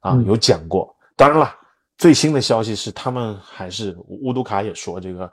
[0.00, 0.94] 啊，嗯有讲过。
[1.14, 1.54] 当然了，
[2.02, 5.32] 最新的消息是他们还是乌杜卡也说这个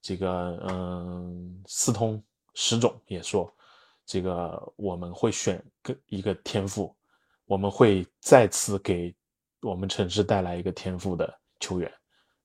[0.00, 2.22] 这个嗯，斯通
[2.54, 3.52] 石总也说
[4.06, 6.94] 这个我们会选个一个天赋，
[7.46, 9.12] 我们会再次给
[9.60, 11.92] 我们城市带来一个天赋的球员，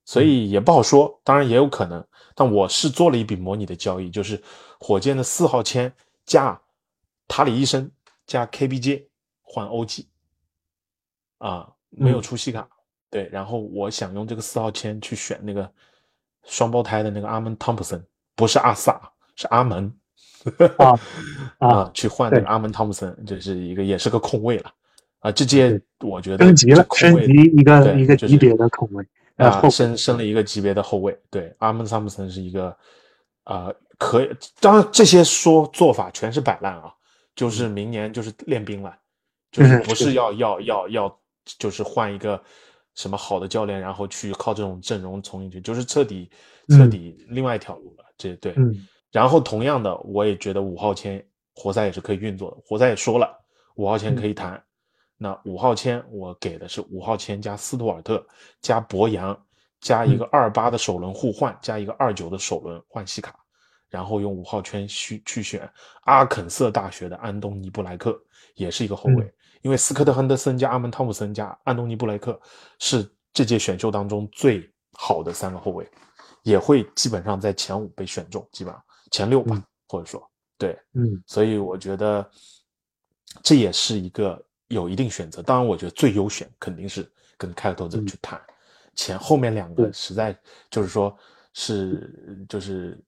[0.03, 2.03] 所以也不好说，当然也有可能。
[2.33, 4.41] 但我是做了一笔模拟的交易，就是
[4.79, 5.93] 火箭的四号签
[6.25, 6.59] 加
[7.27, 7.91] 塔里医生
[8.25, 9.05] 加 KBJ
[9.43, 10.05] 换 OG，
[11.37, 12.67] 啊，没有出西卡，
[13.09, 15.69] 对，然后我想用这个四号签去选那个
[16.45, 18.03] 双胞胎的那个阿门汤普森，
[18.35, 18.99] 不是阿萨，
[19.35, 19.93] 是阿门。
[20.77, 20.97] 啊
[21.57, 24.71] 啊啊，去换那个对阿门汤普森，这是一个也是个控卫了
[25.19, 25.29] 啊。
[25.29, 29.05] 这届我觉得升级了升级一个一个级别的控卫，
[29.35, 31.19] 呃，啊，升升了一个级别的后卫。
[31.29, 32.73] 对，阿门汤普森是一个
[33.43, 34.29] 啊、可以，
[34.61, 36.93] 当然这些说做法全是摆烂啊，
[37.35, 38.95] 就是明年就是练兵了，
[39.51, 41.19] 就是不是要要要要
[41.57, 42.41] 就是换一个
[42.95, 46.29] 什么好的教练，然后去靠这种阵容冲进去，就是彻底
[46.67, 48.05] 彻嗯底另外一条路了。
[48.17, 51.25] 这对，嗯然后同样的，我也觉得五号签
[51.55, 52.57] 活塞也是可以运作的。
[52.65, 53.33] 活塞也说了，
[53.75, 54.61] 五号签可以谈。
[55.17, 58.25] 那五号签我给的是五号签加斯图尔特
[58.61, 59.37] 加博扬
[59.81, 63.35] 加一个二八的首轮互换加一个二九的首轮换西卡，
[63.89, 65.69] 然后用五号签去去选
[66.03, 68.17] 阿肯色大学的安东尼布莱克，
[68.55, 69.33] 也是一个后卫。
[69.61, 72.39] 因为斯科特亨德森加阿门汤普森加安东尼布莱克
[72.79, 75.89] 是这届选秀当中最好的三个后卫，
[76.43, 82.29] 也会基本上在前五被选中，基本上前六吧，嗯或者说对，嗯所以我觉得
[83.43, 85.41] 这也是一个有一定选择。
[85.41, 88.39] 当然，我觉得最优选肯定是跟开拓者去谈，
[88.95, 90.37] 前后面两个实在
[90.69, 91.17] 就是说
[91.53, 92.99] 是就是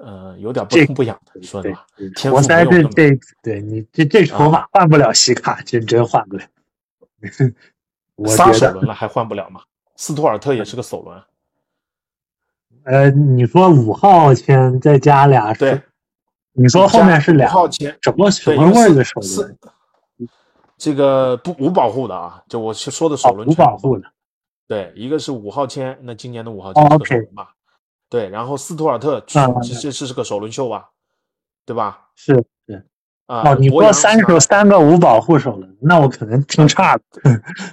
[0.00, 6.44] 呃有点不痛不痒的，说实对话，天赋活塞没有那么这这对你这这筹码换不了西卡，这真换不了。
[8.16, 9.60] 我仨首轮了还换不了吗？
[9.96, 11.26] 斯图尔特也是个首轮啊，
[12.84, 15.82] 呃，你说五号签再加俩是，对，
[16.52, 19.58] 你说后面是五俩号签，什么什对，么因为四味儿的首轮？
[20.76, 24.08] 这个不无保护的啊，就我说的首哦，轮全无保护的。
[24.68, 27.54] 对，一个是五号签，那今年的五号签哦是个首轮吧？
[28.08, 30.90] 对，然后斯图尔特嗯这这这是个首轮秀吧？
[31.66, 32.08] 对吧？
[32.14, 32.34] 是
[32.66, 32.86] 是
[33.26, 37.02] 啊，哦，你博说三扬是拿手三个无保护首轮，那我可能听差了。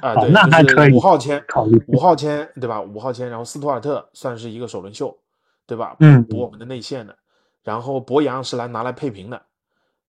[0.02, 2.82] 啊，好对，那还可以五号签，考虑五号签对吧？
[2.82, 5.18] 五号签，然后斯图尔特算是一个首轮秀，
[5.66, 5.96] 对吧？
[6.00, 7.16] 嗯补我们的内线的，
[7.64, 9.42] 然后博扬是来拿来配平的，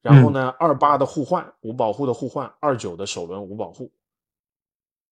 [0.02, 3.92] 然嗯后呢，二八的互换无保护的互换，二九的首轮无保护，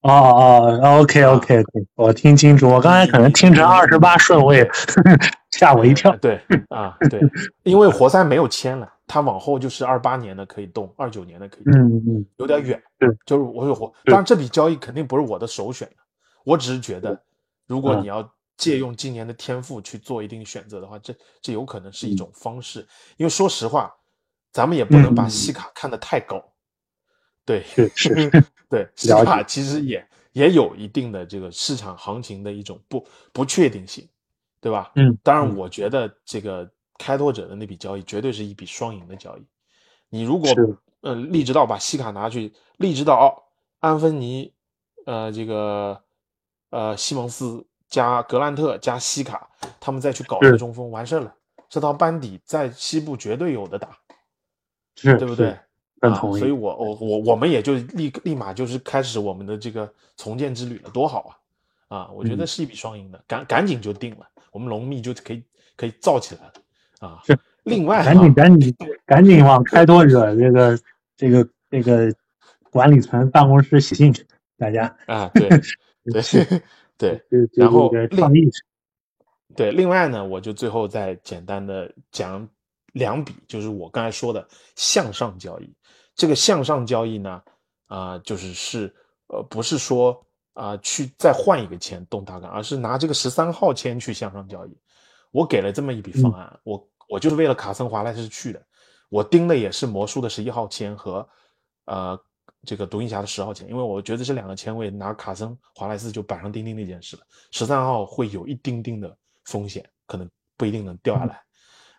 [0.05, 4.68] 哦哦，OK OK OK，我听清楚，我刚才可能听成二十八顺位，
[5.52, 6.18] 吓我一跳呃。
[6.18, 7.18] 对啊，对，
[7.62, 11.72] 因为活塞没有签了，他往后就是二八年的可以动，二九年的可以动。
[11.81, 15.89] 嗯嗯有点远，对就是我有活，是当然这笔交易肯定不是我的首选，
[16.44, 17.18] 我只是觉得，
[17.66, 22.86] 如果嗯你要借用今年的天赋去做一定选择的话，这这有可能是一种方式，
[23.16, 23.90] 因为说实话，
[24.52, 26.44] 咱们也不能把嗯西卡看得太高，
[27.47, 28.31] 对，是是
[28.69, 34.09] 对，西了卡其实也也有一定的这个市场行情的一种不不确定性，
[34.61, 34.91] 对吧？
[34.97, 36.69] 嗯当然，嗯我觉得这个
[36.99, 39.47] 开拓者的那笔交易绝对是一笔双赢的交易。
[40.09, 43.29] 你如果是呃利直道把西卡拿去，利直道哦，
[43.81, 44.53] 安芬尼，
[45.07, 46.01] 呃这个
[46.71, 51.35] 呃西蒙斯加格兰特加西卡，他们再去搞一个中锋，完事儿了。
[51.69, 53.99] 这套班底在西部绝对有的打，
[54.97, 55.59] 是，对不对？
[56.39, 61.39] 所以我我我我们也就立立马就是开始我们的这个重建之旅了，多好
[61.89, 61.98] 啊！
[61.98, 65.43] 啊，我觉得嗯是一笔双赢的，赶赶紧就定了，我们龙蜜就可以
[65.76, 66.52] 可以造起来了
[67.09, 67.22] 啊！
[67.24, 68.76] 是另外赶紧啊赶紧
[69.06, 70.78] 赶紧往开拓者这个
[71.16, 72.12] 这个这个
[72.70, 74.26] 管理层办公室写信去，
[74.59, 75.48] 大家啊，对
[76.98, 78.64] 对 对然后这个另倡议去。
[79.56, 82.48] 对，另外呢，我就最后再简单的讲
[82.95, 85.73] 两笔，就是我刚才说的向上交易。
[86.15, 87.43] 这个向上交易呢，
[87.87, 88.95] 啊、就是是
[89.27, 94.79] 呃，不是说啊、去再换一个签动大杆，而是拿这个十三号签去向上交易。
[95.33, 98.65] 我给了这么一笔方案，我我就是为了卡森华莱士去的，
[99.09, 101.29] 我盯的也是魔术的十一号签和
[101.87, 102.16] 呃
[102.65, 107.23] 这个独行侠的十号签，因为我觉得这两个签位拿卡森华莱士就板上钉钉那件事了。
[107.51, 111.44] 十三号会有一丁丁的风险，可能不一定能掉下来。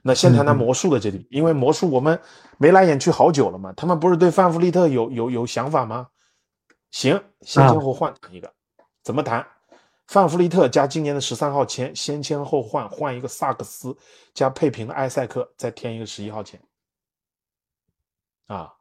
[0.08, 2.22] 那先谈谈魔术的这里，因为魔术我们
[2.60, 6.10] 眉来眼去好久了嘛，他们不是对范弗利特有有有想法吗？
[6.92, 8.54] 行，先签后换谈一个，
[9.02, 9.44] 怎么谈？
[10.06, 13.98] 范弗利特加今年的十三号签，先签后换，换一个萨克斯
[14.36, 16.62] 加配平的埃塞克，再添一个十一号签。
[18.46, 18.72] 啊，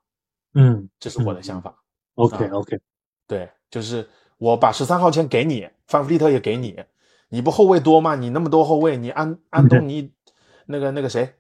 [0.53, 1.75] 嗯这是我的想法。
[2.17, 2.79] ，OK 啊 OK，
[3.27, 4.07] 对，就是
[4.37, 6.85] 我把十三号签给你，范弗利特也给你，
[7.31, 8.15] 你不后卫多吗？
[8.15, 10.13] 你那么多后卫，你安安东 尼，
[10.67, 11.35] 那个那个谁，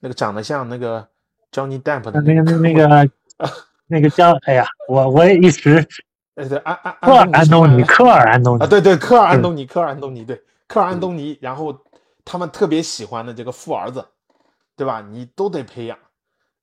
[0.00, 1.06] 那个长得像那个
[1.52, 3.10] Johnny Depp 的那个那那个
[3.86, 5.86] 那个叫哎呀，我我也一时
[6.34, 11.78] 呃对安安科尔安东尼，科尔安东尼啊，对对，科尔安东尼，科尔安东尼，对，科尔安东尼，然后
[12.24, 14.04] 他们特别喜欢的这个富儿子，
[14.74, 15.00] 对吧？
[15.00, 15.96] 你都得培养，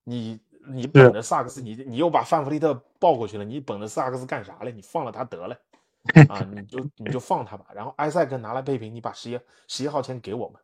[0.04, 4.72] 你你本着萨克斯，你你又把范弗利特抱过去了，你本着萨克斯干啥嘞？
[4.72, 5.56] 你放了他得了，
[6.28, 7.66] 啊，你就你就放他吧。
[7.74, 10.60] 然后埃塞克拿来配平，你把十一十一号签给我们，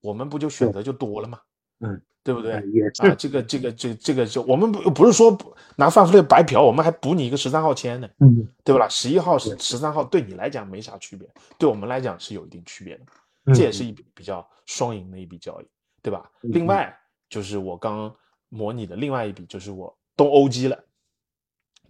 [0.00, 1.40] 我们不就选择就多了吗？
[1.80, 2.52] 嗯，对不对？
[2.72, 5.36] 也啊，这个这个这这个就我们不不是说
[5.76, 8.08] 拿范弗利白嫖，我们还补你一个十三号签呢。
[8.18, 8.88] 嗯对吧？
[8.88, 11.28] 十一号是十三号，对你来讲没啥区别，
[11.58, 13.04] 对我们来讲是有一定区别的。
[13.46, 15.66] 嗯这也是一笔比较双赢的一笔交易，
[16.02, 16.30] 对吧？
[16.42, 16.94] 嗯另外
[17.30, 18.14] 就是我刚
[18.50, 20.78] 模拟的另外一笔，就是我东欧机了，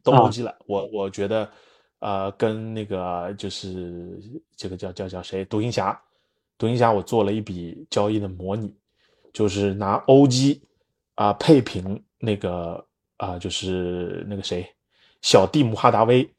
[0.04, 0.56] 东欧啊机了。
[0.66, 1.50] 我我觉得，
[1.98, 4.20] 呃，跟那个就是
[4.56, 6.00] 这个叫叫叫谁，独行侠，
[6.60, 8.76] 独行侠，我做了一笔交易的模拟，
[9.32, 10.62] 就是拿欧机
[11.14, 14.70] 啊、配平那个啊、就是那个谁，
[15.22, 16.30] 小蒂姆哈达威，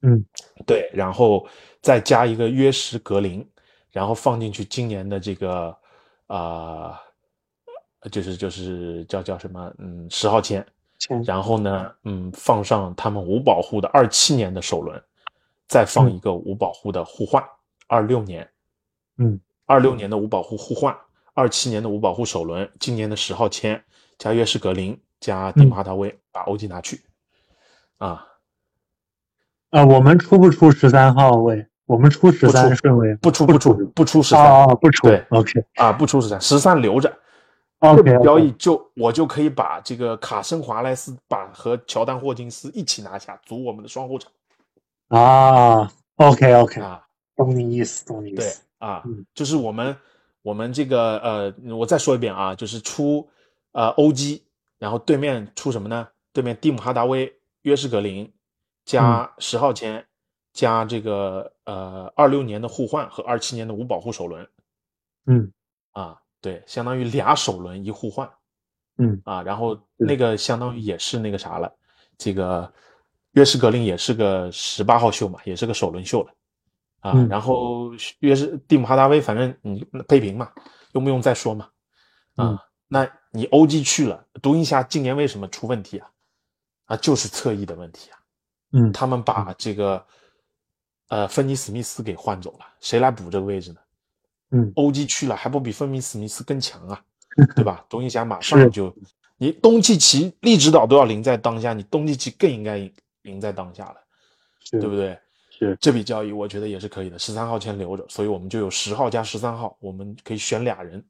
[0.00, 0.24] 嗯，
[0.64, 1.46] 对，然后
[1.82, 3.46] 再加一个约什格林，
[3.90, 5.76] 然后放进去今年的这个
[6.28, 6.98] 啊、
[8.10, 10.66] 就是就是叫叫什么，嗯，十号签，
[10.98, 11.22] 签。
[11.24, 14.98] 然后呢，嗯，放上他们无保护的二七年的首轮，
[15.66, 16.16] 再放嗯。
[16.16, 17.44] 一个无保护的互换，
[17.86, 18.48] 二六年，
[19.18, 19.38] 嗯，
[19.68, 20.96] 二六年的五保护互换，
[21.34, 23.84] 二七年的五保护首轮，今年的十号签
[24.16, 27.02] 加约什格林加蒂姆哈达威，把欧几拿去，
[27.98, 28.26] 啊，
[29.68, 31.66] 啊，我们出不出十三号位？
[31.84, 33.14] 我们出十三顺位？
[33.16, 35.22] 不出不出不出十哦三哦，不出对。
[35.28, 37.14] OK 啊，不出十三，十三留着。
[37.80, 44.32] 这笔交易就我就可以把这个卡森华莱斯把和乔丹霍金斯一起拿下，组我们的双后场
[45.08, 47.04] 啊，OK OK，啊。
[47.36, 48.62] 懂你意思，懂你意对思。
[48.78, 49.96] 啊嗯，就是我们
[50.42, 53.28] 我们这个呃，我再说一遍啊，就是出
[53.72, 54.44] 呃欧基，
[54.78, 56.08] 然后对面出什么呢？
[56.32, 57.32] 对面蒂姆哈达威、
[57.62, 58.32] 约什格林
[58.84, 60.06] 加十号签，
[60.52, 64.48] 加这个呃二六年的互换和二七年的无保护首轮
[65.26, 65.52] 嗯
[65.92, 68.30] 啊，对，相当于俩首轮一互换
[68.96, 71.72] 嗯啊，然后那个相当于也是那个啥了，
[72.16, 72.72] 这个
[73.32, 76.32] 约什格林也是个十八号秀嘛，也是个首轮秀了。
[77.00, 80.50] 啊，嗯然后约是蒂姆哈达威，反正你配平嘛，
[80.92, 81.68] 用不用再说嘛？
[82.36, 82.58] 啊，嗯
[82.88, 86.10] 那你欧基去了，独行侠今年为什么出问题啊？
[86.86, 88.18] 啊，就是侧翼的问题啊，
[88.72, 90.04] 嗯他们把这个
[91.08, 93.80] 呃芬尼史密斯给换走了，谁来补这个位置呢？
[94.50, 97.02] 嗯欧基去了，还不比芬尼史密斯更强啊？
[97.54, 97.84] 对吧？
[97.88, 98.92] 独行侠马上就，
[99.36, 102.92] 你东契奇、利指导都要赢在当下，你东契奇更应该赢
[103.22, 103.96] 赢在当下了，
[104.72, 105.16] 对不对？
[105.58, 111.04] 是这笔交易我觉得也是可以的，十三号签留着，所以我们就有十号加十三号，我们可以选俩人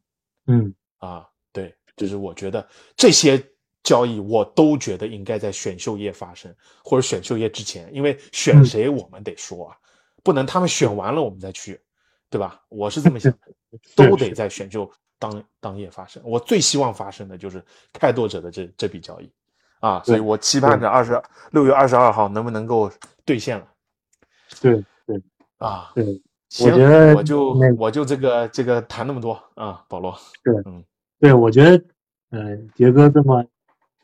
[0.46, 1.28] 嗯啊。
[1.52, 2.66] 对，就是我觉得
[2.96, 3.42] 这些
[3.82, 6.54] 交易我都觉得应该在选秀夜发生，
[6.84, 9.76] 或者选秀夜之前，因为选嗯谁我们得说啊，
[10.22, 11.80] 不能他们选完了我们再去，
[12.30, 12.60] 对吧？
[12.68, 14.88] 我是这么想的， 都得在选秀
[15.18, 16.22] 当当夜发生。
[16.24, 19.30] 我最希望发生的就是开拓者的这这笔交易
[19.80, 21.20] 啊，所以我期盼着二十
[21.50, 22.90] 六月二十二号能不能够
[23.24, 23.66] 兑现了。
[24.60, 25.22] 对对
[25.58, 26.04] 啊，对，
[26.48, 30.14] 行，觉得我就那我就这个这个谈那么多啊，保罗。
[30.42, 30.54] 对，
[31.20, 31.84] 对我觉得，
[32.30, 33.44] 嗯、杰哥这么，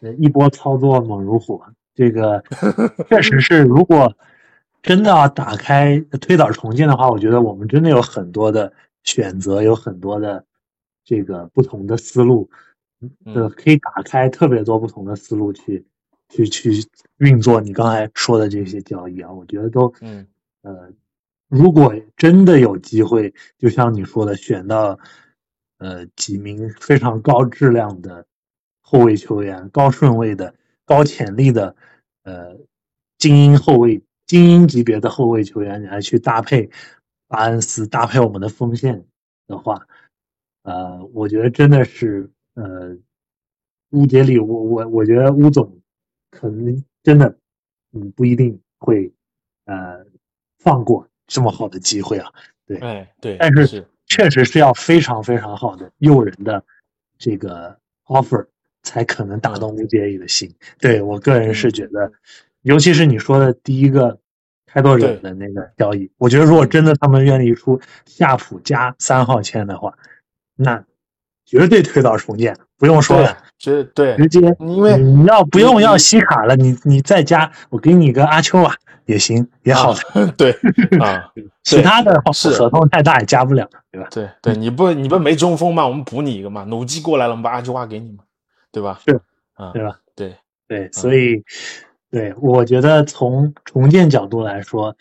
[0.00, 1.62] 呃，一波操作猛如虎，
[1.94, 2.42] 这个
[3.08, 4.12] 确实是，如果
[4.82, 8.72] 真的要打开推倒重建的话，我觉得我们真的有很多的
[9.02, 10.44] 选择，有很多的
[11.04, 12.50] 这个不同的思路，
[13.24, 15.86] 呃，嗯可以打开特别多不同的思路去
[16.28, 16.72] 去去
[17.18, 20.26] 运作你刚才说的这些交易啊，我觉得都嗯
[20.64, 20.92] 呃，
[21.48, 24.98] 如果真的有机会，就像你说的，选到
[25.78, 28.26] 呃几名非常高质量的
[28.80, 30.54] 后卫球员、高顺位的、
[30.86, 31.76] 高潜力的
[32.22, 32.58] 呃
[33.18, 36.70] 精英后卫、精英级别的后卫球员来去搭配
[37.28, 39.04] 巴恩斯、搭配我们的锋线
[39.46, 39.86] 的话，
[40.62, 42.96] 呃，我觉得真的是呃，
[43.90, 45.78] 乌杰里，我我我觉得乌总
[46.30, 47.38] 可能真的
[47.92, 49.12] 嗯不一定会
[49.66, 50.03] 呃
[50.64, 52.28] 放过这么好的机会啊。
[52.80, 53.86] 哎，对，但是是。
[54.06, 56.62] 确实是要非常非常好的诱人的
[57.18, 57.76] 这个
[58.06, 58.46] offer
[58.82, 60.54] 才可能打动乌杰里的心。
[60.78, 62.12] 对我个人是觉得，
[62.62, 64.18] 尤其是你说的第一个
[64.66, 69.94] 开拓者的那个交易，我觉得如果真的他们愿意出夏普加三号签的话，
[70.54, 70.84] 那
[71.46, 78.76] 绝对推到重建，不用说了，直对，直接因为你要不用要西卡了，你你再加，我给你个阿丘瓦
[79.06, 80.32] 也行，也好的。
[80.36, 80.52] 对
[81.00, 81.32] 啊，
[81.62, 84.08] 其他的是合同太大也加不了，对吧？
[84.10, 85.86] 对对，你不你不没中锋吗？
[85.86, 88.24] 我们补你一个嘛，努基过来了，我们把阿基瓦给你嘛，
[88.72, 89.00] 对吧？
[89.06, 89.20] 是
[89.54, 90.00] 啊，对吧？
[90.16, 90.36] 对，
[90.66, 91.42] 对，所以，
[92.10, 94.96] 对我觉得从重建角度来说，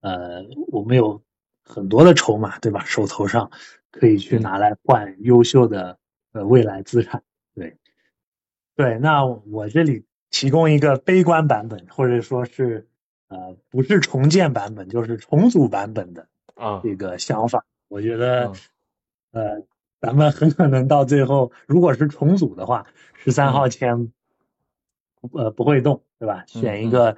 [0.00, 1.22] 呃，我们有
[1.62, 2.84] 很多的筹码，对吧？
[2.84, 3.50] 手头上
[3.90, 5.98] 可以去拿来换优秀的
[6.32, 7.22] 呃未来资产，
[7.54, 7.76] 对，
[8.76, 8.98] 对。
[8.98, 12.88] 那我这里提供一个悲观版本，或者说是
[13.34, 18.52] 呃不是重建版本，就是重组版本的啊，这个想法，我觉得
[19.32, 19.66] 嗯，呃，
[20.00, 24.12] 咱们很可能到最后，如果是重组的话，十三号签，
[25.32, 26.44] 呃，不会动，对吧？
[26.46, 27.16] 选一个，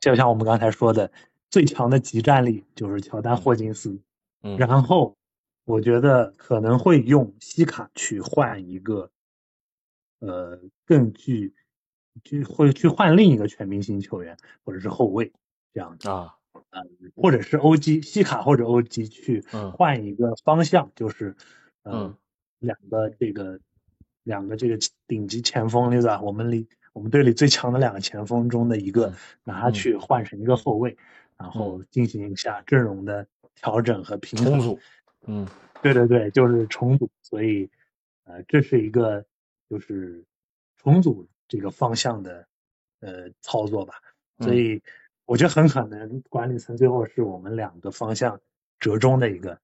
[0.00, 1.12] 就像我们刚才说的，
[1.48, 4.00] 最强的集战力就是乔丹霍金斯，
[4.42, 5.16] 嗯，然后
[5.64, 9.10] 我觉得可能会用西卡去换一个，
[10.18, 11.54] 呃，更具，
[12.24, 15.32] 就会去换另一个全明星球员或者是后卫
[15.72, 16.08] 这样子。
[16.08, 16.34] 啊，
[16.70, 16.82] 呃，
[17.16, 21.34] 或者是 OG 西卡或者 OG 去嗯换一个方向，就是
[21.82, 22.16] 呃、嗯
[22.58, 23.58] 两个这个
[24.22, 24.78] 两个这个
[25.08, 26.20] 顶级前锋对吧？
[26.22, 30.96] 我们里我们队里最强的两个前锋中的一个嗯，拿它去换成一个后卫，
[31.36, 34.52] 然后进行一下阵容的调整和平衡。
[34.52, 34.78] 重组，
[35.26, 35.48] 嗯
[35.82, 37.68] 对对对，就是重组，所以
[38.24, 39.24] 呃，这是一个
[39.68, 40.24] 就是
[40.76, 42.46] 重组这个方向的
[43.00, 43.94] 呃操作吧。
[44.38, 44.82] 所嗯以
[45.24, 48.40] 我觉得很可能管理层最后是我们两个方向
[48.78, 49.58] 折中的一个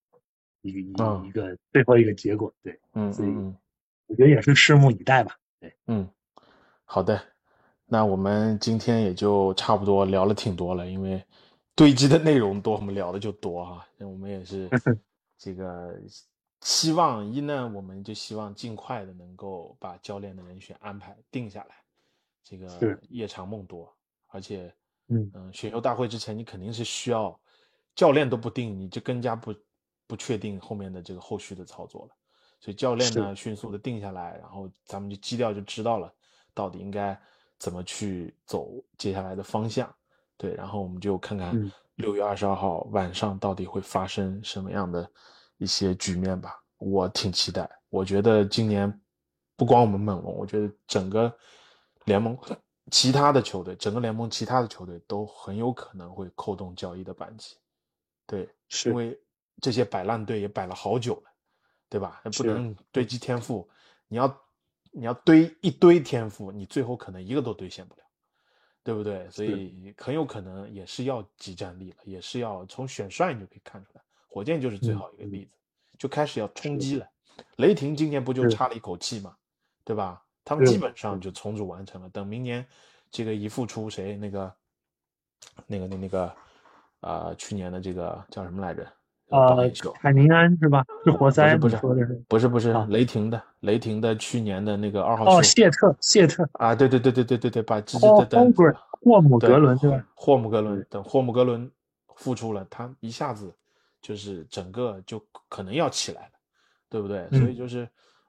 [0.63, 2.53] 一个一嗯一个最后一个结果。
[2.63, 3.29] 对，嗯所以
[4.07, 5.39] 我觉得也是拭目以待吧。
[5.61, 6.09] 对，嗯，
[6.85, 7.21] 好的，
[7.85, 11.23] 那我们今天也就差不多聊了挺多了，因为
[11.75, 13.87] 堆积的内容多，我们聊的就多啊。
[13.97, 14.69] 那我们也是
[15.37, 15.95] 这个
[16.61, 21.77] 希望一呢，我们就希望尽快的能够把教练的人选安排定下来，
[22.43, 23.93] 这个是夜长梦多，
[24.29, 24.73] 而且
[25.09, 27.39] 嗯嗯，选秀大会之前你肯定是需要
[27.95, 29.55] 教练都不定，你就更加不
[30.07, 32.15] 不确定后面的这个后续的操作了。
[32.61, 36.13] 所以教练呢迅速的定下来，然后咱们就基调就知道了，
[36.55, 37.19] 到底应该
[37.59, 39.93] 怎么去走接下来的方向。
[40.37, 45.09] 对，然后我们就看看嗯六月二十二号晚上到底会发生什么样的
[45.57, 46.63] 一些局面吧。
[46.79, 49.01] 我挺期待，我觉得今年
[49.57, 51.33] 不光我们猛龙，我觉得整个
[52.05, 52.37] 联盟
[52.91, 57.57] 其他的球队，整个联盟其他的球队都很有可能会扣动交易的扳机。
[58.27, 59.19] 对，是因为
[59.61, 61.31] 这些摆烂队也摆了好久了，
[61.89, 62.23] 对吧？
[62.37, 63.69] 不能堆积天赋，
[64.07, 64.41] 你要
[64.91, 68.03] 你要堆一堆天赋，你最后可能一个都兑现不了，
[68.83, 69.31] 对不对？
[69.31, 75.53] 所以很有可能也是要集战力了，也是要从选帅你就可以看出来，火箭就是最嗯好一个例子，
[75.99, 77.09] 就开始要冲击了。
[77.57, 79.37] 雷霆今年不就差了一口气嘛，
[79.85, 80.23] 对吧？
[80.49, 82.65] 他们基本上就重组完成了，等明年
[83.11, 84.55] 这个一复出谁那个
[85.67, 86.33] 那个那那个
[87.01, 88.87] 呃去年的这个叫什么来着？
[89.31, 90.83] 呃榜一秀，海宁安是吧？
[91.05, 92.25] 是活塞，不是不是？
[92.27, 98.51] 不是不是啊雷霆的雷霆的去年的那个二号哦，谢特，谢特，啊，对对对对对对对，把直接哦的等
[99.03, 100.03] 霍姆格伦对吧？
[100.15, 101.71] 霍姆格伦等霍姆格伦
[102.17, 103.55] 复出了，他一下子
[104.01, 106.33] 就是整个就可能要起来了，
[106.89, 107.29] 对不对？
[107.29, 107.87] 所以嗯就是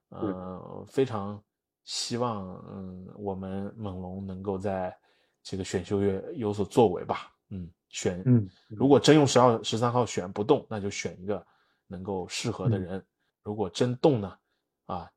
[0.10, 1.42] 呃非常
[1.90, 4.96] 希望嗯我们猛龙能够在
[5.42, 11.44] 这个选秀月有所作为吧，嗯，选嗯如果真用十号十三号选不动，那就选一个
[11.88, 13.06] 能够适合的嗯人。
[13.42, 14.38] 如果真动呢，
[14.86, 15.10] 啊，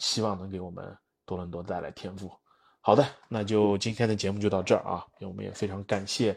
[0.00, 2.28] 希望能给我们多伦多带来天赋。
[2.80, 6.36] 好的，那就今天的节目就到这儿啊，我们也非常感谢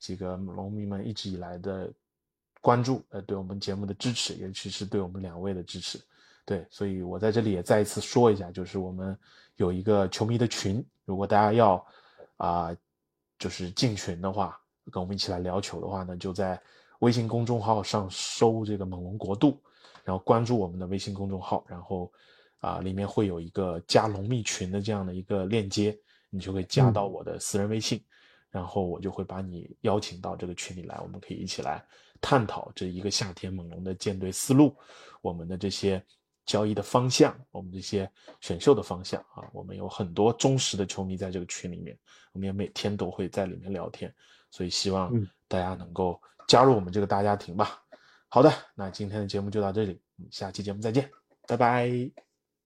[0.00, 1.88] 这个龙迷们一直以来的
[2.60, 6.00] 关注，呃，对我们节目的支持，尤其是对我们两位的支持。
[6.44, 9.18] 对，所以我在这里也再一次说一下，就是我们
[9.56, 11.84] 有一个球迷的群，如果大家要
[12.36, 12.76] 啊、
[13.38, 14.60] 就是进群的话，
[14.90, 16.60] 跟我们一起来聊球的话呢，就在
[16.98, 19.58] 微信公众号上搜这个猛龙国度，
[20.04, 22.12] 然后关注我们的微信公众号，然后
[22.60, 25.96] 啊、里面会有一个加龙密群的这样的一个链接，
[26.30, 28.02] 你就可以加到我的私人微信，
[28.50, 31.84] 然后我就会把你邀请到这个群里来，我们可以一起来
[32.20, 34.74] 探讨这一个夏天猛龙的建队思路，
[35.20, 36.02] 我们的这些
[36.46, 38.10] 交易的方向，我们这些
[38.40, 41.98] 选秀的方向啊，我们有很多忠实的球迷在这个群里面，
[42.32, 44.12] 我们也每天都会在里面聊天，
[44.50, 47.80] 所以希望嗯大家能够加入我们这个大家庭吧。
[48.28, 51.10] 好的，那今天的节目就到这里，我们下期节目再见，
[51.46, 52.33] 拜拜。